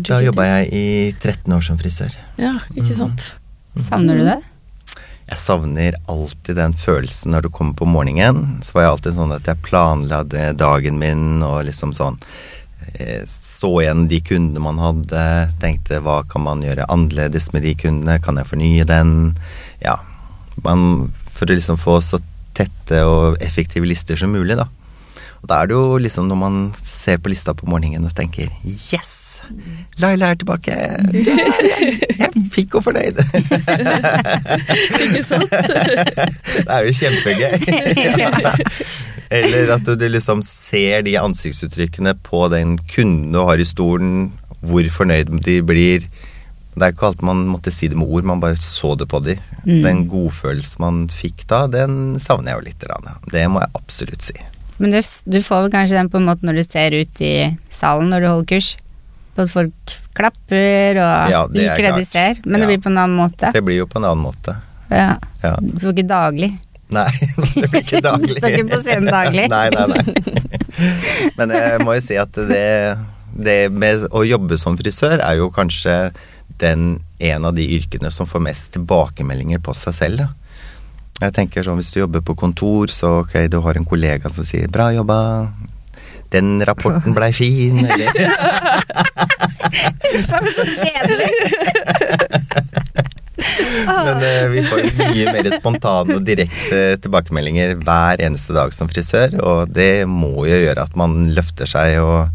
Da 0.07 0.21
jobba 0.23 0.45
jeg 0.47 0.71
i 0.73 0.85
13 1.19 1.51
år 1.53 1.61
som 1.65 1.77
frisør. 1.81 2.13
Ja, 2.39 2.55
ikke 2.75 2.95
sant. 2.95 3.33
Savner 3.79 4.17
du 4.19 4.25
det? 4.27 4.39
Jeg 5.31 5.39
savner 5.39 5.95
alltid 6.11 6.57
den 6.59 6.73
følelsen 6.75 7.31
når 7.31 7.45
du 7.45 7.49
kommer 7.55 7.75
på 7.79 7.87
morgenen. 7.87 8.57
Så 8.65 8.75
var 8.75 8.83
jeg 8.87 8.91
alltid 8.97 9.15
sånn 9.19 9.31
at 9.35 9.45
jeg 9.47 9.61
planla 9.63 10.23
dagen 10.27 10.97
min 10.99 11.43
og 11.47 11.61
liksom 11.69 11.93
sånn 11.95 12.17
eh, 12.99 13.21
Så 13.29 13.69
igjen 13.83 14.07
de 14.11 14.19
kundene 14.27 14.63
man 14.65 14.81
hadde, 14.81 15.23
tenkte 15.63 16.01
hva 16.03 16.17
kan 16.27 16.43
man 16.47 16.63
gjøre 16.65 16.87
annerledes 16.91 17.51
med 17.55 17.63
de 17.63 17.75
kundene, 17.79 18.17
kan 18.23 18.39
jeg 18.41 18.49
fornye 18.51 18.87
den? 18.89 19.13
Ja. 19.85 19.95
Man, 20.65 21.11
for 21.41 21.49
å 21.49 21.57
liksom 21.57 21.79
få 21.81 21.97
så 22.05 22.21
tette 22.53 23.01
og 23.09 23.41
effektive 23.41 23.87
lister 23.89 24.19
som 24.19 24.29
mulig, 24.29 24.59
da. 24.59 24.67
Og 25.41 25.49
da 25.49 25.57
er 25.63 25.71
det 25.71 25.73
jo 25.73 25.97
liksom 25.97 26.27
når 26.29 26.37
man 26.37 26.57
ser 26.85 27.17
på 27.17 27.31
lista 27.31 27.55
på 27.57 27.65
morgenen 27.65 28.05
og 28.05 28.13
tenker 28.13 28.51
Yes! 28.61 29.41
Laila 29.97 30.29
er 30.31 30.37
tilbake! 30.37 30.75
Jeg, 31.17 32.29
fikk 32.53 32.77
henne 32.77 32.83
fornøyd! 32.85 33.17
Ikke 35.07 35.23
sant? 35.25 35.49
Det 36.53 36.67
er 36.67 36.85
jo 36.85 36.93
kjempegøy. 36.99 37.57
Eller 39.41 39.73
at 39.73 39.87
du, 39.87 39.95
du 39.97 40.05
liksom 40.11 40.43
ser 40.45 41.07
de 41.07 41.17
ansiktsuttrykkene 41.17 42.13
på 42.21 42.45
den 42.53 42.77
kunden 42.91 43.33
du 43.33 43.41
har 43.47 43.57
i 43.57 43.65
stolen, 43.65 44.29
hvor 44.61 44.85
fornøyd 44.93 45.33
de 45.41 45.57
blir. 45.65 46.05
Det 46.71 46.85
er 46.85 46.93
ikke 46.93 47.09
alt 47.09 47.23
man 47.27 47.43
måtte 47.51 47.71
si 47.73 47.89
det 47.91 47.97
med 47.99 48.07
ord, 48.07 48.23
man 48.27 48.39
bare 48.39 48.55
så 48.55 48.93
det 48.95 49.09
på 49.11 49.19
de. 49.25 49.35
Den 49.65 50.05
godfølelsen 50.11 50.83
man 50.83 51.01
fikk 51.11 51.43
da, 51.51 51.65
den 51.67 52.15
savner 52.21 52.53
jeg 52.53 52.59
jo 52.61 52.67
litt. 52.69 52.85
Det 53.33 53.43
må 53.51 53.63
jeg 53.63 53.75
absolutt 53.75 54.23
si. 54.23 54.37
Men 54.81 54.95
du, 54.95 55.01
du 55.03 55.41
får 55.43 55.65
vel 55.65 55.73
kanskje 55.75 55.99
den 55.99 56.09
på 56.09 56.17
en 56.17 56.29
måte 56.29 56.47
når 56.47 56.61
du 56.61 56.63
ser 56.65 56.95
ut 56.95 57.21
i 57.21 57.33
salen 57.69 58.09
når 58.13 58.23
du 58.23 58.29
holder 58.31 58.49
kurs. 58.55 58.71
På 59.35 59.45
at 59.45 59.51
folk 59.51 59.93
klapper 60.17 60.97
og 60.99 61.31
Ja, 61.31 61.43
er 61.45 61.53
liker 61.55 61.85
det 61.89 61.93
de 61.99 62.07
ser. 62.07 62.41
Men 62.45 62.63
det 62.63 62.71
blir 62.71 62.81
på 62.83 62.91
en 62.91 62.99
annen 63.03 63.19
måte. 63.19 63.51
Det 63.53 63.61
blir 63.67 63.83
jo 63.83 63.87
på 63.91 63.99
en 64.01 64.07
annen 64.09 64.23
måte. 64.25 64.57
Ja. 64.91 65.13
Ja. 65.43 65.53
Du 65.61 65.77
får 65.79 65.93
ikke 65.95 66.07
daglig. 66.09 66.51
Nei, 66.91 67.07
det 67.55 67.69
blir 67.71 67.85
ikke 67.85 68.01
daglig. 68.09 68.33
Du 68.33 68.39
står 68.39 68.57
ikke 68.57 68.67
på 68.73 68.81
scenen 68.83 69.11
daglig. 69.11 69.47
nei, 69.51 69.67
nei, 69.75 69.87
nei. 69.93 70.49
Men 71.37 71.55
jeg 71.55 71.83
må 71.85 71.95
jo 71.99 72.03
si 72.03 72.17
at 72.19 72.35
det 72.47 72.65
Det 73.31 73.57
med 73.71 74.07
å 74.11 74.25
jobbe 74.27 74.57
som 74.59 74.75
frisør 74.79 75.21
er 75.23 75.37
jo 75.39 75.47
kanskje 75.55 75.93
den 76.61 77.01
en 77.19 77.45
av 77.49 77.55
de 77.57 77.65
yrkene 77.77 78.11
som 78.13 78.29
får 78.29 78.43
mest 78.45 78.71
tilbakemeldinger 78.75 79.61
på 79.63 79.75
seg 79.77 79.97
selv. 79.97 80.23
Da. 80.23 80.29
Jeg 81.21 81.35
tenker 81.37 81.65
sånn, 81.65 81.77
Hvis 81.77 81.91
du 81.93 82.01
jobber 82.01 82.23
på 82.25 82.37
kontor, 82.37 82.89
så 82.89 83.21
ok, 83.21 83.45
du 83.51 83.59
har 83.61 83.77
en 83.77 83.85
kollega 83.85 84.29
som 84.29 84.45
sier 84.47 84.67
'bra 84.67 84.89
jobba', 84.95 85.51
'den 86.31 86.63
rapporten 86.65 87.13
blei 87.13 87.31
fin', 87.33 87.85
eller 87.91 88.09
Så 90.55 90.65
kjedelig. 90.65 91.31
Men 93.87 94.23
eh, 94.23 94.47
vi 94.51 94.63
får 94.67 94.81
mye 94.97 95.33
mer 95.33 95.49
spontane 95.55 96.15
og 96.17 96.25
direkte 96.25 96.97
tilbakemeldinger 97.01 97.75
hver 97.81 98.21
eneste 98.21 98.53
dag 98.53 98.73
som 98.73 98.89
frisør, 98.91 99.37
og 99.41 99.73
det 99.73 100.07
må 100.09 100.45
jo 100.49 100.57
gjøre 100.65 100.83
at 100.83 100.97
man 100.99 101.31
løfter 101.35 101.69
seg 101.69 101.99
og, 102.01 102.29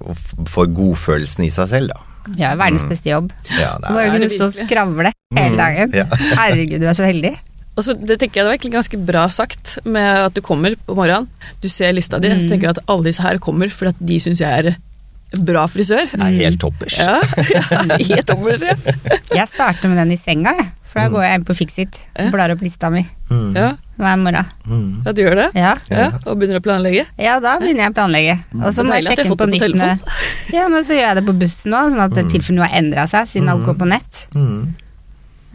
og 0.00 0.48
får 0.48 0.72
godfølelsen 0.76 1.44
i 1.46 1.52
seg 1.54 1.70
selv, 1.72 1.94
da. 1.94 2.11
Ja, 2.38 2.52
verdens 2.58 2.84
beste 2.88 3.10
jobb. 3.12 3.32
Ja, 3.50 3.74
det 3.80 3.90
er, 3.90 3.96
det 3.98 4.12
kunne 4.16 4.30
stå 4.32 4.48
og 4.48 4.54
skravle 4.56 5.12
hele 5.38 5.58
dagen. 5.58 5.96
Ja. 5.96 6.06
Herregud, 6.40 6.78
du 6.82 6.86
er 6.90 6.98
så 6.98 7.08
heldig. 7.08 7.34
Og 7.72 7.86
så 7.86 7.94
det 7.96 8.18
tenker 8.20 8.40
jeg 8.40 8.44
det 8.44 8.48
var 8.50 8.56
egentlig 8.58 8.74
ganske 8.74 8.98
bra 9.08 9.26
sagt, 9.32 9.78
med 9.88 10.26
at 10.28 10.34
du 10.36 10.42
kommer 10.44 10.74
på 10.86 10.96
morgenen, 10.96 11.28
du 11.62 11.68
ser 11.72 11.94
lista 11.96 12.20
di, 12.20 12.28
så 12.36 12.52
tenker 12.52 12.68
du 12.68 12.72
at 12.74 12.82
alle 12.92 13.08
disse 13.08 13.24
her 13.24 13.40
kommer 13.42 13.72
fordi 13.72 13.94
at 13.94 14.02
de 14.10 14.18
syns 14.20 14.42
jeg 14.44 14.66
er 14.66 14.76
bra 15.40 15.64
frisør. 15.70 16.04
det 16.12 16.20
er 16.28 16.38
helt 16.44 16.60
toppers. 16.60 16.98
Ja, 17.00 17.18
ja 17.54 17.62
helt 17.96 18.26
toppers, 18.28 18.62
ja. 18.66 18.76
Jeg 19.32 19.48
starter 19.48 19.88
med 19.88 19.96
den 20.02 20.12
i 20.12 20.20
senga, 20.20 20.52
jeg. 20.58 20.70
For 20.92 21.00
da 21.00 21.08
går 21.08 21.22
jeg 21.24 21.38
inn 21.38 21.44
på 21.48 21.54
Fixit 21.56 21.98
og 22.20 22.26
blar 22.34 22.52
opp 22.52 22.60
lista 22.60 22.90
mi 22.92 23.06
Mm. 23.32 23.54
Ja, 23.56 23.68
hver 23.96 24.18
morgen. 24.20 24.48
Mm. 24.68 24.88
ja, 25.06 25.12
du 25.16 25.20
gjør 25.22 25.38
det? 25.38 25.46
Ja. 25.56 25.70
Ja, 25.88 26.10
og 26.28 26.36
begynner 26.36 26.58
å 26.60 26.64
planlegge. 26.66 27.06
ja, 27.16 27.38
da 27.40 27.54
begynner 27.62 27.86
jeg 27.86 27.92
å 27.94 27.96
planlegge. 27.96 28.34
Og 28.58 28.74
så 28.76 28.84
må 28.84 28.98
jeg 28.98 29.06
sjekke 29.06 29.24
har 29.24 29.30
på 29.30 29.38
fått 29.38 29.54
det 29.54 29.60
på 29.62 29.70
nytt. 29.72 30.10
Ja, 30.58 30.66
men 30.68 30.84
så 30.84 30.92
gjør 30.98 31.06
jeg 31.06 31.16
det 31.16 31.24
på 31.30 31.34
bussen 31.40 31.72
òg, 31.78 31.88
sånn 31.94 32.02
at 32.04 32.18
i 32.20 32.26
tilfelle 32.28 32.58
noe 32.58 32.68
har 32.68 32.76
endra 32.82 33.06
seg 33.08 33.30
siden 33.30 33.48
alt 33.48 33.64
går 33.64 33.78
på 33.80 33.88
nett. 33.88 34.20
Mm. 34.36 34.74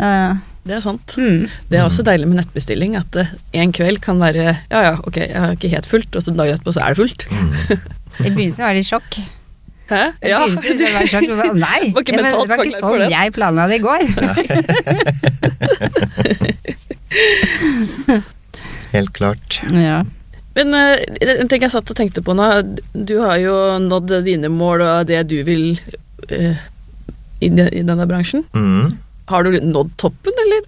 Uh, 0.02 0.42
Det 0.66 0.76
er 0.80 0.82
sant. 0.88 1.13
mm. 1.22 1.46
Det 1.70 1.78
er 1.78 1.86
også 1.86 2.08
deilig 2.10 2.32
med 2.32 2.42
nettbestilling, 2.42 2.98
at 2.98 3.22
eh, 3.22 3.30
en 3.62 3.72
kveld 3.78 4.02
kan 4.02 4.18
være 4.26 4.48
ja 4.74 4.82
ja, 4.90 4.96
ok, 5.06 5.22
jeg 5.22 5.38
har 5.38 5.54
ikke 5.54 5.70
helt 5.78 5.86
fullt, 5.94 6.18
og 6.18 6.26
så 6.26 6.34
dagen 6.34 6.58
etterpå 6.58 6.74
så 6.74 6.82
er 6.82 6.98
det 6.98 7.02
fullt. 7.04 7.28
I 8.26 8.32
begynnelsen 8.34 8.66
var 8.66 8.74
det 8.74 8.88
sjokk. 8.90 9.22
Hæ? 9.88 10.12
Ja. 10.21 10.39
var 10.43 10.50
det 10.52 10.58
bare, 11.38 11.54
Nei, 11.56 11.91
Var 11.95 12.02
ikke 12.04 12.15
det 12.17 12.23
var 12.34 12.43
ikke 12.65 12.80
sånn 12.82 13.00
det. 13.06 13.12
jeg 13.13 13.32
planla 13.36 13.67
det 13.71 13.78
i 13.78 13.86
går. 13.86 14.02
Helt 18.95 19.12
klart. 19.15 19.62
Ja. 19.71 20.04
Men 20.58 20.73
eh, 20.73 20.97
en 21.38 21.47
ting 21.52 21.62
jeg 21.63 21.71
satt 21.73 21.91
og 21.91 21.97
tenkte 21.97 22.21
på 22.26 22.34
nå, 22.36 22.45
du 22.93 23.19
har 23.21 23.38
jo 23.41 23.56
nådd 23.84 24.10
dine 24.26 24.50
mål 24.52 24.82
og 24.86 25.08
det 25.10 25.21
du 25.30 25.38
vil 25.47 25.63
uh, 26.32 26.56
i, 27.39 27.47
i 27.47 27.84
denne 27.86 28.08
bransjen. 28.10 28.43
Mm. 28.58 28.88
Har 29.30 29.43
du 29.43 29.50
nådd 29.62 29.91
toppen, 30.02 30.34
eller? 30.45 30.62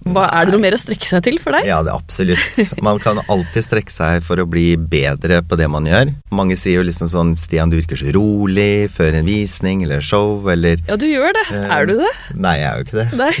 Hva, 0.00 0.24
er 0.32 0.48
det 0.48 0.54
noe 0.54 0.62
mer 0.62 0.74
å 0.76 0.80
strekke 0.80 1.04
seg 1.04 1.22
til 1.26 1.36
for 1.42 1.52
deg? 1.52 1.66
Ja, 1.68 1.82
det 1.84 1.92
er 1.92 1.98
absolutt. 1.98 2.72
Man 2.82 2.98
kan 3.02 3.20
alltid 3.28 3.66
strekke 3.66 3.92
seg 3.92 4.24
for 4.24 4.40
å 4.40 4.46
bli 4.48 4.72
bedre 4.80 5.42
på 5.44 5.58
det 5.60 5.68
man 5.68 5.84
gjør. 5.88 6.14
Mange 6.32 6.56
sier 6.56 6.80
jo 6.80 6.86
liksom 6.88 7.10
sånn 7.12 7.34
'Stian, 7.36 7.68
du 7.70 7.76
virker 7.76 8.00
så 8.00 8.08
rolig 8.16 8.88
før 8.94 9.18
en 9.20 9.28
visning 9.28 9.84
eller 9.84 10.00
show', 10.00 10.48
eller 10.52 10.80
Ja, 10.88 10.96
du 10.96 11.04
gjør 11.04 11.34
det. 11.36 11.44
Eh, 11.52 11.68
Er 11.76 11.86
du 11.86 11.94
det? 12.00 12.12
Nei, 12.34 12.56
jeg 12.58 12.68
er 12.70 12.76
jo 12.78 12.84
ikke 12.86 13.00
det. 13.00 13.08
Nei. 13.20 13.32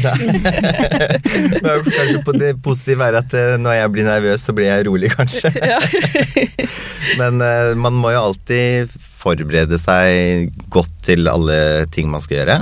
Det 1.50 1.62
Men 1.64 1.84
kanskje 1.86 2.24
på 2.24 2.32
det 2.38 2.50
positive 2.62 3.08
er 3.08 3.18
at 3.22 3.34
eh, 3.34 3.56
når 3.60 3.78
jeg 3.80 3.92
blir 3.94 4.04
nervøs, 4.08 4.44
så 4.44 4.52
blir 4.56 4.68
jeg 4.68 4.86
rolig, 4.86 5.10
kanskje. 5.16 5.50
Men 7.20 7.40
eh, 7.44 7.72
man 7.80 7.96
må 7.96 8.12
jo 8.14 8.22
alltid 8.30 8.92
forberede 9.20 9.78
seg 9.80 10.52
godt 10.72 10.92
til 11.04 11.28
alle 11.28 11.86
ting 11.92 12.08
man 12.12 12.22
skal 12.24 12.40
gjøre. 12.42 12.60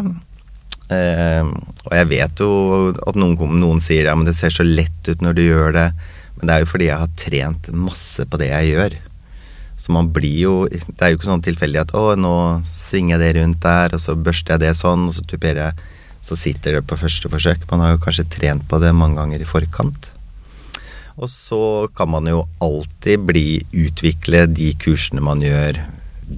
Eh, 0.88 1.44
og 1.84 1.92
jeg 1.92 2.08
vet 2.12 2.40
jo 2.40 2.52
at 3.04 3.18
noen, 3.18 3.58
noen 3.60 3.82
sier 3.84 4.08
ja, 4.08 4.16
men 4.16 4.28
det 4.28 4.36
ser 4.38 4.54
så 4.54 4.64
lett 4.64 5.08
ut 5.08 5.24
når 5.24 5.36
du 5.36 5.44
gjør 5.44 5.76
det. 5.76 5.90
Men 6.38 6.48
det 6.48 6.54
er 6.54 6.64
jo 6.64 6.70
fordi 6.70 6.88
jeg 6.88 7.02
har 7.02 7.14
trent 7.18 7.70
masse 7.74 8.26
på 8.28 8.40
det 8.40 8.50
jeg 8.50 8.72
gjør. 8.72 8.98
Så 9.78 9.94
man 9.94 10.08
blir 10.10 10.38
jo 10.42 10.54
Det 10.66 10.98
er 10.98 11.12
jo 11.12 11.20
ikke 11.20 11.28
sånn 11.28 11.44
tilfeldig 11.46 11.84
at 11.84 11.94
å, 11.94 12.10
nå 12.18 12.34
svinger 12.66 13.14
jeg 13.14 13.22
det 13.22 13.32
rundt 13.38 13.62
der, 13.62 13.94
og 13.94 14.02
så 14.02 14.16
børster 14.18 14.56
jeg 14.56 14.66
det 14.66 14.74
sånn, 14.78 15.06
og 15.10 15.16
så 15.16 15.24
tuperer 15.26 15.68
jeg. 15.68 15.94
Så 16.28 16.36
sitter 16.36 16.78
det 16.78 16.86
på 16.90 16.98
første 16.98 17.30
forsøk. 17.30 17.62
Man 17.70 17.84
har 17.84 17.94
jo 17.94 18.02
kanskje 18.02 18.26
trent 18.28 18.66
på 18.68 18.80
det 18.82 18.90
mange 18.96 19.20
ganger 19.20 19.42
i 19.42 19.48
forkant. 19.48 20.10
Og 21.18 21.30
så 21.30 21.62
kan 21.98 22.10
man 22.10 22.26
jo 22.30 22.44
alltid 22.62 23.22
bli 23.26 23.46
utvikle 23.86 24.44
de 24.50 24.72
kursene 24.78 25.22
man 25.24 25.42
gjør, 25.42 25.80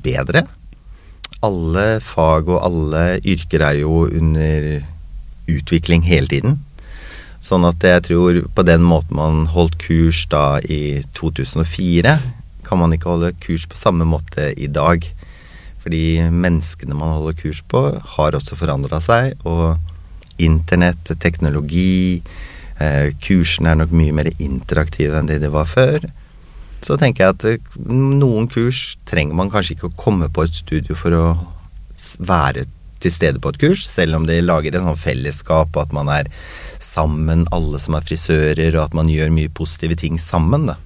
bedre. 0.04 0.46
Alle 1.46 2.00
fag 2.04 2.50
og 2.52 2.60
alle 2.66 3.04
yrker 3.24 3.62
er 3.64 3.78
jo 3.80 4.04
under 4.06 4.82
utvikling 5.50 6.04
hele 6.04 6.28
tiden. 6.30 6.58
Sånn 7.40 7.64
at 7.64 7.80
jeg 7.80 8.04
tror 8.10 8.42
på 8.52 8.64
den 8.68 8.84
måten 8.84 9.16
man 9.16 9.46
holdt 9.48 9.78
kurs 9.80 10.26
da 10.28 10.60
i 10.60 11.00
2004, 11.16 12.18
kan 12.66 12.78
man 12.78 12.92
ikke 12.92 13.08
holde 13.08 13.32
kurs 13.40 13.64
på 13.66 13.78
samme 13.80 14.04
måte 14.04 14.50
i 14.60 14.68
dag. 14.68 15.06
Fordi 15.80 16.20
menneskene 16.28 16.94
man 16.94 17.16
holder 17.16 17.38
kurs 17.40 17.62
på, 17.64 17.86
har 18.16 18.36
også 18.36 18.58
forandra 18.60 19.00
seg. 19.00 19.32
Og 19.48 19.80
internett, 20.40 21.14
teknologi, 21.20 22.20
eh, 22.78 23.16
kursene 23.24 23.72
er 23.72 23.80
nok 23.80 23.96
mye 23.96 24.12
mer 24.12 24.28
interaktive 24.38 25.16
enn 25.16 25.30
det 25.30 25.40
de 25.40 25.48
var 25.52 25.68
før. 25.68 26.04
Så 26.84 26.96
tenker 27.00 27.24
jeg 27.24 27.36
at 27.36 27.46
eh, 27.48 27.80
noen 27.90 28.48
kurs 28.50 28.96
trenger 29.08 29.36
man 29.36 29.52
kanskje 29.52 29.76
ikke 29.76 29.90
å 29.90 29.98
komme 29.98 30.30
på 30.32 30.46
et 30.46 30.60
studio 30.62 30.96
for 30.98 31.16
å 31.16 31.24
være 32.18 32.66
til 33.00 33.12
stede 33.12 33.40
på 33.40 33.52
et 33.52 33.60
kurs, 33.60 33.86
selv 33.88 34.18
om 34.18 34.26
det 34.28 34.42
lager 34.44 34.76
en 34.76 34.90
sånn 34.90 35.00
fellesskap, 35.00 35.72
og 35.72 35.82
at 35.86 35.96
man 35.96 36.10
er 36.12 36.28
sammen, 36.80 37.46
alle 37.54 37.80
som 37.80 37.96
er 37.96 38.04
frisører, 38.04 38.76
og 38.76 38.86
at 38.88 38.96
man 38.96 39.10
gjør 39.12 39.32
mye 39.32 39.52
positive 39.56 39.96
ting 40.00 40.20
sammen. 40.20 40.68
da. 40.68 40.76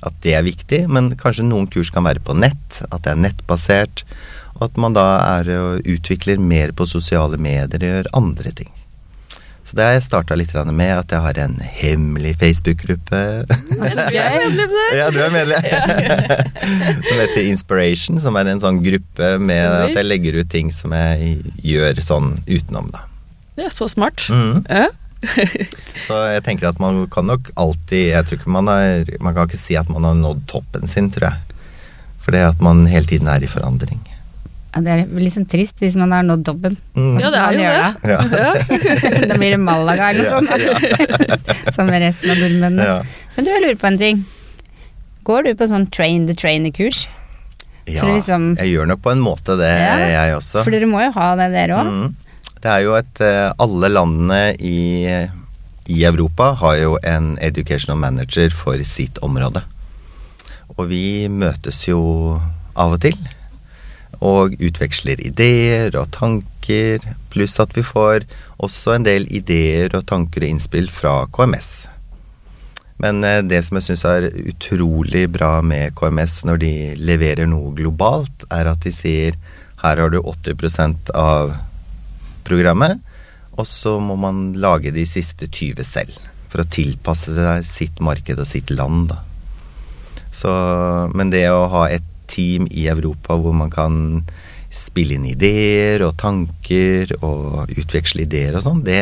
At 0.00 0.16
det 0.24 0.34
er 0.36 0.46
viktig, 0.46 0.86
men 0.88 1.12
kanskje 1.20 1.48
noen 1.48 1.68
kurs 1.72 1.92
kan 1.92 2.06
være 2.08 2.24
på 2.24 2.36
nett, 2.36 2.80
at 2.88 3.04
det 3.04 3.12
er 3.12 3.24
nettbasert, 3.26 4.04
og 4.56 4.68
at 4.70 4.80
man 4.80 4.96
da 4.96 5.06
er 5.38 5.52
og 5.58 5.88
utvikler 5.88 6.40
mer 6.40 6.72
på 6.76 6.88
sosiale 6.88 7.40
medier 7.40 7.80
og 7.80 7.90
gjør 7.92 8.12
andre 8.16 8.52
ting. 8.56 8.72
Så 9.70 9.76
det 9.78 9.84
har 9.86 9.92
jeg 9.94 10.02
starta 10.02 10.34
litt 10.34 10.50
med, 10.66 10.90
at 10.90 11.12
jeg 11.14 11.22
har 11.22 11.36
en 11.38 11.52
hemmelig 11.62 12.32
Facebook-gruppe. 12.40 13.18
Jeg 13.70 14.16
er 14.18 14.40
medlem 14.42 14.72
der. 14.74 14.96
Ja, 14.98 15.04
du 15.14 15.20
er 15.22 15.30
medlem. 15.30 15.68
som 17.06 17.20
heter 17.20 17.44
Inspiration, 17.44 18.18
som 18.18 18.34
er 18.34 18.50
en 18.50 18.62
sånn 18.64 18.80
gruppe 18.82 19.28
med 19.38 19.62
at 19.62 19.94
jeg 19.94 20.08
legger 20.08 20.40
ut 20.40 20.50
ting 20.50 20.74
som 20.74 20.90
jeg 20.98 21.36
gjør 21.62 22.02
sånn 22.02 22.32
utenom, 22.48 22.90
da. 22.90 23.04
Det 23.54 23.68
er 23.68 23.76
så 23.76 23.86
smart. 23.94 24.26
Mm. 24.26 24.66
Ja. 24.66 24.88
Så 26.08 26.18
jeg 26.32 26.42
tenker 26.48 26.70
at 26.70 26.78
man 26.80 27.02
kan 27.12 27.26
nok 27.28 27.50
alltid 27.60 28.06
Jeg 28.06 28.24
tror 28.24 28.38
ikke 28.38 28.52
man 28.54 28.70
har 28.72 29.10
Man 29.20 29.34
kan 29.36 29.50
ikke 29.50 29.58
si 29.60 29.74
at 29.76 29.90
man 29.92 30.06
har 30.08 30.14
nådd 30.16 30.46
toppen 30.48 30.88
sin, 30.88 31.10
tror 31.12 31.28
jeg. 31.28 31.58
For 32.24 32.32
det 32.32 32.40
at 32.46 32.64
man 32.64 32.86
hele 32.88 33.04
tiden 33.06 33.28
er 33.28 33.44
i 33.44 33.50
forandring. 33.50 34.00
Det 34.70 34.90
er 34.92 35.00
litt 35.18 35.34
sånn 35.34 35.48
trist 35.50 35.80
hvis 35.82 35.96
man 35.98 36.12
har 36.14 36.22
nådd 36.22 36.44
dobben. 36.46 36.76
Mm. 36.94 37.16
Ja, 37.18 37.30
det 37.34 37.40
er 37.42 37.56
jo 37.56 37.62
det. 37.74 38.10
Ja. 38.12 38.50
Da 39.30 39.38
blir 39.40 39.50
det 39.56 39.58
Malaga 39.58 40.10
eller 40.12 40.28
Ja, 40.28 40.38
noe 40.38 40.58
sånt. 40.60 41.74
Som 41.74 41.90
med 41.90 42.04
resten 42.04 42.30
av 42.30 42.38
nordmennene. 42.38 42.86
Ja. 42.86 43.00
Men 43.34 43.46
du, 43.46 43.50
jeg 43.50 43.64
lurer 43.64 43.80
på 43.80 43.88
en 43.90 43.98
ting. 43.98 44.20
Går 45.26 45.48
du 45.48 45.50
på 45.58 45.66
sånn 45.70 45.88
train 45.90 46.28
the 46.30 46.36
trainer-kurs? 46.38 47.06
ja, 47.90 48.04
liksom- 48.06 48.52
jeg 48.60 48.70
gjør 48.70 48.86
nok 48.92 49.00
på 49.02 49.10
en 49.10 49.22
måte 49.24 49.56
det, 49.58 49.70
Ja, 49.80 49.96
jeg 50.28 50.36
også. 50.36 50.62
For 50.62 50.70
dere 50.70 50.86
må 50.86 51.00
jo 51.02 51.10
ha 51.16 51.28
det, 51.40 51.48
dere 51.56 51.80
òg. 51.80 51.90
Mm. 51.90 52.14
Det 52.60 52.70
er 52.70 52.82
jo 52.84 52.94
et 52.94 53.20
eh, 53.24 53.52
Alle 53.58 53.88
landene 53.90 54.40
i, 54.60 55.08
i 55.90 56.04
Europa 56.04 56.52
har 56.60 56.76
jo 56.78 56.98
en 57.02 57.32
educational 57.40 57.98
manager 57.98 58.50
for 58.54 58.78
sitt 58.86 59.18
område. 59.26 59.62
Og 60.76 60.86
vi 60.92 61.26
møtes 61.28 61.82
jo 61.88 61.98
av 62.78 62.94
og 62.94 63.00
til. 63.02 63.16
Og 64.18 64.56
utveksler 64.58 65.22
ideer 65.24 65.94
og 65.96 66.10
tanker. 66.16 67.04
Pluss 67.32 67.56
at 67.62 67.72
vi 67.76 67.84
får 67.86 68.26
også 68.60 68.96
en 68.96 69.06
del 69.06 69.28
ideer 69.32 69.94
og 69.96 70.04
tanker 70.10 70.44
og 70.44 70.54
innspill 70.54 70.90
fra 70.92 71.22
KMS. 71.32 71.70
Men 73.00 73.24
eh, 73.24 73.40
det 73.46 73.62
som 73.64 73.78
jeg 73.78 73.88
syns 73.88 74.04
er 74.08 74.28
utrolig 74.50 75.24
bra 75.32 75.58
med 75.64 75.94
KMS 75.96 76.42
når 76.48 76.60
de 76.60 76.72
leverer 77.00 77.48
noe 77.48 77.72
globalt, 77.76 78.44
er 78.52 78.68
at 78.68 78.84
de 78.84 78.92
sier 78.92 79.38
her 79.80 79.96
har 79.96 80.12
du 80.12 80.18
80% 80.20 81.14
av 81.16 81.54
programmet, 82.44 83.00
og 83.56 83.64
så 83.68 83.96
må 84.02 84.16
man 84.20 84.50
lage 84.60 84.92
de 84.92 85.06
siste 85.08 85.48
20 85.48 85.86
selv. 85.86 86.18
For 86.52 86.60
å 86.60 86.68
tilpasse 86.68 87.32
seg 87.32 87.64
sitt 87.64 88.00
marked 88.04 88.40
og 88.42 88.48
sitt 88.48 88.72
land, 88.74 89.08
da. 89.14 89.22
Så, 90.34 90.50
men 91.16 91.32
det 91.32 91.46
å 91.50 91.64
ha 91.72 91.86
et 91.90 92.09
team 92.30 92.68
i 92.70 92.86
Europa 92.92 93.36
hvor 93.40 93.56
man 93.56 93.72
kan 93.74 93.96
spille 94.70 95.16
inn 95.18 95.26
ideer 95.26 96.04
og 96.06 96.14
tanker 96.20 97.10
og 97.26 97.72
utveksle 97.74 98.22
ideer 98.28 98.54
og 98.54 98.62
sånn, 98.68 98.84
det 98.86 99.00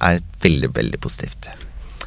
er 0.00 0.22
veldig, 0.44 0.70
veldig 0.76 1.00
positivt. 1.04 1.50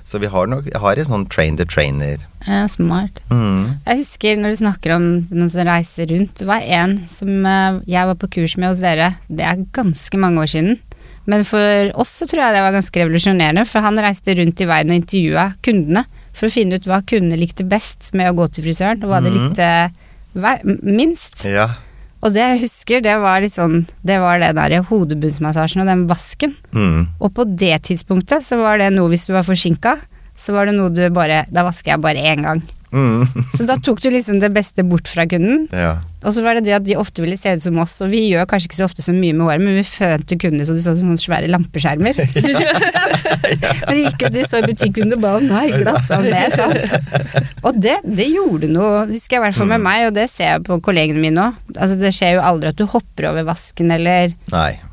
Så 0.08 0.22
vi 0.24 0.30
har, 0.32 0.48
nok, 0.48 0.70
har 0.80 0.98
en 1.02 1.08
sånn 1.10 1.26
train 1.30 1.58
the 1.60 1.66
trainer. 1.68 2.22
Ja, 2.48 2.62
smart. 2.72 3.20
Mm. 3.28 3.76
Jeg 3.86 4.00
husker 4.06 4.38
når 4.40 4.54
du 4.54 4.60
snakker 4.62 4.94
om 4.96 5.08
noen 5.28 5.50
som 5.52 5.68
reiser 5.68 6.08
rundt. 6.14 6.32
Det 6.40 6.48
var 6.48 6.64
en 6.64 6.94
som 7.12 7.28
eh, 7.46 7.80
jeg 7.92 8.08
var 8.08 8.16
på 8.22 8.30
kurs 8.38 8.56
med 8.56 8.72
hos 8.72 8.80
dere. 8.86 9.10
Det 9.28 9.44
er 9.44 9.66
ganske 9.76 10.22
mange 10.22 10.46
år 10.46 10.54
siden. 10.54 10.78
Men 11.28 11.44
for 11.44 11.92
oss 12.00 12.14
så 12.22 12.28
tror 12.32 12.40
jeg 12.46 12.56
det 12.56 12.64
var 12.64 12.78
ganske 12.78 13.02
revolusjonerende, 13.04 13.66
for 13.68 13.84
han 13.84 14.00
reiste 14.00 14.38
rundt 14.40 14.64
i 14.64 14.70
verden 14.70 14.94
og 14.96 15.02
intervjua 15.02 15.50
kundene 15.68 16.06
for 16.32 16.48
å 16.48 16.54
finne 16.56 16.80
ut 16.80 16.88
hva 16.88 17.02
kundene 17.04 17.42
likte 17.42 17.68
best 17.68 18.14
med 18.16 18.32
å 18.32 18.38
gå 18.38 18.48
til 18.56 18.64
frisøren, 18.70 19.04
og 19.04 19.12
hva 19.12 19.20
de 19.26 19.34
Mhm. 19.34 19.42
likte 19.42 19.70
minst. 20.34 21.44
Ja. 21.46 21.70
Og 22.26 22.34
det 22.34 22.42
jeg 22.42 22.62
husker, 22.64 23.02
det 23.06 23.14
var 23.22 23.44
litt 23.44 23.54
sånn 23.54 23.84
Det 24.02 24.16
var 24.18 24.40
det 24.42 24.56
der 24.58 24.82
hodebunnsmassasjen 24.90 25.84
og 25.84 25.90
den 25.90 26.08
vasken. 26.10 26.56
Mm. 26.74 27.08
Og 27.22 27.34
på 27.38 27.46
det 27.46 27.76
tidspunktet 27.88 28.46
så 28.46 28.58
var 28.58 28.82
det 28.82 28.90
noe 28.96 29.12
hvis 29.14 29.28
du 29.30 29.36
var 29.36 29.46
forsinka, 29.46 29.98
så 30.38 30.56
var 30.56 30.66
det 30.68 30.78
noe 30.78 30.90
du 30.94 31.04
bare 31.14 31.46
Da 31.54 31.66
vasker 31.68 31.94
jeg 31.94 32.04
bare 32.04 32.26
én 32.34 32.44
gang. 32.46 32.64
Mm. 32.92 33.28
Så 33.54 33.68
da 33.68 33.76
tok 33.84 34.02
du 34.02 34.10
liksom 34.10 34.40
det 34.40 34.50
beste 34.56 34.84
bort 34.88 35.10
fra 35.12 35.28
kunden. 35.30 35.68
ja. 35.72 35.98
Og 36.26 36.34
så 36.34 36.42
var 36.42 36.58
det 36.58 36.64
det 36.66 36.74
at 36.74 36.86
de 36.88 36.96
ofte 36.98 37.22
ville 37.22 37.38
se 37.38 37.52
ut 37.54 37.62
som 37.62 37.78
oss, 37.84 37.94
og 38.02 38.10
vi 38.10 38.24
gjør 38.32 38.48
kanskje 38.50 38.72
ikke 38.72 38.80
så 38.80 38.88
ofte 38.88 39.04
så 39.06 39.14
mye 39.14 39.36
med 39.38 39.46
håret, 39.46 39.62
men 39.62 39.76
vi 39.78 39.84
fønte 39.86 40.38
kundene 40.42 40.66
så 40.66 40.74
de 40.74 40.82
så 40.82 40.96
ut 40.96 41.02
som 41.04 41.12
svære 41.22 41.50
lampeskjermer. 41.52 42.18
Når 43.88 43.92
de 43.94 44.02
gikk 44.02 44.24
ut, 44.26 44.34
de 44.34 44.46
så 44.48 44.62
i 44.62 44.66
butikken 44.68 45.14
og 45.14 45.28
om 45.30 45.46
nei, 45.50 45.68
glatt 45.76 46.10
av 46.14 46.26
det, 46.26 46.42
sant. 46.58 47.54
Og 47.68 47.78
det, 47.84 47.98
det 48.08 48.28
gjorde 48.34 48.70
noe, 48.72 49.04
husker 49.12 49.38
jeg 49.38 49.42
i 49.42 49.46
hvert 49.46 49.60
fall 49.60 49.70
med 49.72 49.84
meg, 49.86 50.08
og 50.10 50.16
det 50.18 50.26
ser 50.32 50.56
jeg 50.56 50.66
på 50.68 50.80
kollegene 50.86 51.22
mine 51.22 51.46
òg. 51.52 51.62
Altså 51.78 52.00
det 52.02 52.12
skjer 52.18 52.38
jo 52.40 52.44
aldri 52.50 52.72
at 52.74 52.80
du 52.82 52.86
hopper 52.90 53.30
over 53.32 53.46
vasken, 53.48 53.92
eller, 53.94 54.34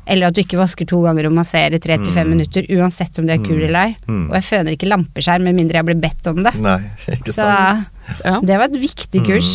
eller 0.05 0.29
at 0.29 0.37
du 0.37 0.43
ikke 0.43 0.59
vasker 0.61 0.87
to 0.89 1.01
ganger 1.05 1.29
og 1.31 1.35
masserer 1.39 1.81
tre 1.81 1.97
til 2.01 2.11
fem 2.13 2.25
Mm. 2.25 2.31
minutter, 2.33 2.65
uansett 2.73 3.19
om 3.21 3.27
du 3.27 3.33
er 3.35 3.41
kul 3.43 3.59
eller 3.61 3.77
ei. 3.91 3.91
Mm. 4.09 4.23
Og 4.31 4.37
jeg 4.39 4.45
føner 4.47 4.73
ikke 4.73 4.87
lampeskjerm 4.89 5.43
med 5.45 5.53
mindre 5.59 5.77
jeg 5.77 5.85
blir 5.91 5.99
bedt 6.01 6.29
om 6.31 6.39
det. 6.45 6.55
Nei, 6.57 6.79
ikke 7.13 7.33
Så 7.35 7.43
sant. 7.45 7.85
Ja. 8.25 8.39
det 8.41 8.57
var 8.57 8.69
et 8.71 8.79
viktig 8.81 9.21
kurs 9.27 9.51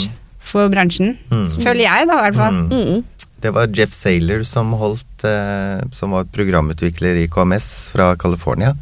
for 0.50 0.70
bransjen. 0.72 1.14
Mm. 1.30 1.46
Føler 1.46 1.84
jeg, 1.86 2.10
da, 2.10 2.18
i 2.18 2.26
hvert 2.26 2.38
fall. 2.38 2.60
Mm. 2.60 2.70
Mm. 2.70 3.30
Det 3.40 3.54
var 3.56 3.72
Jeff 3.72 3.94
Saylor 3.96 4.42
som 4.44 4.74
holdt 4.76 5.24
eh, 5.24 5.80
Som 5.96 6.12
var 6.12 6.26
programutvikler 6.28 7.22
i 7.22 7.28
KMS 7.32 7.88
fra 7.94 8.12
California. 8.20 8.74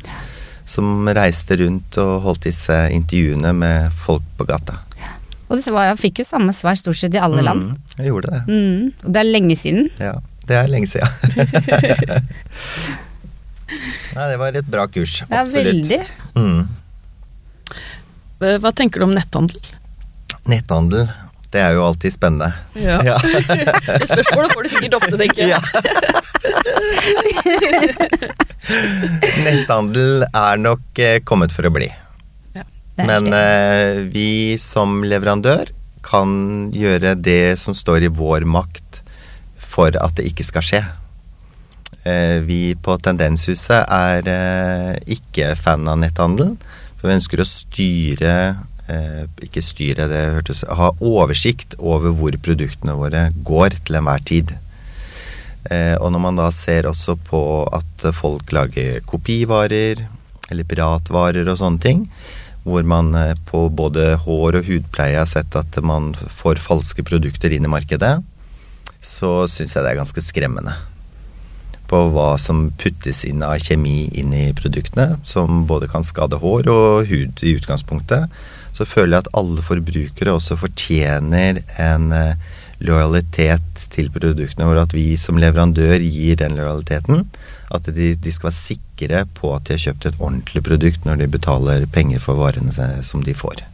Som 0.69 1.07
reiste 1.09 1.57
rundt 1.63 1.97
og 2.03 2.19
holdt 2.27 2.49
disse 2.49 2.77
intervjuene 2.93 3.55
med 3.57 3.95
folk 4.05 4.27
på 4.37 4.49
gata. 4.49 4.81
Og 5.49 5.57
det 5.57 5.73
var, 5.73 5.95
fikk 5.97 6.21
jo 6.21 6.27
samme 6.29 6.53
svar 6.53 6.77
stort 6.77 6.99
sett 7.01 7.15
i 7.17 7.21
alle 7.23 7.41
land. 7.45 7.71
Mm, 7.71 7.95
jeg 7.97 8.11
gjorde 8.11 8.35
det. 8.35 8.41
Mm. 8.51 8.91
Og 9.07 9.15
det 9.15 9.21
er 9.23 9.31
lenge 9.31 9.57
siden. 9.57 9.89
Ja, 9.97 10.19
det 10.51 10.59
er 10.59 10.69
lenge 10.69 10.91
siden. 10.91 11.09
Nei, 14.17 14.27
det 14.29 14.37
var 14.41 14.59
et 14.61 14.69
bra 14.69 14.85
kurs. 14.93 15.23
Det 15.29 15.39
er 15.39 15.49
veldig. 15.55 16.01
Mm. 16.37 16.61
Hva 18.61 18.73
tenker 18.77 19.01
du 19.01 19.09
om 19.09 19.17
netthandel? 19.17 19.73
Netthandel, 20.49 21.09
det 21.53 21.61
er 21.65 21.71
jo 21.77 21.85
alltid 21.87 22.13
spennende. 22.13 22.53
Ja. 22.77 23.03
Ja. 23.07 23.19
Det 23.99 24.09
spørsmålet 24.11 24.53
får 24.53 24.63
du 24.63 24.69
sikkert 24.73 24.95
ofte, 24.99 25.17
tenker 25.17 25.43
jeg. 25.43 25.49
Ja. 25.55 25.61
Netthandel 29.47 30.11
er 30.29 30.57
nok 30.61 30.99
eh, 31.01 31.21
kommet 31.25 31.53
for 31.57 31.65
å 31.69 31.71
bli. 31.73 31.89
Men 32.99 33.33
eh, 33.33 34.03
vi 34.11 34.59
som 34.61 35.05
leverandør 35.07 35.65
kan 36.03 36.71
gjøre 36.75 37.15
det 37.21 37.59
som 37.61 37.75
står 37.77 38.03
i 38.09 38.11
vår 38.13 38.45
makt 38.49 39.03
for 39.63 39.89
at 39.95 40.17
det 40.19 40.25
ikke 40.31 40.45
skal 40.47 40.63
skje. 40.67 40.83
Eh, 42.09 42.39
vi 42.47 42.75
på 42.75 42.97
Tendenshuset 43.03 43.85
er 43.85 44.29
eh, 44.33 44.95
ikke 45.15 45.55
fan 45.59 45.89
av 45.91 45.99
netthandelen. 46.03 46.57
For 46.99 47.11
vi 47.11 47.17
ønsker 47.19 47.43
å 47.43 47.47
styre 47.47 48.35
Ikke 49.45 49.61
styre, 49.61 50.07
det 50.09 50.23
hørtes 50.33 50.63
Ha 50.65 50.93
oversikt 51.05 51.75
over 51.79 52.15
hvor 52.17 52.33
produktene 52.41 52.95
våre 52.97 53.29
går 53.45 53.77
til 53.85 53.99
enhver 54.01 54.25
tid. 54.25 54.55
Eh, 55.69 55.95
og 56.01 56.13
når 56.15 56.23
man 56.23 56.39
da 56.39 56.49
ser 56.55 56.89
også 56.89 57.17
på 57.29 57.41
at 57.77 58.09
folk 58.17 58.53
lager 58.57 59.03
kopivarer, 59.09 60.05
eller 60.49 60.69
piratvarer 60.69 61.49
og 61.49 61.59
sånne 61.61 61.83
ting, 61.83 62.05
hvor 62.65 62.85
man 62.89 63.13
eh, 63.17 63.35
på 63.49 63.67
både 63.69 64.15
hår 64.25 64.61
og 64.61 64.69
hudpleie 64.69 65.19
har 65.19 65.29
sett 65.29 65.57
at 65.59 65.81
man 65.85 66.13
får 66.15 66.63
falske 66.63 67.05
produkter 67.07 67.53
inn 67.55 67.67
i 67.69 67.73
markedet, 67.73 68.19
så 69.05 69.33
syns 69.51 69.77
jeg 69.77 69.85
det 69.85 69.93
er 69.93 70.01
ganske 70.01 70.25
skremmende. 70.25 70.75
På 71.89 72.05
hva 72.13 72.35
som 72.41 72.69
puttes 72.81 73.23
inn 73.25 73.45
av 73.45 73.61
kjemi 73.65 74.11
inn 74.21 74.35
i 74.37 74.51
produktene, 74.57 75.17
som 75.25 75.65
både 75.69 75.89
kan 75.89 76.05
skade 76.05 76.41
hår 76.43 76.69
og 76.73 77.09
hud 77.09 77.45
i 77.45 77.55
utgangspunktet. 77.57 78.29
Så 78.79 78.87
føler 78.87 79.17
jeg 79.17 79.27
at 79.27 79.35
alle 79.39 79.65
forbrukere 79.67 80.35
også 80.39 80.55
fortjener 80.61 81.59
en 81.83 82.13
eh, 82.15 82.49
lojalitet 82.79 83.87
til 83.91 84.11
produktene, 84.15 84.69
hvor 84.69 84.79
at 84.85 84.95
vi 84.95 85.17
som 85.19 85.41
leverandør 85.41 85.99
gir 86.05 86.39
den 86.39 86.55
lojaliteten. 86.59 87.25
At 87.75 87.91
de, 87.95 88.13
de 88.15 88.35
skal 88.35 88.53
være 88.53 88.59
sikre 88.59 89.25
på 89.35 89.51
at 89.57 89.67
de 89.67 89.75
har 89.75 89.83
kjøpt 89.89 90.07
et 90.13 90.21
ordentlig 90.21 90.63
produkt 90.69 91.09
når 91.09 91.19
de 91.23 91.33
betaler 91.35 91.89
penger 91.91 92.23
for 92.23 92.39
varene 92.39 92.71
som 93.03 93.25
de 93.27 93.35
får. 93.37 93.65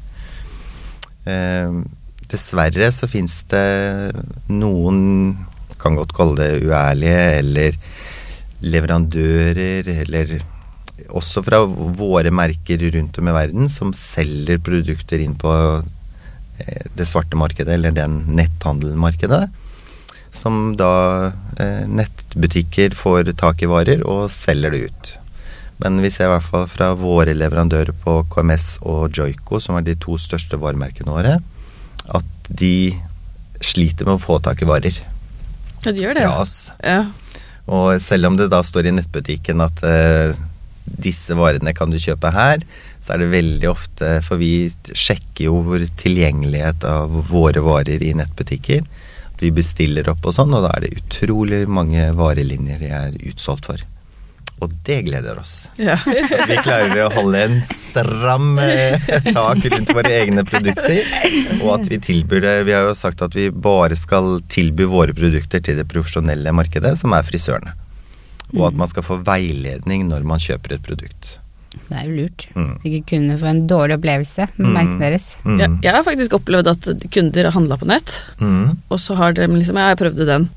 Eh, 1.29 1.77
dessverre 2.33 2.89
så 2.93 3.09
fins 3.11 3.43
det 3.53 3.67
noen 4.49 5.37
kan 5.81 5.99
godt 5.99 6.17
kalle 6.17 6.41
det 6.41 6.65
uærlige, 6.65 7.25
eller 7.43 7.77
leverandører, 8.65 9.91
eller 10.01 10.39
også 11.11 11.43
fra 11.45 11.63
våre 11.67 12.31
merker 12.35 12.81
rundt 12.95 13.19
om 13.19 13.29
i 13.29 13.35
verden, 13.35 13.69
som 13.71 13.93
selger 13.97 14.61
produkter 14.63 15.23
inn 15.25 15.35
på 15.41 15.51
eh, 16.63 16.87
det 16.97 17.07
svarte 17.11 17.39
markedet, 17.39 17.75
eller 17.77 17.95
den 17.97 18.21
netthandelmarkedet. 18.39 19.49
Som 20.35 20.75
da 20.79 21.33
eh, 21.63 21.85
nettbutikker 21.87 22.95
får 22.99 23.33
tak 23.39 23.63
i 23.63 23.71
varer 23.71 24.03
og 24.07 24.27
selger 24.33 24.75
det 24.75 24.87
ut. 24.89 25.13
Men 25.83 25.99
vi 26.03 26.11
ser 26.15 26.29
i 26.29 26.33
hvert 26.37 26.47
fall 26.47 26.69
fra 26.71 26.93
våre 26.99 27.35
leverandører 27.35 27.95
på 28.05 28.21
KMS 28.31 28.79
og 28.87 29.11
Joico, 29.15 29.59
som 29.63 29.79
er 29.79 29.87
de 29.87 29.97
to 30.01 30.15
største 30.21 30.59
varemerkene 30.63 31.11
våre, 31.11 31.37
at 32.15 32.49
de 32.49 32.95
sliter 33.65 34.07
med 34.07 34.19
å 34.19 34.23
få 34.23 34.39
tak 34.45 34.63
i 34.63 34.69
varer 34.69 34.97
Ja, 35.85 35.91
de 35.93 36.03
gjør 36.03 36.15
det. 36.17 36.25
fra 36.27 36.41
oss. 36.43 36.57
Ja. 36.83 37.01
Og 37.67 37.97
selv 38.05 38.29
om 38.29 38.37
det 38.39 38.51
da 38.53 38.61
står 38.65 38.91
i 38.91 38.95
nettbutikken 38.95 39.63
at 39.65 39.83
eh, 39.89 40.35
disse 40.85 41.37
varene 41.37 41.73
kan 41.77 41.93
du 41.93 41.99
kjøpe 42.01 42.33
her, 42.35 42.65
så 43.05 43.15
er 43.15 43.23
det 43.23 43.33
veldig 43.33 43.69
ofte 43.69 44.11
For 44.25 44.41
vi 44.41 44.69
sjekker 44.93 45.49
jo 45.49 45.63
vår 45.67 45.87
tilgjengelighet 46.01 46.85
av 46.89 47.19
våre 47.31 47.65
varer 47.65 48.05
i 48.05 48.13
nettbutikker. 48.17 48.85
Vi 49.41 49.51
bestiller 49.53 50.09
opp 50.13 50.25
og 50.25 50.37
sånn, 50.37 50.55
og 50.55 50.65
da 50.65 50.77
er 50.77 50.87
det 50.87 51.01
utrolig 51.01 51.65
mange 51.69 52.07
varelinjer 52.17 52.81
de 52.81 52.93
er 52.95 53.19
utsolgt 53.29 53.69
for. 53.73 53.85
Og 54.63 54.73
det 54.87 55.01
gleder 55.09 55.39
oss. 55.41 55.69
Ja. 55.77 55.97
Vi 56.49 56.57
klarer 56.63 57.01
å 57.05 57.11
holde 57.13 57.41
en 57.43 57.57
stram 57.67 58.55
eh, 58.63 59.09
tak 59.27 59.65
rundt 59.73 59.91
våre 59.97 60.13
egne 60.23 60.45
produkter. 60.47 61.03
Og 61.59 61.73
at 61.75 61.91
vi 61.91 61.99
tilbyr 62.01 62.45
det 62.45 62.55
Vi 62.69 62.77
har 62.77 62.87
jo 62.87 62.95
sagt 62.97 63.25
at 63.27 63.35
vi 63.37 63.49
bare 63.51 63.99
skal 63.99 64.39
tilby 64.49 64.87
våre 64.89 65.17
produkter 65.17 65.61
til 65.65 65.81
det 65.81 65.89
profesjonelle 65.91 66.55
markedet, 66.55 66.95
som 67.01 67.13
er 67.17 67.27
frisørene. 67.27 67.75
Og 68.53 68.67
at 68.69 68.77
man 68.77 68.91
skal 68.91 69.03
få 69.03 69.17
veiledning 69.25 70.09
når 70.11 70.23
man 70.29 70.39
kjøper 70.39 70.77
et 70.77 70.83
produkt. 70.85 71.39
Det 71.89 71.97
er 71.99 72.05
jo 72.07 72.15
lurt. 72.23 72.45
Mm. 72.55 72.75
Ikke 72.87 73.01
kunne 73.11 73.39
få 73.41 73.47
en 73.51 73.67
dårlig 73.67 73.97
opplevelse 73.99 74.47
med 74.57 74.67
Mm. 74.69 74.75
merkene 74.77 75.01
deres. 75.01 75.37
Mm. 75.45 75.59
Jeg, 75.61 75.71
jeg 75.83 75.93
har 75.93 76.05
faktisk 76.07 76.37
opplevd 76.39 76.69
at 76.71 77.11
kunder 77.11 77.45
har 77.45 77.53
handla 77.57 77.77
på 77.77 77.87
nett, 77.91 78.23
Mm. 78.41 78.77
og 78.91 78.99
så 79.01 79.17
har 79.17 79.33
de 79.33 79.47
liksom 79.47 79.77
Ja, 79.77 79.89
jeg 79.95 79.99
prøvde 79.99 80.27
den, 80.27 80.49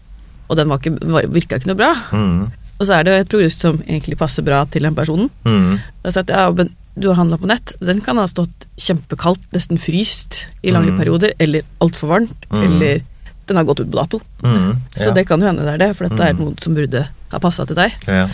og 0.50 0.56
den 0.58 0.70
var 0.70 0.78
ikke, 0.78 0.98
var, 1.02 1.22
virka 1.28 1.56
ikke 1.58 1.68
noe 1.68 1.76
bra. 1.76 1.94
Mm. 2.14 2.52
Og 2.80 2.86
så 2.86 2.94
er 3.00 3.04
det 3.04 3.14
et 3.22 3.30
produkt 3.30 3.58
som 3.58 3.78
egentlig 3.80 4.18
passer 4.18 4.44
bra 4.44 4.64
til 4.66 4.84
den 4.84 4.94
personen. 4.96 5.30
Mm. 5.44 5.80
Sagt, 6.12 6.30
ja, 6.30 6.52
men 6.52 6.70
du 6.98 7.08
har 7.10 7.16
handla 7.16 7.38
på 7.38 7.48
nett, 7.48 7.74
den 7.82 8.00
kan 8.02 8.18
ha 8.18 8.26
stått 8.28 8.66
kjempekaldt, 8.78 9.42
nesten 9.54 9.78
fryst 9.82 10.46
i 10.64 10.70
lange 10.72 10.92
Mm. 10.94 11.00
perioder, 11.00 11.34
eller 11.40 11.62
altfor 11.82 12.08
varmt, 12.10 12.46
Mm. 12.52 12.64
eller 12.64 13.02
den 13.48 13.58
har 13.60 13.66
gått 13.68 13.80
ut 13.84 13.90
på 13.92 13.98
dato. 14.00 14.20
Mm. 14.44 14.76
Så 14.96 15.14
det 15.16 15.26
kan 15.30 15.40
jo 15.42 15.48
hende 15.50 15.64
det 15.66 15.74
er 15.78 15.84
det, 15.88 15.90
for 15.98 16.08
dette 16.08 16.24
er 16.24 16.34
Mm. 16.36 16.44
noe 16.46 16.62
som 16.64 16.76
burde 16.76 17.06
ha 17.32 17.40
passa 17.40 17.66
til 17.66 17.76
deg. 17.80 17.92
ja. 18.08 18.28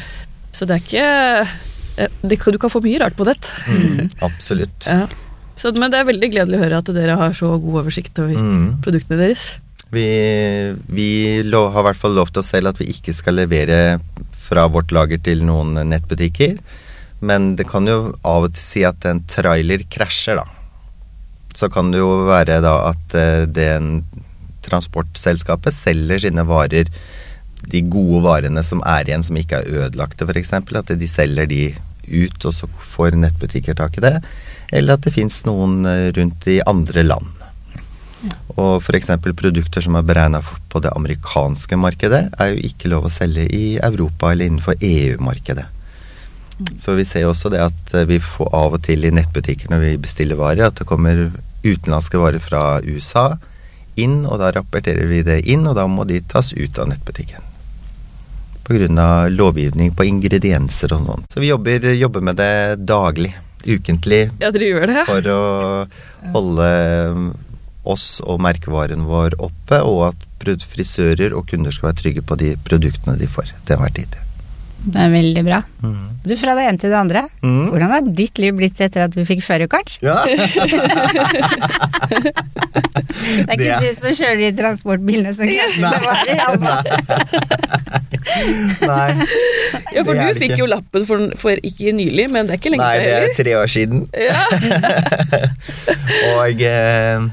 Så 0.53 0.67
det 0.69 0.75
er 0.75 0.83
ikke 0.85 1.05
eh, 2.03 2.07
det, 2.21 2.37
Du 2.45 2.57
kan 2.61 2.69
få 2.69 2.81
mye 2.83 2.99
rart 3.01 3.15
på 3.17 3.25
nett. 3.25 3.47
Mm. 3.67 4.09
Absolutt. 4.27 4.85
Ja. 4.85 5.07
Så, 5.55 5.71
men 5.77 5.89
det 5.93 5.99
er 6.01 6.05
veldig 6.09 6.29
gledelig 6.33 6.57
å 6.59 6.63
høre 6.63 6.77
at 6.81 6.91
dere 6.93 7.15
har 7.17 7.33
så 7.37 7.55
god 7.61 7.83
oversikt 7.83 8.17
over 8.21 8.33
Mm. 8.37 8.81
produktene 8.85 9.17
deres. 9.21 9.47
Vi, 9.93 10.05
vi 10.89 11.07
lo, 11.45 11.67
har 11.69 11.81
i 11.83 11.87
hvert 11.91 11.99
fall 12.01 12.15
lovt 12.17 12.37
oss 12.41 12.47
selv 12.53 12.71
at 12.71 12.79
vi 12.81 12.87
ikke 12.93 13.13
skal 13.13 13.35
levere 13.37 13.99
fra 14.43 14.65
vårt 14.67 14.91
lager 14.91 15.17
til 15.21 15.43
noen 15.45 15.73
nettbutikker. 15.89 16.57
Men 17.21 17.55
det 17.55 17.67
kan 17.69 17.85
jo 17.87 18.15
av 18.25 18.47
og 18.49 18.53
til 18.53 18.61
si 18.63 18.83
at 18.85 19.05
en 19.09 19.21
trailer 19.29 19.85
krasjer, 19.93 20.41
da. 20.41 20.45
Så 21.53 21.69
kan 21.71 21.91
det 21.93 22.01
jo 22.01 22.25
være 22.27 22.57
da 22.65 22.73
at 22.89 23.13
eh, 23.17 23.45
den 23.45 24.03
transportselskapet 24.65 25.75
selger 25.75 26.25
sine 26.25 26.45
varer, 26.47 26.89
de 27.71 27.81
gode 27.87 28.23
varene 28.25 28.63
som 28.65 28.81
er 28.87 29.07
igjen 29.07 29.23
som 29.23 29.37
ikke 29.39 29.61
er 29.61 29.85
ødelagte 29.85 30.27
f.eks., 30.27 30.53
at 30.53 30.93
de 30.99 31.09
selger 31.09 31.47
de 31.47 31.63
ut, 32.07 32.45
og 32.45 32.51
så 32.51 32.67
får 32.95 33.15
nettbutikker 33.19 33.77
tak 33.79 33.97
i 33.97 34.03
det. 34.03 34.17
Eller 34.75 34.97
at 34.97 35.05
det 35.05 35.13
fins 35.15 35.43
noen 35.47 35.85
eh, 35.87 36.09
rundt 36.17 36.47
i 36.51 36.59
andre 36.67 37.05
land. 37.07 37.29
Og 38.55 38.79
f.eks. 38.79 39.11
produkter 39.35 39.83
som 39.83 39.97
er 39.99 40.07
beregna 40.07 40.41
på 40.43 40.81
det 40.83 40.91
amerikanske 40.95 41.79
markedet, 41.79 42.25
er 42.39 42.51
jo 42.51 42.67
ikke 42.69 42.91
lov 42.91 43.07
å 43.07 43.13
selge 43.13 43.45
i 43.51 43.77
Europa 43.83 44.31
eller 44.31 44.49
innenfor 44.49 44.79
EU-markedet. 44.79 45.67
Så 46.79 46.93
vi 46.95 47.05
ser 47.07 47.25
jo 47.25 47.31
også 47.31 47.49
det 47.51 47.63
at 47.63 47.95
eh, 47.97 48.07
vi 48.09 48.19
får 48.23 48.51
av 48.55 48.77
og 48.77 48.83
til 48.85 49.07
i 49.07 49.13
nettbutikker 49.13 49.71
når 49.71 49.87
vi 49.87 49.95
bestiller 50.03 50.39
varer, 50.39 50.67
at 50.67 50.79
det 50.79 50.87
kommer 50.89 51.29
utenlandske 51.63 52.19
varer 52.19 52.43
fra 52.43 52.77
USA 52.83 53.33
inn, 53.99 54.25
og 54.25 54.39
da 54.41 54.51
rapporterer 54.55 55.07
vi 55.09 55.21
det 55.25 55.41
inn, 55.49 55.67
og 55.67 55.75
da 55.77 55.87
må 55.87 56.05
de 56.09 56.21
tas 56.21 56.53
ut 56.53 56.79
av 56.79 56.89
nettbutikken. 56.91 57.41
Pga. 58.63 59.27
lovgivning 59.27 59.91
på 59.91 60.05
ingredienser 60.07 60.93
og 60.95 61.05
sånn. 61.05 61.25
Så 61.29 61.41
vi 61.43 61.49
jobber, 61.51 61.83
jobber 61.99 62.21
med 62.23 62.37
det 62.39 62.79
daglig, 62.87 63.33
ukentlig, 63.67 64.29
Ja, 64.39 64.51
dere 64.51 64.69
gjør 64.71 64.87
det? 64.87 65.05
for 65.05 65.27
å 65.27 65.41
holde 66.31 67.33
oss 67.83 68.21
og 68.23 68.39
merkevaren 68.39 69.03
vår 69.03 69.35
oppe, 69.43 69.81
og 69.83 70.13
at 70.13 70.29
frisører 70.43 71.35
og 71.35 71.47
kunder 71.47 71.71
skal 71.71 71.91
være 71.91 72.01
trygge 72.01 72.21
på 72.23 72.35
de 72.39 72.55
produktene 72.63 73.17
de 73.19 73.27
får 73.27 73.51
til 73.65 73.75
enhver 73.75 73.93
tid. 73.95 74.15
Det 74.83 74.99
er 74.99 75.11
veldig 75.13 75.43
bra. 75.47 75.61
Du, 76.23 76.33
fra 76.39 76.55
det 76.57 76.65
ene 76.67 76.79
til 76.79 76.91
det 76.91 76.97
andre. 76.99 77.21
Mm. 77.43 77.69
Hvordan 77.71 77.91
har 77.93 78.07
ditt 78.19 78.39
liv 78.41 78.55
blitt 78.57 78.79
etter 78.83 79.05
at 79.05 79.15
du 79.15 79.23
fikk 79.27 79.43
førerkort? 79.45 79.97
Ja. 80.03 80.17
Det 83.13 83.47
er 83.47 83.53
ikke 83.53 83.77
Det 83.79 83.89
du 83.93 83.95
som 83.95 84.15
kjører 84.17 84.39
de 84.39 84.49
transportbilene 84.57 85.31
som 85.35 85.47
krasjer 85.47 85.83
med 85.83 85.99
varer. 86.03 86.37
Nei. 88.83 89.09
Ja, 89.93 90.01
for 90.05 90.17
du 90.17 90.39
fikk 90.39 90.55
jo 90.57 90.65
lappen 90.69 91.05
for, 91.05 91.21
for 91.37 91.59
ikke 91.65 91.91
nylig, 91.93 92.25
men 92.33 92.47
det 92.47 92.55
er 92.55 92.59
ikke 92.59 92.71
lenge 92.73 92.85
Nei, 92.85 93.01
det 93.03 93.11
er 93.13 93.33
tre 93.37 93.53
år 93.59 93.69
siden. 93.69 94.07
Ja. 94.17 94.43
Og 96.41 96.63
eh, 96.65 97.27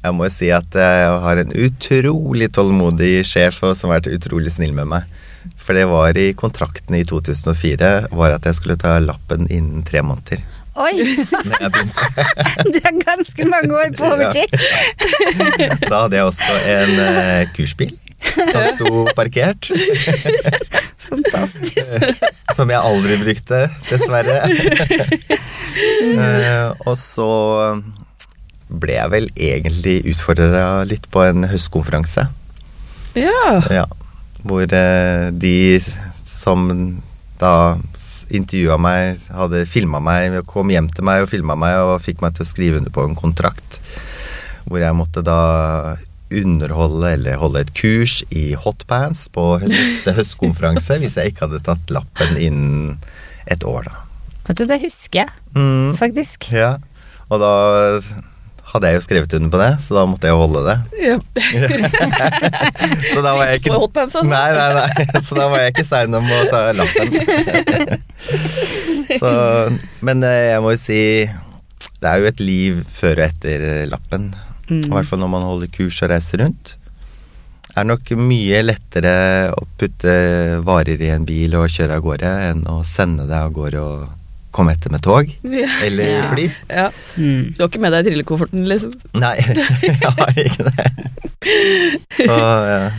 jeg 0.00 0.16
må 0.16 0.24
jo 0.28 0.32
si 0.32 0.48
at 0.54 0.76
jeg 0.80 1.18
har 1.26 1.42
en 1.42 1.52
utrolig 1.66 2.48
tålmodig 2.56 3.20
sjef 3.28 3.60
og 3.66 3.74
som 3.76 3.92
har 3.92 4.00
vært 4.00 4.14
utrolig 4.16 4.52
snill 4.54 4.72
med 4.76 4.88
meg. 4.94 5.20
For 5.60 5.76
det 5.76 5.86
var 5.90 6.16
i 6.20 6.30
kontrakten 6.36 6.96
i 6.98 7.04
2004 7.08 7.90
var 8.12 8.36
at 8.36 8.48
jeg 8.48 8.58
skulle 8.58 8.78
ta 8.80 8.98
lappen 9.02 9.46
innen 9.48 9.84
tre 9.86 10.02
måneder. 10.04 10.42
Oi, 10.80 10.92
du 12.72 12.78
er 12.78 12.94
ganske 13.02 13.46
mange 13.48 13.74
år 13.74 13.90
på 13.98 14.06
overtid. 14.06 14.54
Da 15.90 16.04
hadde 16.04 16.16
jeg 16.20 16.28
også 16.28 16.54
en 16.70 16.92
eh, 17.02 17.48
kursbil 17.56 17.96
som 18.20 18.66
sto 18.76 19.04
parkert. 19.16 19.70
Fantastisk. 21.10 22.20
Som 22.54 22.70
jeg 22.70 22.78
aldri 22.78 23.16
brukte, 23.18 23.62
dessverre. 23.88 24.36
Eh, 25.80 26.68
og 26.86 26.94
så 27.00 27.30
ble 28.70 28.94
jeg 28.94 29.12
vel 29.14 29.30
egentlig 29.34 29.96
utfordra 30.12 30.84
litt 30.86 31.08
på 31.10 31.24
en 31.26 31.48
høstkonferanse. 31.50 32.28
ja. 33.18 33.40
Ja, 33.72 33.86
hvor 34.46 34.64
eh, 34.72 35.30
de 35.36 35.54
som 36.20 36.68
da 37.40 37.76
intervjua 38.30 38.76
meg, 38.80 39.18
hadde 39.32 39.64
filma 39.66 39.98
meg, 40.04 40.36
kom 40.48 40.70
hjem 40.70 40.90
til 40.94 41.06
meg 41.08 41.24
og 41.24 41.30
filma 41.32 41.56
meg 41.58 41.78
og 41.82 42.02
fikk 42.04 42.20
meg 42.22 42.36
til 42.36 42.44
å 42.44 42.50
skrive 42.50 42.78
under 42.80 42.92
på 42.94 43.04
en 43.08 43.16
kontrakt. 43.18 43.78
Hvor 44.68 44.78
jeg 44.82 44.94
måtte 44.98 45.22
da 45.26 45.96
underholde 46.30 47.08
eller 47.16 47.40
holde 47.40 47.64
et 47.64 47.72
kurs 47.74 48.20
i 48.30 48.52
hotpants 48.54 49.24
på 49.34 49.46
neste 49.64 50.12
høstkonferanse 50.14 51.00
hvis 51.02 51.16
jeg 51.18 51.32
ikke 51.32 51.48
hadde 51.48 51.62
tatt 51.66 51.90
lappen 51.90 52.36
innen 52.38 53.00
et 53.50 53.64
år, 53.66 53.88
da. 53.88 53.96
Vet 54.46 54.60
du, 54.60 54.66
det 54.70 54.80
husker 54.84 55.24
jeg 55.24 55.36
Mm, 55.58 55.96
faktisk. 55.98 56.46
ja. 56.54 56.76
Og 57.30 57.40
da 57.42 57.50
hadde 58.70 58.90
jeg 58.90 58.98
jo 58.98 59.02
skrevet 59.04 59.34
under 59.38 59.50
på 59.50 59.58
det, 59.60 59.70
så 59.82 59.96
da 59.96 60.02
måtte 60.06 60.30
jeg 60.30 60.38
holde 60.38 60.60
det. 60.66 60.76
ja. 61.02 61.16
Så 63.12 63.22
da 63.24 63.34
var 63.36 63.50
jeg 63.50 63.60
Ikke 63.60 63.78
hotpants, 63.82 64.16
altså. 64.20 64.30
Nei, 64.30 64.50
nei, 64.54 64.70
nei. 64.78 65.06
Så 65.26 65.38
da 65.38 65.48
var 65.50 65.64
jeg 65.64 65.74
ikke 65.74 65.86
sein 65.88 66.14
om 66.16 66.26
å 66.30 66.40
ta 66.50 66.60
lappen. 66.76 67.08
Så, 69.18 69.30
men 70.06 70.22
eh, 70.26 70.52
jeg 70.52 70.62
må 70.62 70.74
jo 70.74 70.80
si 70.80 71.00
Det 72.00 72.06
er 72.10 72.20
jo 72.22 72.28
et 72.30 72.42
liv 72.44 72.82
før 72.94 73.18
og 73.18 73.26
etter 73.26 73.64
lappen. 73.90 74.30
I 74.70 74.84
hvert 74.86 75.08
fall 75.08 75.18
når 75.22 75.32
man 75.32 75.48
holder 75.48 75.72
kurs 75.74 75.98
og 76.04 76.12
reiser 76.12 76.44
rundt. 76.44 76.76
Det 77.70 77.78
er 77.82 77.86
nok 77.86 78.12
mye 78.18 78.62
lettere 78.64 79.14
å 79.54 79.66
putte 79.78 80.14
varer 80.66 81.02
i 81.02 81.10
en 81.14 81.26
bil 81.26 81.54
og 81.58 81.70
kjøre 81.70 81.98
av 81.98 82.06
gårde 82.06 82.30
enn 82.50 82.64
å 82.70 82.80
sende 82.86 83.26
det 83.30 83.38
av 83.38 83.52
gårde 83.54 83.82
og 83.82 84.19
komme 84.50 84.72
etter 84.74 84.90
med 84.90 85.02
tog 85.04 85.28
eller 85.86 86.02
Ja. 86.10 86.24
fly. 86.32 86.48
ja. 86.68 86.88
Mm. 87.16 87.52
Du 87.56 87.62
har 87.62 87.68
ikke 87.70 87.82
med 87.84 87.92
deg 87.96 88.08
trillekofferten, 88.10 88.66
liksom? 88.70 88.92
Nei, 89.20 89.36
jeg 89.86 89.96
har 90.02 90.34
ikke 90.44 90.66
det. 90.70 90.90
Så 92.18 92.26
ja, 92.26 92.90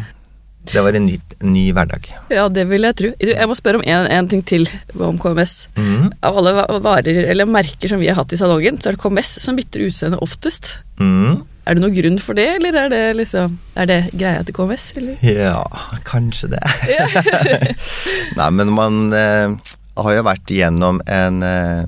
det 0.71 0.81
var 0.85 0.93
en 0.95 1.07
ny, 1.09 1.15
ny 1.41 1.63
hverdag. 1.73 2.05
Ja, 2.31 2.43
det 2.53 2.67
vil 2.69 2.85
jeg 2.85 2.95
tro. 2.99 3.09
Jeg 3.19 3.47
må 3.49 3.55
spørre 3.57 3.79
om 3.81 3.85
en, 3.85 4.05
en 4.13 4.27
ting 4.29 4.43
til 4.45 4.67
om 5.01 5.17
KMS. 5.19 5.55
Mm. 5.75 6.11
Av 6.23 6.37
alle 6.37 6.53
varer 6.85 7.23
eller 7.33 7.49
merker 7.49 7.89
som 7.91 7.99
vi 8.01 8.07
har 8.11 8.19
hatt 8.21 8.31
i 8.35 8.39
salongen, 8.39 8.77
så 8.79 8.91
er 8.91 8.95
det 8.97 9.01
KMS 9.01 9.33
som 9.41 9.57
bytter 9.57 9.87
utseende 9.87 10.19
oftest. 10.21 10.75
Mm. 11.01 11.41
Er 11.65 11.77
det 11.77 11.81
noen 11.83 11.93
grunn 11.97 12.21
for 12.21 12.37
det, 12.37 12.45
eller 12.57 12.73
er 12.77 12.87
det 12.89 13.01
liksom 13.19 13.53
Er 13.77 13.85
det 13.89 13.97
greia 14.17 14.41
til 14.45 14.55
KMS, 14.57 14.85
eller? 15.01 15.17
Ja, 15.25 15.59
kanskje 16.07 16.49
det. 16.55 16.61
Nei, 18.39 18.47
men 18.57 18.71
man 18.77 19.01
eh, 19.13 19.57
har 20.05 20.17
jo 20.17 20.27
vært 20.27 20.53
igjennom 20.53 21.01
en, 21.09 21.43
eh, 21.43 21.83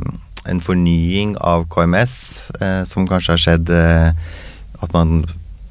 en 0.50 0.62
fornying 0.64 1.36
av 1.40 1.68
KMS, 1.72 2.52
eh, 2.60 2.84
som 2.90 3.08
kanskje 3.08 3.36
har 3.36 3.42
skjedd 3.42 3.70
eh, 3.74 4.12
at, 4.82 4.94
man, 4.94 5.24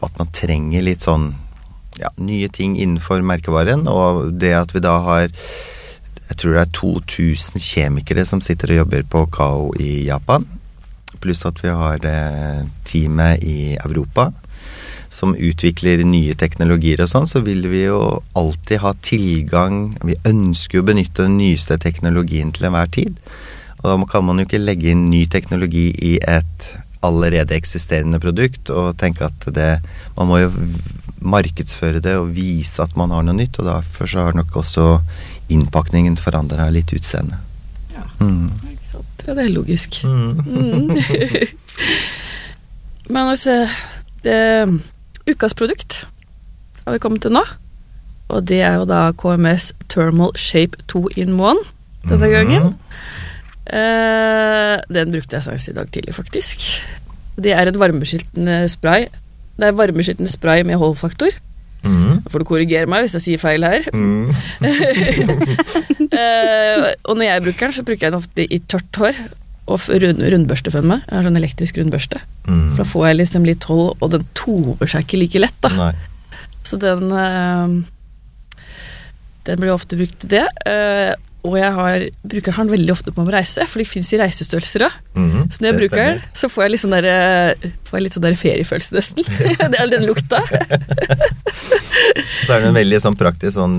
at 0.03 0.19
man 0.19 0.33
trenger 0.33 0.85
litt 0.87 1.05
sånn 1.05 1.33
ja, 2.01 2.09
nye 2.17 2.49
ting 2.49 2.79
innenfor 2.81 3.25
merkevaren, 3.27 3.87
og 3.89 4.33
det 4.41 4.55
at 4.57 4.73
vi 4.75 4.85
da 4.85 4.99
har 5.05 5.29
jeg 5.29 6.39
tror 6.41 6.55
det 6.55 6.63
er 6.63 6.77
2000 6.79 7.61
kjemikere 7.61 8.23
som 8.25 8.41
sitter 8.41 8.73
og 8.73 8.79
jobber 8.83 9.03
på 9.05 9.27
KAO 9.35 9.67
i 9.83 10.07
Japan. 10.07 10.47
Pluss 11.21 11.45
at 11.45 11.61
vi 11.61 11.69
har 11.69 12.01
teamet 12.89 13.45
i 13.45 13.75
Europa 13.77 14.31
som 15.13 15.35
utvikler 15.37 16.01
nye 16.09 16.35
teknologier 16.41 17.03
og 17.05 17.11
sånn, 17.13 17.29
så 17.29 17.43
vil 17.45 17.67
vi 17.69 17.85
jo 17.85 17.99
alltid 18.39 18.81
ha 18.81 18.95
tilgang 19.05 19.99
Vi 20.01 20.17
ønsker 20.29 20.79
jo 20.79 20.85
å 20.85 20.89
benytte 20.89 21.27
den 21.27 21.37
nyeste 21.37 21.77
teknologien 21.83 22.53
til 22.55 22.71
enhver 22.71 22.89
tid. 22.97 23.19
Og 23.83 23.91
da 23.91 24.09
kan 24.09 24.25
man 24.25 24.41
jo 24.41 24.47
ikke 24.49 24.63
legge 24.63 24.93
inn 24.95 25.05
ny 25.11 25.27
teknologi 25.29 25.91
i 25.93 26.15
et 26.23 26.73
allerede 27.03 27.57
eksisterende 27.59 28.21
produkt 28.23 28.71
og 28.71 28.95
tenke 29.01 29.27
at 29.27 29.47
det 29.55 29.71
Man 30.17 30.29
må 30.31 30.39
jo 30.45 30.53
markedsføre 31.23 32.01
det 32.03 32.17
og 32.19 32.33
vise 32.35 32.83
at 32.83 32.97
man 32.99 33.13
har 33.15 33.23
noe 33.27 33.37
nytt, 33.37 33.61
og 33.61 33.69
derfor 33.69 34.11
så 34.11 34.25
har 34.27 34.35
nok 34.35 34.57
også 34.59 34.87
innpakningen 35.55 36.17
forandra 36.19 36.67
litt 36.75 36.91
utseende. 36.97 37.39
Mm. 38.19 38.49
Ikke 38.73 38.89
sant? 38.91 39.23
Ja, 39.27 39.37
det 39.39 39.45
er 39.45 39.53
logisk. 39.55 40.01
Mm. 40.03 40.41
Mm. 40.43 40.91
Men 43.15 43.31
altså 43.35 43.55
det, 44.27 44.41
Ukas 45.31 45.55
produkt 45.55 46.03
har 46.85 46.93
vi 46.97 46.99
kommet 47.03 47.23
til 47.23 47.31
nå. 47.35 47.43
Og 48.33 48.47
det 48.49 48.63
er 48.65 48.75
jo 48.81 48.87
da 48.89 49.11
KMS 49.19 49.71
Thermal 49.93 50.33
Shape 50.41 50.77
2 50.91 51.09
in 51.17 51.37
1 51.39 51.63
denne 52.09 52.27
Mhm. 52.27 52.33
gangen. 52.33 52.75
Eh, 53.67 54.81
den 54.95 55.13
brukte 55.13 55.37
jeg 55.37 55.43
senest 55.45 55.69
i 55.69 55.73
dag 55.73 55.87
tidlig, 55.93 56.15
faktisk. 56.15 56.59
Det 57.39 57.53
er 57.53 57.69
en 57.69 57.79
varmebeskyttende 57.81 58.69
spray. 58.69 59.07
Det 59.57 59.67
er 59.69 59.73
varmebeskyttende 59.73 60.31
spray 60.31 60.63
med 60.63 60.77
holdfaktor. 60.77 61.31
Mm. 61.85 62.23
Får 62.31 62.39
du 62.39 62.45
korrigere 62.45 62.87
meg 62.87 63.03
hvis 63.03 63.15
jeg 63.15 63.23
sier 63.23 63.39
feil 63.39 63.63
her. 63.65 63.83
Mm. 63.93 64.35
Eh, 66.13 66.85
og 67.09 67.17
når 67.17 67.23
jeg 67.25 67.43
bruker 67.43 67.67
den, 67.67 67.73
så 67.73 67.83
bruker 67.83 68.07
jeg 68.07 68.13
den 68.13 68.19
ofte 68.21 68.45
i 68.53 68.59
tørt 68.69 68.97
hår. 69.01 69.17
Og 69.71 69.79
rundbørste 69.87 70.73
rund, 70.75 70.89
meg. 70.91 71.05
Jeg 71.07 71.15
har 71.15 71.27
sånn 71.29 71.39
elektrisk 71.39 71.79
rundbørste. 71.79 72.21
Mm. 72.49 72.63
For 72.73 72.83
da 72.83 72.87
får 72.89 73.05
jeg 73.09 73.19
liksom 73.21 73.45
litt 73.47 73.67
hold, 73.71 73.93
og 74.03 74.15
den 74.15 74.25
tover 74.39 74.91
seg 74.91 75.07
ikke 75.07 75.21
like 75.23 75.43
lett, 75.45 75.59
da. 75.63 75.71
Nei. 75.79 75.93
Så 76.67 76.79
den 76.79 77.11
eh, 77.11 77.77
Den 79.47 79.59
blir 79.59 79.75
ofte 79.75 79.99
brukt 79.99 80.19
til 80.23 80.35
det. 80.35 80.47
Eh, 80.67 81.13
og 81.43 81.57
jeg 81.59 81.75
har, 81.75 82.05
bruker 82.23 82.55
den 82.55 82.71
veldig 82.71 82.93
ofte 82.95 83.11
på 83.15 83.25
å 83.25 83.31
reise, 83.35 83.65
for 83.67 83.83
det 83.83 83.89
fins 83.91 84.13
i 84.15 84.19
reisestørrelser 84.21 84.85
òg. 84.87 84.99
Mm. 85.19 85.49
Så 85.51 85.59
når 85.59 85.69
jeg 85.69 85.79
bruker 85.81 86.03
den, 86.03 86.21
så 86.39 86.51
får 86.51 86.63
jeg 86.63 86.73
litt 86.75 86.83
sånn 86.85 86.95
der, 86.95 87.09
eh, 87.11 87.99
litt 87.99 88.15
sånn 88.15 88.27
der 88.27 88.39
feriefølelse, 88.39 88.95
nesten. 88.95 89.27
det 89.73 89.81
er 89.81 89.91
den 89.91 90.07
lukta. 90.07 90.43
Så 92.43 92.55
er 92.55 92.63
det 92.63 92.71
en 92.71 92.79
veldig 92.79 92.99
sånn 93.03 93.19
praktisk 93.19 93.55
sånn 93.59 93.77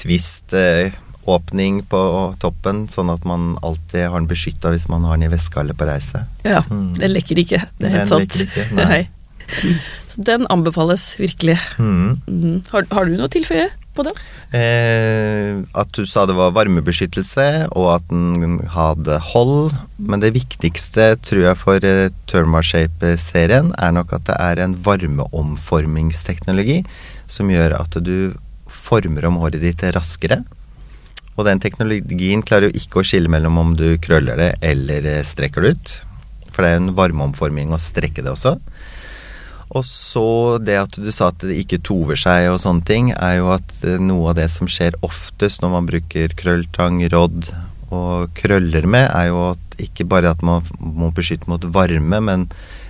twist 0.00 0.52
eh, 0.56 0.92
åpning 1.34 1.82
på 1.90 2.00
toppen, 2.42 2.86
sånn 2.92 3.12
at 3.12 3.24
man 3.28 3.54
alltid 3.62 4.06
har 4.08 4.18
den 4.20 4.28
beskytta 4.30 4.72
hvis 4.74 4.88
man 4.92 5.04
har 5.08 5.16
den 5.18 5.28
i 5.28 5.32
veska 5.34 5.60
eller 5.62 5.76
på 5.78 5.86
reise. 5.88 6.24
Ja, 6.44 6.62
Mm. 6.70 6.94
den 6.98 7.12
lekker 7.14 7.38
ikke. 7.44 7.62
Det 7.78 7.86
er 7.88 7.96
helt 7.98 8.08
Den 8.10 8.28
sant. 8.28 8.40
ikke, 8.46 8.66
nei. 8.82 9.08
Så 10.08 10.20
den 10.28 10.46
anbefales 10.52 11.14
virkelig. 11.18 11.56
Mm. 11.78 12.20
Mm. 12.28 12.56
Har, 12.72 12.84
har 12.92 13.04
du 13.08 13.14
noe 13.16 13.28
å 13.28 13.32
tilføye 13.32 13.68
på 13.96 14.04
den? 14.04 14.18
Eh, 14.54 15.62
at 15.74 15.90
du 15.96 16.04
sa 16.06 16.26
det 16.28 16.36
var 16.36 16.52
varmebeskyttelse, 16.56 17.46
og 17.72 17.86
at 17.96 18.04
den 18.12 18.58
hadde 18.74 19.16
hold. 19.32 19.72
Men 19.98 20.20
det 20.20 20.34
viktigste, 20.36 21.14
tror 21.24 21.42
jeg, 21.48 21.56
for 21.62 21.84
eh, 21.88 22.10
Thermashape-serien 22.30 23.72
er 23.80 23.92
nok 23.96 24.12
at 24.18 24.28
det 24.28 24.36
er 24.38 24.60
en 24.66 24.76
varmeomformingsteknologi 24.84 26.82
som 27.28 27.50
gjør 27.52 27.74
at 27.80 27.98
du 28.04 28.34
former 28.68 29.26
om 29.28 29.40
håret 29.42 29.60
ditt 29.64 29.82
raskere. 29.96 30.42
Og 31.38 31.46
den 31.46 31.62
teknologien 31.62 32.42
klarer 32.42 32.68
jo 32.68 32.80
ikke 32.80 33.00
å 33.00 33.06
skille 33.06 33.30
mellom 33.30 33.60
om 33.62 33.74
du 33.78 33.92
krøller 34.02 34.40
det 34.40 34.52
eller 34.66 35.06
eh, 35.06 35.24
strekker 35.26 35.64
det 35.64 35.76
ut. 35.76 35.92
For 36.50 36.66
det 36.66 36.72
er 36.72 36.80
en 36.80 36.94
varmeomforming 36.98 37.70
å 37.70 37.78
strekke 37.78 38.24
det 38.26 38.32
også. 38.34 38.56
Og 39.68 39.84
så 39.84 40.58
det 40.64 40.78
at 40.80 40.96
du 40.96 41.10
sa 41.12 41.28
at 41.30 41.44
det 41.44 41.60
ikke 41.60 41.82
tover 41.84 42.18
seg 42.18 42.48
og 42.50 42.58
sånne 42.62 42.86
ting, 42.88 43.12
er 43.14 43.38
jo 43.38 43.52
at 43.54 43.74
eh, 43.86 44.00
noe 44.02 44.32
av 44.32 44.38
det 44.40 44.48
som 44.50 44.70
skjer 44.70 44.98
oftest 45.06 45.62
når 45.62 45.74
man 45.76 45.90
bruker 45.90 46.34
krølltang, 46.40 47.04
rodd 47.12 47.52
og 47.94 48.34
krøller 48.36 48.88
med, 48.90 49.06
er 49.06 49.30
jo 49.30 49.44
at 49.52 49.78
ikke 49.80 50.08
bare 50.10 50.32
at 50.34 50.42
man 50.44 50.66
må 50.80 51.12
beskytte 51.14 51.48
mot 51.48 51.62
varme, 51.72 52.18
men 52.24 52.48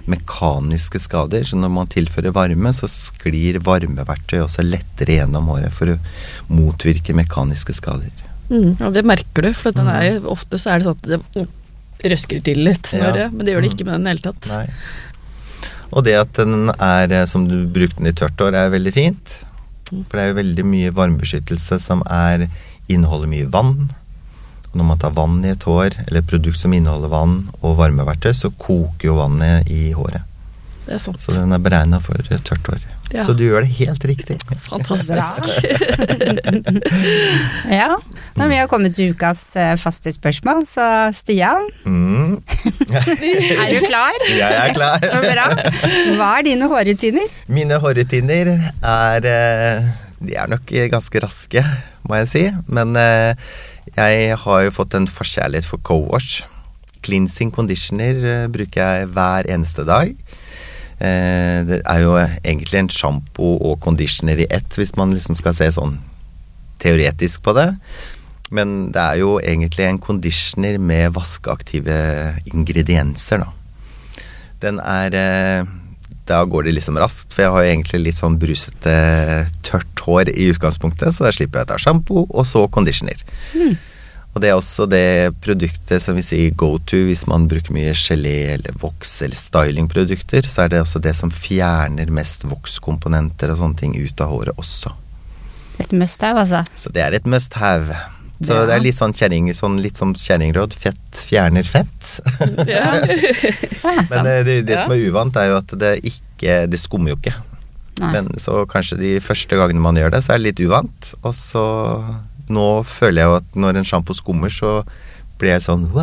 mekaniske 0.09 1.03
skader. 1.05 1.45
Så 1.45 1.59
når 1.61 1.75
man 1.75 1.91
tilfører 1.93 2.33
varme, 2.35 2.73
så 2.73 2.89
sklir 2.89 3.61
varmeverktøy 3.67 4.41
også 4.41 4.65
lettere 4.65 5.19
gjennom 5.21 5.53
håret 5.53 5.75
for 5.77 5.93
å 5.93 5.99
motvirke 6.49 7.17
mekaniske 7.19 7.77
skader. 7.77 8.28
Ja, 8.49 8.91
det 8.95 9.05
merker 9.07 9.45
du, 9.45 9.53
for 9.57 9.77
den 9.77 9.91
er, 9.93 10.23
ofte 10.29 10.61
så 10.61 10.73
er 10.73 10.81
det 10.81 10.89
sånn 10.89 10.99
at 10.99 11.27
det 11.37 12.09
røsker 12.13 12.41
til 12.47 12.63
litt, 12.63 12.89
når 12.95 13.21
ja. 13.25 13.29
men 13.33 13.45
det 13.45 13.55
gjør 13.55 13.65
det 13.65 13.71
ikke 13.73 13.87
med 13.89 13.95
den 13.97 14.07
i 14.07 14.09
det 14.09 14.15
hele 14.15 14.27
tatt. 14.29 14.51
Nei. 14.55 15.69
Og 15.89 16.05
det 16.05 16.17
at 16.21 16.35
den 16.37 16.73
er, 16.75 17.13
eh, 17.13 17.29
som 17.29 17.47
du 17.49 17.63
brukte 17.73 18.01
den 18.01 18.11
i 18.11 18.17
tørt 18.17 18.41
år, 18.45 18.57
er 18.57 18.75
veldig 18.75 18.93
fint. 18.95 19.39
For 19.89 20.19
det 20.19 20.25
er 20.25 20.31
jo 20.33 20.41
veldig 20.43 20.67
mye 20.69 20.97
varmebeskyttelse 20.97 21.79
som 21.81 22.05
er, 22.13 22.49
inneholder 22.93 23.31
mye 23.31 23.49
vann. 23.53 23.89
Og 24.69 24.77
når 24.77 24.89
man 24.91 25.01
tar 25.01 25.17
vann 25.17 25.41
i 25.45 25.53
et 25.55 25.65
hår, 25.65 25.97
eller 26.07 26.21
et 26.21 26.29
produkt 26.29 26.61
som 26.61 26.75
inneholder 26.77 27.13
vann 27.13 27.39
og 27.63 27.79
varmeverktøy, 27.81 28.35
så 28.37 28.53
koker 28.53 29.11
jo 29.11 29.17
vannet 29.19 29.69
i 29.73 29.91
håret. 29.97 30.25
Det 30.85 30.97
er 30.97 31.03
sant. 31.03 31.21
Så 31.21 31.35
den 31.37 31.53
er 31.53 31.63
beregna 31.63 32.01
for 32.05 32.21
tørt 32.21 32.69
hår. 32.69 32.85
Ja. 33.15 33.23
Så 33.25 33.33
du 33.33 33.47
gjør 33.47 33.65
det 33.65 33.71
helt 33.79 34.05
riktig. 34.05 34.37
Fantastisk. 34.69 35.49
Ja, 37.69 37.97
nå 38.39 38.47
vi 38.51 38.57
har 38.59 38.69
kommet 38.71 38.95
til 38.97 39.13
ukas 39.15 39.41
eh, 39.59 39.75
faste 39.81 40.13
spørsmål, 40.15 40.65
så 40.69 40.85
Stian, 41.17 41.67
Mm. 41.89 42.37
er 42.93 43.73
du 43.73 43.79
klar? 43.87 44.13
Jeg 44.29 44.59
er 44.69 44.75
klar. 44.77 45.01
Så 45.13 45.21
bra. 45.23 45.47
Hva 46.19 46.29
er 46.39 46.43
dine 46.51 46.69
hårrutiner? 46.71 47.29
Mine 47.53 47.79
hårrutiner 47.81 48.51
er 48.85 49.29
eh, 49.33 49.89
De 50.21 50.35
er 50.37 50.51
nok 50.51 50.73
ganske 50.93 51.23
raske, 51.25 51.63
må 52.09 52.19
jeg 52.23 52.29
si. 52.33 52.45
Men 52.67 52.97
eh, 52.99 53.35
jeg 53.97 54.37
har 54.45 54.63
jo 54.67 54.75
fått 54.75 54.95
en 54.99 55.09
forkjærlighet 55.09 55.67
for 55.69 55.81
co-wash. 55.87 56.43
Cleansing 57.07 57.53
conditioner 57.55 58.49
bruker 58.53 58.83
jeg 58.83 59.09
hver 59.15 59.49
eneste 59.55 59.85
dag. 59.89 60.13
Eh, 61.01 61.65
Det 61.69 61.81
er 61.87 62.01
jo 62.03 62.15
egentlig 62.19 62.79
en 62.81 62.89
sjampo 62.89 63.57
og 63.63 63.81
conditioner 63.81 64.39
i 64.43 64.47
ett, 64.51 64.69
hvis 64.77 64.97
man 64.97 65.13
liksom 65.15 65.37
skal 65.39 65.55
se 65.55 65.71
sånn 65.75 65.99
teoretisk 66.83 67.43
på 67.43 67.55
det. 67.55 67.73
Men 68.51 68.91
det 68.95 69.03
er 69.03 69.19
jo 69.21 69.39
egentlig 69.41 69.85
en 69.87 69.99
conditioner 69.99 70.79
med 70.81 71.13
vaskeaktive 71.13 71.99
ingredienser, 72.53 73.45
da. 73.45 73.51
Den 74.61 74.81
er 74.81 75.15
eh, 75.15 75.65
Da 76.29 76.43
går 76.45 76.65
det 76.67 76.75
liksom 76.75 76.99
raskt, 77.01 77.33
for 77.33 77.43
jeg 77.43 77.53
har 77.55 77.63
jo 77.65 77.69
egentlig 77.73 78.01
litt 78.05 78.19
sånn 78.19 78.35
brusete, 78.37 78.93
tørt 79.65 80.03
hår 80.05 80.29
i 80.29 80.51
utgangspunktet, 80.53 81.15
så 81.17 81.25
da 81.25 81.31
slipper 81.33 81.63
jeg 81.63 81.65
å 81.65 81.71
ta 81.71 81.79
sjampo, 81.81 82.27
og 82.29 82.45
så 82.45 82.67
conditioner. 82.69 83.17
Og 84.39 84.43
det 84.45 84.53
er 84.53 84.55
også 84.55 84.85
det 84.87 85.35
produktet 85.43 85.99
som 86.05 86.15
vi 86.15 86.23
sier 86.23 86.53
go 86.55 86.77
to 86.87 87.01
hvis 87.09 87.25
man 87.27 87.49
bruker 87.51 87.75
mye 87.75 87.91
gelé 87.99 88.53
eller 88.55 88.77
voks 88.79 89.17
eller 89.27 89.35
stylingprodukter, 89.35 90.47
så 90.47 90.63
er 90.63 90.69
det 90.77 90.83
også 90.85 91.01
det 91.03 91.17
som 91.19 91.33
fjerner 91.35 92.07
mest 92.15 92.45
vokskomponenter 92.47 93.51
og 93.51 93.59
sånne 93.59 93.81
ting 93.81 93.97
ut 93.99 94.23
av 94.23 94.31
håret 94.31 94.55
også. 94.63 94.93
Et 95.83 95.91
must 95.91 96.23
have, 96.23 96.39
altså. 96.45 96.63
Så 96.79 96.95
det 96.95 97.03
er 97.03 97.17
et 97.19 97.27
must 97.27 97.59
have. 97.59 97.99
Så 98.39 98.55
Ja. 98.55 98.67
det 98.71 98.77
er 98.77 98.85
litt 98.87 98.95
sånn 98.95 99.11
kjerring, 99.19 99.51
sånn 99.59 99.81
litt 99.83 99.99
som 99.99 100.15
kjerringråd. 100.15 100.75
Fett 100.79 101.25
fjerner 101.27 101.67
fett. 101.67 102.15
Ja. 102.71 102.95
Ja, 102.95 104.07
Men 104.23 104.27
eh, 104.31 104.41
det, 104.47 104.57
det 104.71 104.77
Ja. 104.79 104.85
som 104.85 104.95
er 104.95 105.03
uvant, 105.03 105.35
er 105.37 105.51
jo 105.51 105.57
at 105.59 105.75
det 105.83 105.93
ikke 106.07 106.61
Det 106.71 106.79
skummer 106.79 107.11
jo 107.17 107.19
ikke. 107.19 107.35
Nei. 107.99 108.13
Men 108.15 108.31
så 108.39 108.63
kanskje 108.71 108.99
de 109.03 109.13
første 109.19 109.59
gangene 109.59 109.83
man 109.83 109.99
gjør 109.99 110.15
det, 110.15 110.23
så 110.23 110.37
er 110.37 110.39
det 110.39 110.47
litt 110.53 110.63
uvant. 110.69 111.15
Og 111.27 111.35
så 111.35 111.65
Nå 112.53 112.83
føler 112.89 113.23
jeg 113.23 113.31
jo 113.31 113.39
at 113.41 113.61
når 113.65 113.81
en 113.81 113.89
sjampo 113.89 114.17
skummer, 114.17 114.53
så 114.53 114.83
blir 115.39 115.55
jeg 115.55 115.65
sånn. 115.69 115.87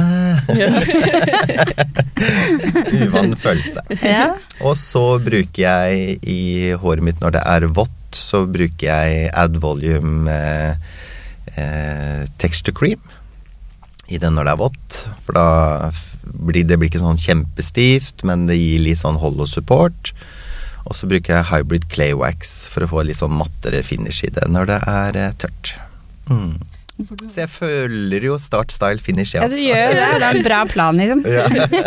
Uvann 3.03 3.35
følelse. 3.39 3.83
Ja. 3.99 4.29
Og 4.63 4.77
så 4.79 5.03
bruker 5.23 5.61
jeg 5.61 6.19
i 6.23 6.71
håret 6.79 7.03
mitt 7.05 7.19
når 7.23 7.35
det 7.37 7.43
er 7.55 7.67
vått, 7.75 7.91
så 8.15 8.45
bruker 8.47 8.87
jeg 8.87 9.29
Add 9.35 9.59
Volume 9.63 10.31
eh, 10.31 10.73
eh, 11.59 12.23
Texture 12.39 12.75
Cream 12.75 13.01
i 14.07 14.19
den 14.21 14.37
når 14.37 14.47
det 14.47 14.53
er 14.53 14.61
vått. 14.61 14.99
For 15.25 15.35
da 15.35 15.47
blir 16.25 16.65
det 16.67 16.79
blir 16.79 16.89
ikke 16.91 17.03
sånn 17.03 17.19
kjempestivt, 17.21 18.23
men 18.27 18.47
det 18.49 18.57
gir 18.59 18.83
litt 18.85 19.01
sånn 19.01 19.19
hold 19.21 19.43
og 19.43 19.51
support. 19.51 20.13
Og 20.85 20.93
så 20.97 21.09
bruker 21.09 21.39
jeg 21.39 21.49
Hybrid 21.49 21.89
Clay 21.91 22.13
Wax 22.17 22.69
for 22.71 22.85
å 22.85 22.91
få 22.91 23.05
litt 23.07 23.19
sånn 23.19 23.35
mattere 23.35 23.81
finish 23.85 24.23
i 24.27 24.31
det 24.33 24.45
når 24.51 24.69
det 24.69 24.79
er 24.91 25.21
eh, 25.23 25.35
tørt. 25.41 25.75
Mm. 26.29 26.55
Så 27.27 27.41
jeg 27.41 27.49
føler 27.51 28.23
jo 28.23 28.37
start, 28.39 28.71
style, 28.71 29.01
finish, 29.03 29.33
jeg 29.35 29.43
ja, 29.43 29.49
du 29.51 29.57
gjør 29.59 29.97
det. 29.97 30.05
Det 30.21 30.27
er 30.29 30.37
en 30.39 30.45
bra 30.45 30.61
plan, 30.71 30.95
liksom. 30.95 31.25
Ja. 31.27 31.43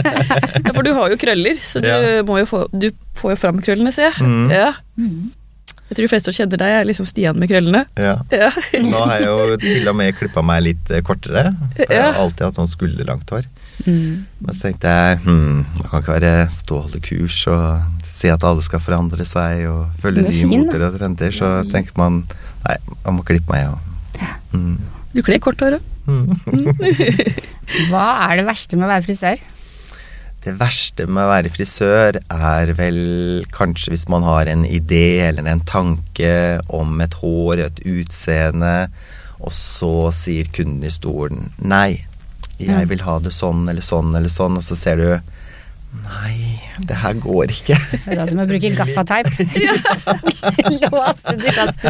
ja, 0.67 0.73
for 0.77 0.85
du 0.85 0.91
har 0.93 1.09
jo 1.15 1.17
krøller, 1.21 1.57
så 1.65 1.81
du, 1.81 1.89
Ja. 1.89 2.23
må 2.29 2.37
jo 2.43 2.49
få, 2.51 2.67
du 2.77 2.91
får 3.17 3.33
jo 3.33 3.39
fram 3.41 3.63
krøllene, 3.65 3.93
ser 3.97 4.11
jeg. 4.11 4.21
Mm. 4.21 4.51
Ja. 4.53 4.73
Jeg 5.89 5.97
tror 5.97 6.05
de 6.05 6.11
fleste 6.13 6.29
som 6.29 6.37
kjenner 6.43 6.61
deg, 6.61 6.75
er 6.83 6.85
liksom 6.91 7.09
Stian 7.09 7.39
med 7.41 7.49
krøllene. 7.49 7.87
ja. 7.97 8.19
Ja. 8.29 8.51
Nå 8.85 9.01
har 9.09 9.15
jeg 9.23 9.31
jo 9.31 9.57
til 9.65 9.89
og 9.89 9.97
med 9.97 10.13
klippa 10.19 10.45
meg 10.45 10.61
litt 10.67 10.93
eh, 10.93 11.01
kortere. 11.01 11.55
For 11.79 11.95
jeg 11.97 12.05
har 12.05 12.21
alltid 12.21 12.45
hatt 12.51 12.61
sånn 12.61 12.69
skulderlangt 12.69 13.33
hår. 13.33 13.49
Mm. 13.87 14.27
Men 14.45 14.53
så 14.59 14.67
tenkte 14.67 14.93
jeg 14.93 15.21
hm, 15.25 15.65
man 15.79 15.89
kan 15.89 16.03
ikke 16.03 16.19
være 16.19 16.35
stå 16.53 16.77
og 16.77 16.89
holde 16.91 17.01
kurs 17.09 17.39
og 17.49 18.11
si 18.11 18.29
at 18.29 18.43
alle 18.45 18.61
skal 18.67 18.83
forandre 18.83 19.25
seg 19.25 19.63
og 19.71 19.95
følge 20.03 20.27
nye 20.29 20.49
moter 20.53 20.85
og 20.91 20.97
trender. 21.01 21.33
Så 21.33 21.49
tenker 21.73 21.97
man 21.97 22.25
nei, 22.67 22.77
man 23.07 23.17
må 23.23 23.25
klippe 23.25 23.49
meg, 23.55 23.71
ja. 23.71 23.77
Mm. 24.53 24.79
Du 25.15 25.23
kler 25.25 25.41
kort 25.43 25.61
hår 25.65 25.79
òg. 25.79 25.95
Hva 27.91 28.09
er 28.29 28.39
det 28.41 28.49
verste 28.49 28.79
med 28.79 28.89
å 28.89 28.93
være 28.93 29.05
frisør? 29.05 29.41
Det 30.45 30.55
verste 30.57 31.05
med 31.11 31.27
å 31.27 31.31
være 31.33 31.51
frisør 31.53 32.21
er 32.23 32.73
vel 32.79 33.01
kanskje 33.53 33.93
hvis 33.93 34.07
man 34.13 34.25
har 34.25 34.49
en 34.49 34.63
idé 34.65 35.19
eller 35.27 35.49
en 35.51 35.65
tanke 35.67 36.31
om 36.73 37.01
et 37.05 37.17
hår, 37.21 37.65
et 37.67 37.83
utseende, 37.85 38.89
og 39.39 39.53
så 39.55 40.09
sier 40.15 40.49
kunden 40.55 40.87
i 40.87 40.91
stolen 40.91 41.51
nei, 41.59 42.07
jeg 42.59 42.89
vil 42.91 43.05
ha 43.07 43.19
det 43.23 43.31
sånn 43.35 43.69
eller 43.71 43.85
sånn 43.85 44.15
eller 44.19 44.33
sånn, 44.33 44.57
og 44.59 44.65
så 44.67 44.79
ser 44.79 45.03
du 45.03 45.11
nei, 46.05 46.61
det 46.85 46.97
her 47.01 47.17
går 47.19 47.53
ikke. 47.53 47.77
Det 47.79 48.13
er 48.13 48.19
Da 48.21 48.27
du 48.29 48.35
må 48.39 48.45
bruke 48.49 48.71
gaffateip. 48.77 49.29
Låse 50.85 51.37
de 51.41 51.55
fast. 51.57 51.87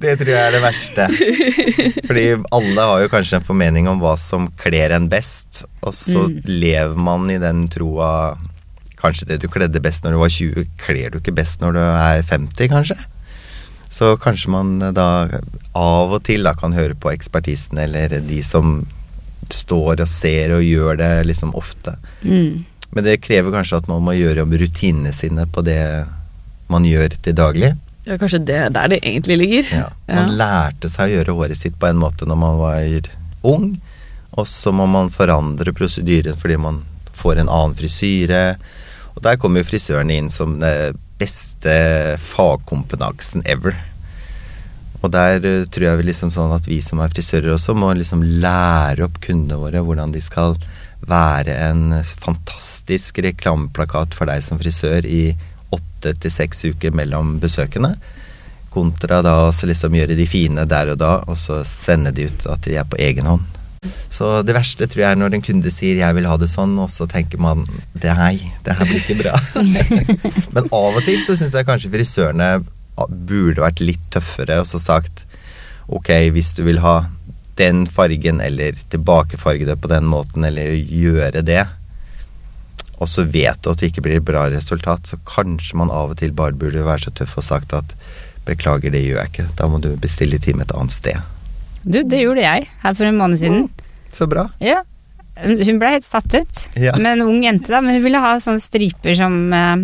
Det 0.00 0.14
tror 0.20 0.32
jeg 0.32 0.40
er 0.40 0.54
det 0.56 0.62
verste. 0.64 1.06
Fordi 2.08 2.26
alle 2.56 2.86
har 2.92 3.02
jo 3.04 3.10
kanskje 3.12 3.40
en 3.40 3.46
formening 3.46 3.90
om 3.90 4.00
hva 4.02 4.16
som 4.20 4.48
kler 4.60 4.96
en 4.96 5.10
best, 5.12 5.64
og 5.84 5.94
så 5.96 6.26
lever 6.48 6.96
man 6.96 7.28
i 7.32 7.40
den 7.42 7.66
troa 7.72 8.36
Kanskje 9.00 9.30
det 9.30 9.38
du 9.40 9.46
kledde 9.48 9.80
best 9.80 10.04
når 10.04 10.12
du 10.12 10.18
var 10.20 10.32
20, 10.34 10.66
kler 10.82 11.08
du 11.08 11.22
ikke 11.22 11.32
best 11.32 11.62
når 11.62 11.72
du 11.72 11.80
er 11.80 12.18
50, 12.20 12.68
kanskje? 12.68 12.98
Så 13.90 14.10
kanskje 14.20 14.52
man 14.52 14.74
da 14.92 15.06
av 15.72 16.12
og 16.12 16.20
til 16.28 16.44
da 16.44 16.52
kan 16.52 16.76
høre 16.76 16.94
på 17.00 17.08
ekspertisen, 17.14 17.80
eller 17.80 18.12
de 18.20 18.42
som 18.44 18.82
står 19.56 20.02
og 20.02 20.08
ser 20.08 20.54
og 20.56 20.64
gjør 20.64 20.98
det 21.00 21.12
liksom 21.28 21.54
ofte. 21.58 21.96
Mm. 22.22 22.64
Men 22.90 23.06
det 23.06 23.20
krever 23.22 23.54
kanskje 23.54 23.80
at 23.82 23.90
man 23.90 24.02
må 24.02 24.16
gjøre 24.18 24.44
om 24.44 24.56
rutinene 24.58 25.12
sine 25.14 25.46
på 25.46 25.62
det 25.66 25.82
man 26.70 26.86
gjør 26.86 27.14
til 27.22 27.36
daglig. 27.38 27.74
Ja, 28.06 28.16
kanskje 28.18 28.42
det 28.48 28.56
er 28.56 28.74
der 28.74 28.90
det 28.90 29.00
egentlig 29.02 29.36
ligger. 29.38 29.70
Ja. 29.70 29.88
Man 30.08 30.34
lærte 30.38 30.90
seg 30.90 31.10
å 31.10 31.18
gjøre 31.18 31.36
håret 31.38 31.60
sitt 31.60 31.76
på 31.78 31.90
en 31.90 32.00
måte 32.00 32.26
når 32.26 32.38
man 32.40 32.58
var 32.60 33.10
ung, 33.46 33.74
og 34.30 34.46
så 34.48 34.72
må 34.74 34.86
man 34.90 35.12
forandre 35.12 35.74
prosedyren 35.76 36.38
fordi 36.38 36.58
man 36.60 36.82
får 37.18 37.42
en 37.42 37.52
annen 37.52 37.76
frisyre. 37.78 38.56
Og 39.14 39.22
der 39.26 39.38
kommer 39.40 39.62
jo 39.62 39.68
frisørene 39.68 40.16
inn 40.16 40.30
som 40.32 40.58
den 40.62 40.98
beste 41.20 42.16
fagkompetansen 42.24 43.44
ever. 43.50 43.76
Og 45.00 45.12
der 45.14 45.40
eh, 45.46 45.66
tror 45.72 45.86
jeg 45.86 46.00
vi 46.00 46.08
liksom 46.10 46.32
sånn 46.34 46.52
at 46.54 46.68
vi 46.68 46.80
som 46.84 47.00
er 47.00 47.12
frisører 47.12 47.54
også, 47.54 47.74
må 47.76 47.92
liksom 47.96 48.24
lære 48.42 49.06
opp 49.06 49.20
kundene 49.24 49.60
våre 49.60 49.82
hvordan 49.84 50.12
de 50.14 50.22
skal 50.24 50.56
være 51.08 51.54
en 51.70 52.02
fantastisk 52.04 53.22
reklameplakat 53.24 54.16
for 54.16 54.28
deg 54.28 54.42
som 54.44 54.60
frisør 54.60 55.06
i 55.08 55.30
åtte 55.72 56.12
til 56.20 56.32
seks 56.32 56.66
uker 56.72 56.92
mellom 56.96 57.38
besøkene. 57.40 57.94
Kontra 58.70 59.22
da 59.24 59.36
å 59.48 59.54
liksom 59.66 59.96
gjøre 59.96 60.18
de 60.18 60.26
fine 60.28 60.66
der 60.68 60.92
og 60.92 61.00
da, 61.00 61.14
og 61.26 61.38
så 61.40 61.62
sende 61.66 62.12
de 62.14 62.28
ut 62.28 62.46
at 62.52 62.68
de 62.68 62.76
er 62.78 62.86
på 62.86 63.00
egen 63.00 63.26
hånd. 63.30 63.56
Så 64.12 64.42
det 64.44 64.52
verste 64.52 64.84
tror 64.90 65.06
jeg 65.06 65.14
er 65.14 65.16
når 65.16 65.38
en 65.38 65.44
kunde 65.44 65.70
sier 65.72 65.96
'jeg 65.96 66.14
vil 66.14 66.28
ha 66.28 66.36
det 66.36 66.50
sånn', 66.52 66.76
og 66.78 66.90
så 66.90 67.08
tenker 67.08 67.38
man 67.40 67.64
'det 67.96 68.12
nei, 68.16 68.52
det 68.64 68.76
her 68.76 68.84
blir 68.84 69.00
ikke 69.00 69.22
bra'. 69.22 69.40
Men 70.54 70.68
av 70.70 70.96
og 70.96 71.02
til 71.04 71.24
så 71.24 71.36
syns 71.36 71.54
jeg 71.54 71.66
kanskje 71.66 71.90
frisørene 71.90 72.60
burde 72.96 73.62
vært 73.62 73.82
litt 73.84 74.02
tøffere 74.12 74.60
og 74.60 74.68
så 74.68 74.80
sagt 74.82 75.24
'ok, 75.88 76.30
hvis 76.30 76.54
du 76.54 76.62
vil 76.62 76.78
ha 76.84 77.10
den 77.56 77.86
fargen', 77.86 78.40
eller 78.40 78.72
tilbakefarge 78.90 79.66
det 79.66 79.80
på 79.80 79.88
den 79.88 80.06
måten, 80.06 80.44
eller 80.44 80.76
gjøre 80.76 81.42
det, 81.42 81.66
og 83.00 83.08
så 83.08 83.24
vet 83.24 83.62
du 83.62 83.70
at 83.72 83.80
det 83.80 83.90
ikke 83.90 84.04
blir 84.04 84.20
et 84.20 84.28
bra 84.28 84.44
resultat, 84.52 85.08
så 85.08 85.16
kanskje 85.24 85.76
man 85.80 85.90
av 85.90 86.12
og 86.12 86.20
til 86.20 86.32
bare 86.36 86.52
burde 86.52 86.84
være 86.84 87.06
så 87.06 87.10
tøff 87.10 87.38
og 87.40 87.44
sagt 87.44 87.72
at 87.72 87.94
'beklager, 88.46 88.90
det 88.90 89.02
gjør 89.04 89.20
jeg 89.20 89.30
ikke', 89.32 89.56
da 89.56 89.68
må 89.68 89.80
du 89.80 89.96
bestille 89.96 90.38
time 90.38 90.62
et 90.62 90.72
annet 90.72 90.92
sted'. 90.92 91.20
Du, 91.82 92.02
det 92.02 92.20
gjorde 92.20 92.44
jeg 92.44 92.68
her 92.82 92.94
for 92.94 93.04
en 93.04 93.16
måned 93.16 93.40
siden. 93.40 93.70
Så 94.12 94.26
bra. 94.28 94.50
Ja. 94.60 94.82
Hun 95.40 95.78
ble 95.80 95.94
helt 95.94 96.04
satt 96.04 96.34
ut. 96.34 96.60
Ja. 96.76 96.92
Med 96.98 97.16
en 97.16 97.28
ung 97.28 97.44
jente, 97.44 97.72
da, 97.72 97.80
men 97.80 97.96
hun 97.96 98.04
ville 98.04 98.20
ha 98.20 98.34
sånne 98.42 98.60
striper 98.60 99.16
som 99.16 99.38
uh, 99.48 99.80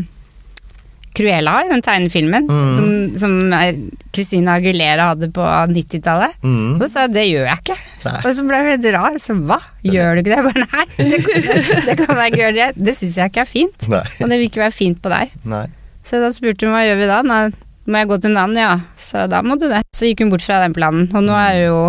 Cruella 1.16 1.54
har, 1.56 1.68
den 1.70 1.82
tegnefilmen. 1.86 2.46
Mm. 2.50 2.70
Som, 2.76 2.88
som 3.16 3.36
eh, 3.56 3.78
Christina 4.12 4.58
Aguilera 4.60 5.10
hadde 5.14 5.30
på 5.34 5.44
90-tallet. 5.72 6.36
Mm. 6.44 6.74
Og 6.76 6.82
så 6.84 6.90
sa 6.92 7.04
jeg 7.06 7.14
det 7.16 7.24
gjør 7.30 7.48
jeg 7.50 7.62
ikke. 7.64 7.76
Nei. 8.06 8.16
Og 8.20 8.36
så 8.38 8.46
ble 8.48 8.60
jeg 8.62 8.70
helt 8.74 8.88
rar. 8.98 9.18
Så 9.22 9.36
hva, 9.48 9.58
gjør 9.86 10.12
du 10.18 10.22
ikke 10.22 10.32
det? 10.34 10.38
Jeg 10.38 10.48
bare 10.50 10.66
nei, 10.66 10.86
det, 11.12 11.20
kan- 11.26 11.84
det 11.90 11.98
kan 12.04 12.20
jeg 12.22 12.32
ikke 12.34 12.42
gjøre. 12.44 12.56
Det, 12.60 12.86
det 12.90 12.96
syns 13.00 13.16
jeg 13.22 13.32
ikke 13.32 13.44
er 13.46 13.50
fint. 13.52 13.88
Nei. 13.92 14.04
Og 14.20 14.28
det 14.32 14.40
vil 14.42 14.48
ikke 14.50 14.64
være 14.66 14.76
fint 14.76 15.00
på 15.04 15.12
deg. 15.14 15.32
Nei. 15.56 15.64
Så 16.06 16.20
da 16.22 16.28
spurte 16.36 16.68
hun 16.68 16.76
hva 16.76 16.84
gjør 16.86 17.00
vi 17.00 17.08
da? 17.10 17.20
Nei, 17.26 17.42
må 17.86 18.00
jeg 18.02 18.10
gå 18.12 18.18
til 18.22 18.32
en 18.34 18.42
annen? 18.44 18.60
Ja. 18.60 18.74
Så 18.98 19.24
da 19.30 19.40
må 19.46 19.56
du 19.58 19.66
det. 19.72 19.80
Så 19.96 20.06
gikk 20.10 20.20
hun 20.24 20.30
bort 20.36 20.44
fra 20.46 20.60
den 20.64 20.74
planen, 20.76 21.08
og 21.16 21.24
nå 21.26 21.34
er 21.38 21.56
hun 21.56 21.64
jo 21.66 21.80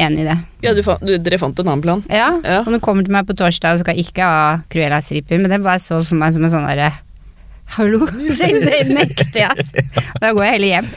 enig 0.00 0.22
i 0.22 0.26
det. 0.30 0.36
Ja, 0.62 0.70
du, 0.76 0.80
fant- 0.86 1.02
du, 1.02 1.16
dere 1.18 1.38
fant 1.42 1.58
en 1.58 1.66
annen 1.72 1.82
plan? 1.82 2.02
Ja, 2.06 2.28
Ja. 2.46 2.60
og 2.62 2.68
hun 2.70 2.80
kommer 2.82 3.02
til 3.06 3.14
meg 3.14 3.26
på 3.26 3.34
torsdag 3.38 3.74
og 3.78 3.80
skal 3.82 3.98
ikke 3.98 4.22
ha 4.26 4.42
Cruella-striper, 4.70 5.40
men 5.42 5.50
det 5.50 5.58
bare 5.64 5.82
så 5.82 5.98
for 6.02 6.18
meg 6.20 6.30
som 6.36 6.44
en 6.46 6.52
sånn 6.52 6.66
derre 6.70 6.92
Hallo? 7.70 8.06
Det, 8.40 8.78
nekter 8.90 9.36
jeg, 9.38 9.50
altså. 9.50 9.82
Da 10.20 10.32
går 10.34 10.44
jeg 10.44 10.54
heller 10.56 10.70
hjem. 10.74 10.88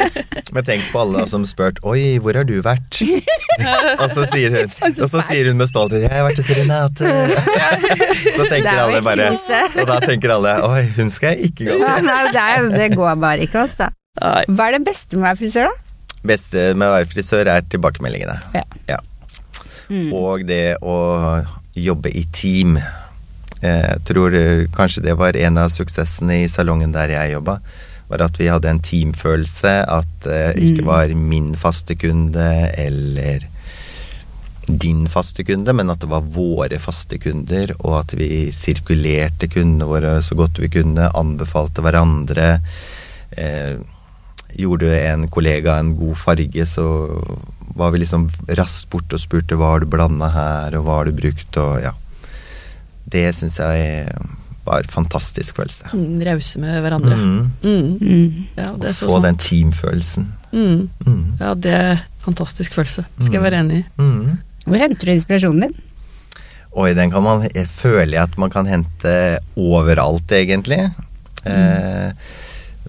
Men 0.56 0.66
tenk 0.66 0.86
på 0.90 1.02
alle 1.04 1.22
som 1.30 1.44
spurt 1.46 1.78
'oi, 1.86 2.16
hvor 2.22 2.38
har 2.38 2.46
du 2.48 2.56
vært?' 2.64 2.98
og, 4.02 4.06
så 4.10 4.26
sier 4.32 4.56
hun, 4.56 4.72
og 4.90 5.08
så 5.12 5.22
sier 5.28 5.50
hun 5.50 5.60
med 5.60 5.70
stolthet 5.70 6.06
'jeg 6.06 6.12
har 6.12 6.26
vært 6.26 6.40
hos 6.42 6.50
Renate'. 6.58 7.14
så 8.36 8.48
tenker 8.50 8.70
er 8.72 8.82
alle 8.82 9.02
bare. 9.06 9.30
Og 9.34 9.86
da 9.90 10.00
tenker 10.02 10.34
alle 10.34 10.56
'oi, 10.66 10.84
hun 10.98 11.12
skal 11.14 11.36
jeg 11.36 11.52
ikke 11.52 11.70
gå 11.70 11.78
til'. 11.78 12.06
nei, 12.10 12.20
det, 12.34 12.44
er, 12.44 12.70
det 12.74 12.90
går 12.96 13.14
bare 13.22 13.46
ikke, 13.46 13.66
altså. 13.68 13.90
Hva 14.18 14.68
er 14.70 14.78
det 14.78 14.84
beste 14.86 15.16
med 15.16 15.26
å 15.26 15.28
være 15.28 15.40
frisør, 15.44 15.70
da? 15.70 16.22
Beste 16.26 16.68
med 16.74 16.88
å 16.88 16.94
være 16.96 17.10
frisør 17.12 17.52
er 17.52 17.66
tilbakemeldingene. 17.70 18.38
Ja. 18.90 18.98
Mm. 19.86 20.10
Og 20.16 20.42
det 20.48 20.78
å 20.82 20.96
jobbe 21.76 22.10
i 22.10 22.24
team. 22.34 22.78
Eh, 23.66 23.82
Jeg 23.96 24.04
tror 24.12 24.34
eh, 24.38 24.66
kanskje 24.76 25.02
det 25.08 25.16
var 25.18 25.36
en 25.36 25.58
av 25.58 25.72
suksessene 25.74 26.42
i 26.44 26.48
salongen 26.52 26.92
der 26.94 27.12
jeg 27.16 27.34
jobba. 27.36 27.58
Var 28.08 28.22
at 28.22 28.38
vi 28.38 28.46
hadde 28.52 28.70
en 28.70 28.80
teamfølelse. 28.86 29.74
At 29.90 30.20
det 30.22 30.56
ikke 30.62 30.82
Mm. 30.84 30.90
var 30.92 31.14
min 31.14 31.52
faste 31.54 31.96
kunde 31.98 32.46
eller 32.78 33.46
din 34.66 35.06
faste 35.06 35.44
kunde, 35.46 35.72
men 35.72 35.90
at 35.90 36.00
det 36.02 36.08
var 36.10 36.24
våre 36.34 36.78
faste 36.82 37.18
kunder, 37.22 37.70
og 37.86 38.00
at 38.00 38.14
vi 38.18 38.48
sirkulerte 38.50 39.46
kundene 39.52 39.86
våre 39.86 40.16
så 40.26 40.34
godt 40.34 40.58
vi 40.58 40.68
kunne, 40.68 41.06
anbefalte 41.14 41.82
hverandre. 41.86 42.48
Eh, 43.38 43.76
gjorde 44.58 44.90
en 45.12 45.28
kollega 45.28 45.78
en 45.78 45.92
god 45.96 46.16
farge, 46.18 46.66
så 46.66 46.86
var 47.76 47.92
vi 47.94 47.98
liksom 48.02 48.26
raskt 48.58 48.90
borte 48.90 49.14
og 49.14 49.22
spurte 49.22 49.54
hva 49.58 49.74
har 49.76 49.80
du 49.84 49.86
blanda 49.92 50.32
her, 50.34 50.78
og 50.78 50.84
hva 50.88 50.98
har 50.98 51.04
du 51.04 51.12
brukt, 51.12 51.56
og 51.62 51.82
ja. 51.86 51.92
Det 53.12 53.28
syns 53.36 53.58
jeg 53.62 54.08
var 54.66 54.82
en 54.82 54.90
fantastisk 54.90 55.56
følelse. 55.60 55.92
Mm, 55.94 56.18
Rause 56.26 56.58
med 56.62 56.80
hverandre. 56.82 57.16
Mm. 57.16 57.50
Mm. 57.62 57.90
Mm. 58.00 58.46
Ja, 58.58 58.72
det 58.82 58.88
er 58.90 58.96
så 58.98 59.06
Få 59.06 59.20
sant. 59.20 59.28
den 59.28 59.38
teamfølelsen. 59.44 60.26
Mm. 60.52 60.88
Mm. 61.06 61.20
Ja, 61.40 61.52
det 61.54 61.74
er 61.76 61.90
en 61.92 62.00
fantastisk 62.26 62.74
følelse. 62.74 63.04
Skal 63.20 63.38
jeg 63.38 63.44
være 63.46 63.60
enig 63.62 63.84
i. 63.84 63.84
Mm. 64.02 64.38
Hvor 64.66 64.80
henter 64.82 65.06
du 65.06 65.12
inspirasjonen 65.14 65.68
din? 65.68 65.76
Oi, 66.76 66.90
den 66.98 67.12
kan 67.14 67.22
man 67.24 67.46
jeg 67.54 67.68
føler 67.72 68.18
jeg 68.18 68.26
at 68.26 68.34
man 68.42 68.50
kan 68.52 68.66
hente 68.68 69.12
overalt, 69.56 70.28
egentlig. 70.34 70.82
Eh, 71.46 72.10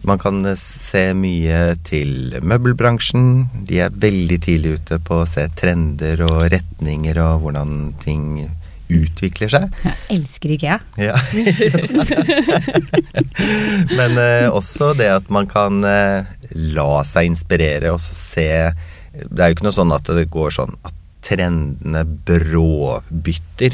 man 0.08 0.20
kan 0.20 0.42
se 0.60 1.04
mye 1.18 1.76
til 1.88 2.36
møbelbransjen. 2.42 3.48
De 3.70 3.80
er 3.86 3.94
veldig 3.94 4.40
tidlig 4.44 4.74
ute 4.82 4.98
på 5.00 5.22
å 5.22 5.30
se 5.30 5.46
trender 5.56 6.26
og 6.26 6.48
retninger 6.52 7.22
og 7.22 7.46
hvordan 7.46 7.94
ting 8.04 8.48
utvikler 8.94 9.50
seg. 9.52 9.66
Jeg 9.84 9.96
elsker 10.18 10.54
IKEA. 10.56 10.78
Ja. 11.00 11.16
Men 13.98 14.18
eh, 14.22 14.48
også 14.52 14.94
det 14.98 15.10
at 15.12 15.30
man 15.34 15.50
kan 15.50 15.84
eh, 15.88 16.28
la 16.76 17.04
seg 17.08 17.32
inspirere 17.32 17.92
og 17.94 18.02
se 18.02 18.48
Det 19.18 19.42
er 19.42 19.50
jo 19.50 19.58
ikke 19.58 19.68
noe 19.68 19.76
sånn 19.76 19.96
at 19.96 20.08
det 20.16 20.30
går 20.32 20.52
sånn 20.60 20.76
at 20.88 20.96
trendene 21.28 22.04
bråbytter. 22.28 23.74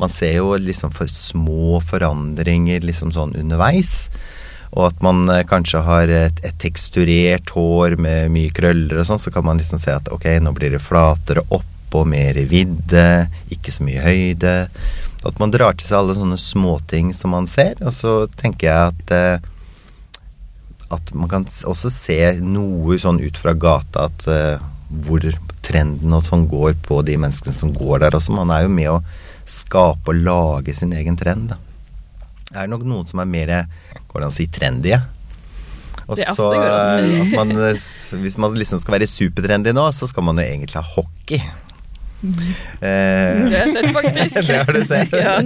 Man 0.00 0.10
ser 0.12 0.34
jo 0.40 0.56
liksom 0.60 0.92
for 0.96 1.08
små 1.12 1.80
forandringer 1.84 2.80
liksom 2.84 3.12
sånn 3.14 3.36
underveis. 3.40 4.08
Og 4.76 4.90
at 4.90 5.00
man 5.02 5.24
eh, 5.32 5.44
kanskje 5.48 5.82
har 5.86 6.12
et, 6.14 6.44
et 6.46 6.58
teksturert 6.62 7.50
hår 7.56 7.96
med 8.00 8.30
mye 8.34 8.52
krøller 8.54 9.00
og 9.00 9.08
sånn, 9.08 9.22
så 9.22 9.32
kan 9.34 9.46
man 9.46 9.58
liksom 9.60 9.78
se 9.82 9.92
at 9.96 10.10
ok, 10.12 10.26
nå 10.44 10.50
blir 10.56 10.70
det 10.76 10.84
flatere 10.84 11.42
opp 11.48 11.69
og 11.96 12.08
mer 12.10 12.38
vidde, 12.50 13.06
ikke 13.52 13.74
så 13.74 13.86
mye 13.86 14.02
høyde. 14.04 14.54
At 15.26 15.40
man 15.42 15.52
drar 15.52 15.76
til 15.76 15.88
seg 15.88 15.98
alle 16.00 16.16
sånne 16.16 16.38
småting 16.40 17.14
som 17.16 17.34
man 17.36 17.48
ser, 17.50 17.76
og 17.84 17.92
så 17.94 18.14
tenker 18.40 18.70
jeg 18.70 18.92
at 18.94 19.14
eh, 19.16 19.48
at 20.90 21.12
man 21.14 21.30
kan 21.30 21.44
også 21.46 21.90
se 21.92 22.18
noe 22.42 22.96
sånn 22.98 23.20
ut 23.22 23.38
fra 23.38 23.54
gata 23.54 24.08
at 24.08 24.26
eh, 24.26 24.62
hvor 25.06 25.22
trenden 25.62 26.16
og 26.16 26.24
sånn 26.26 26.48
går 26.50 26.74
på 26.82 26.98
de 27.06 27.14
menneskene 27.20 27.54
som 27.54 27.70
går 27.74 28.02
der 28.02 28.16
også. 28.18 28.34
Man 28.34 28.50
er 28.50 28.64
jo 28.64 28.72
med 28.74 28.90
å 28.90 28.98
skape 29.46 30.10
og 30.10 30.24
lage 30.26 30.74
sin 30.74 30.94
egen 30.96 31.18
trend, 31.18 31.52
da. 31.52 31.60
Det 32.50 32.58
er 32.64 32.70
nok 32.70 32.82
noen 32.82 33.06
som 33.06 33.20
er 33.22 33.30
mer 33.30 33.52
går 34.10 34.18
det 34.18 34.26
an 34.26 34.32
å 34.32 34.34
si 34.34 34.48
trendy. 34.50 34.96
Og 36.10 36.18
så 36.18 36.46
eh, 36.58 37.20
at 37.22 37.34
man, 37.36 37.54
eh, 37.54 37.88
hvis 38.24 38.38
man 38.42 38.56
liksom 38.58 38.80
skal 38.82 38.96
være 38.96 39.06
supertrendy 39.06 39.74
nå, 39.76 39.86
så 39.94 40.08
skal 40.10 40.26
man 40.26 40.40
jo 40.42 40.46
egentlig 40.48 40.80
ha 40.80 40.86
hockey. 40.96 41.38
Eh, 42.20 43.48
Det 43.48 43.56
har 43.56 43.66
jeg 43.66 43.72
sett, 43.72 43.90
faktisk. 43.96 44.40
det 44.50 44.58
har 44.58 44.76
du 44.76 44.82
sett. 44.84 45.14
Ja. 45.16 45.36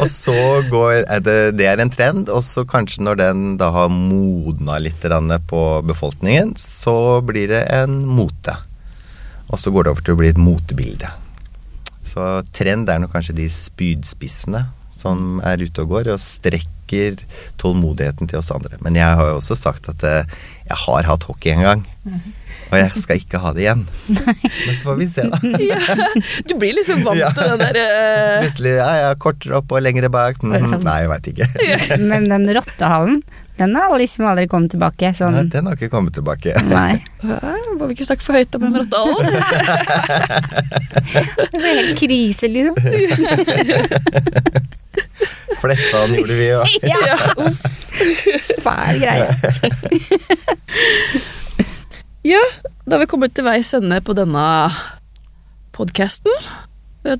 Og 0.00 0.08
så 0.08 0.36
går 0.70 1.02
er 1.04 1.24
det, 1.24 1.38
det 1.58 1.68
er 1.68 1.82
en 1.82 1.92
trend, 1.92 2.32
og 2.32 2.44
så 2.46 2.64
kanskje 2.68 3.04
når 3.04 3.20
den 3.20 3.42
da 3.60 3.70
har 3.74 3.92
modna 3.92 4.78
litt 4.80 5.04
på 5.48 5.62
befolkningen, 5.86 6.54
så 6.56 7.20
blir 7.20 7.48
det 7.52 7.66
en 7.72 8.00
mote. 8.06 8.56
Og 9.52 9.60
så 9.60 9.70
går 9.70 9.84
det 9.84 9.92
over 9.92 10.06
til 10.06 10.14
å 10.16 10.20
bli 10.22 10.32
et 10.32 10.40
motebilde. 10.40 11.10
Så 12.04 12.24
trend 12.56 12.88
er 12.88 13.02
nok 13.02 13.12
kanskje 13.14 13.36
de 13.36 13.48
spydspissene 13.52 14.66
som 14.96 15.40
er 15.44 15.62
ute 15.62 15.84
og 15.84 15.92
går, 15.92 16.14
og 16.14 16.20
strekker 16.92 17.24
tålmodigheten 17.58 18.28
til 18.28 18.38
oss 18.38 18.50
andre. 18.52 18.76
Men 18.82 18.94
jeg 18.98 19.16
har 19.16 19.28
jo 19.32 19.36
også 19.40 19.56
sagt 19.56 19.88
at 19.88 20.02
eh, 20.04 20.24
jeg 20.68 20.76
har 20.86 21.02
hatt 21.08 21.24
hockey 21.28 21.52
en 21.54 21.62
gang. 21.64 21.84
Og 22.72 22.78
jeg 22.78 22.90
skal 23.02 23.16
ikke 23.20 23.38
ha 23.42 23.52
det 23.52 23.60
igjen. 23.66 23.82
Men 24.08 24.74
så 24.74 24.82
får 24.86 24.96
vi 25.00 25.06
se, 25.12 25.22
da. 25.28 25.38
Ja, 25.72 25.78
du 26.48 26.54
blir 26.60 26.72
liksom 26.76 27.02
vant 27.04 27.18
Ja. 27.20 27.30
til 27.36 27.42
den 27.52 27.58
der 27.60 27.76
Så 27.76 27.82
eh, 28.32 28.40
plutselig 28.42 28.74
ja, 28.78 28.90
ja, 29.02 29.14
kortere 29.20 29.58
opp 29.60 29.72
og 29.76 29.82
lengre 29.84 30.08
bak. 30.12 30.40
Mm, 30.42 30.78
Nei, 30.82 30.98
jeg 31.04 31.10
veit 31.12 31.26
ikke. 31.32 31.46
Men 32.10 32.28
den 32.32 32.48
rottehallen, 32.56 33.20
den 33.60 33.76
har 33.76 33.92
liksom 34.00 34.24
aldri 34.30 34.46
kommet 34.48 34.72
tilbake. 34.72 35.10
Nei, 35.12 35.16
Sånn 35.20 35.50
den 35.52 35.68
har 35.68 35.76
ikke 35.76 35.92
kommet 35.92 36.16
tilbake. 36.16 36.56
Nei. 36.70 36.96
Må 37.76 37.86
vi 37.90 37.98
ikke 37.98 38.08
snakke 38.08 38.24
for 38.24 38.32
høyt 38.40 38.56
om 38.56 38.64
en 38.70 38.76
rottehale? 38.80 39.20
Det 41.52 41.58
blir 41.60 41.74
helt 41.76 42.00
krise, 42.00 42.48
liksom. 42.48 42.74
Flettan 45.60 46.14
gjorde 46.16 46.36
vi 46.38 46.48
jo. 46.54 46.62
Ja, 46.88 47.16
uff. 47.46 47.60
Fæl 48.64 49.02
greie. 49.02 49.28
Ja, 52.22 52.38
da 52.86 52.94
har 52.94 53.00
vi 53.02 53.08
kommet 53.10 53.32
til 53.34 53.42
veis 53.42 53.72
ende 53.74 53.96
på 54.06 54.14
denne 54.14 54.42
podkasten. 55.74 56.30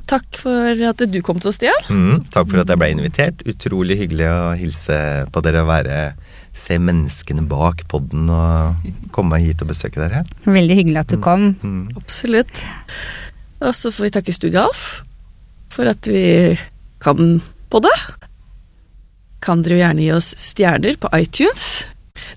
Takk 0.07 0.39
for 0.39 0.79
at 0.87 1.03
du 1.11 1.17
kom 1.27 1.41
til 1.43 1.51
oss, 1.51 1.57
Stian. 1.59 1.89
Mm, 1.91 2.21
takk 2.31 2.47
for 2.53 2.63
at 2.63 2.71
jeg 2.71 2.79
ble 2.79 2.91
invitert. 2.95 3.43
Utrolig 3.51 3.97
hyggelig 3.99 4.29
å 4.31 4.53
hilse 4.61 4.99
på 5.35 5.43
dere 5.43 5.65
og 5.65 5.73
være 5.73 5.97
Se 6.53 6.77
menneskene 6.77 7.47
bak 7.49 7.81
podden 7.89 8.27
og 8.29 8.87
komme 9.17 9.39
hit 9.41 9.63
og 9.65 9.71
besøke 9.73 9.99
dere. 10.03 10.21
Veldig 10.45 10.75
hyggelig 10.77 11.01
at 11.01 11.15
du 11.15 11.19
kom. 11.25 11.47
Mm. 11.65 11.87
Absolutt. 11.97 12.53
Og 13.65 13.73
så 13.75 13.89
får 13.89 14.05
vi 14.07 14.11
takke 14.19 14.35
Studio 14.37 14.67
Alf 14.69 14.83
for 15.73 15.89
at 15.89 16.05
vi 16.13 16.53
kan 17.03 17.41
på 17.73 17.81
det, 17.85 17.95
kan 19.43 19.63
dere 19.65 19.75
jo 19.79 19.83
gjerne 19.83 20.03
gi 20.05 20.13
oss 20.15 20.29
stjerner 20.39 20.95
på 21.03 21.09
iTunes. 21.19 21.63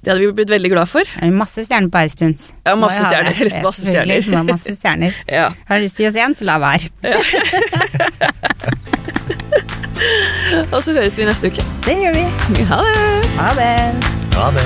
Det 0.01 0.09
hadde 0.09 0.21
vi 0.23 0.31
blitt 0.39 0.49
veldig 0.49 0.71
glad 0.71 0.87
for. 0.89 1.03
Det 1.05 1.21
er 1.27 1.31
Masse 1.35 1.61
stjerner 1.67 1.91
på 1.93 1.99
iTunes. 2.07 2.47
Ja, 2.65 2.73
masse 2.79 3.01
Må 3.03 3.07
stjerner. 3.11 3.33
Helst 3.37 3.59
masse 3.65 3.83
stjerner. 3.85 4.19
må 4.31 4.35
ha 4.39 4.43
Masse 4.53 4.71
stjerner. 4.77 5.11
Ja. 5.37 5.47
Har 5.69 5.75
du 5.77 5.81
lyst 5.85 5.95
til 5.99 6.03
å 6.07 6.09
gi 6.09 6.11
oss 6.13 6.21
én, 6.25 6.33
så 6.39 6.43
la 6.47 6.55
være. 6.63 6.85
Og 10.73 10.79
så 10.83 10.93
høres 10.95 11.17
vi 11.19 11.25
neste 11.27 11.47
uke. 11.51 11.63
Det 11.85 11.95
gjør 12.01 12.13
vi. 12.17 12.25
Ha 12.71 12.79
det! 12.89 13.05
Ha 13.39 13.49
det. 13.59 13.71
Ha 14.35 14.45
det. 14.57 14.65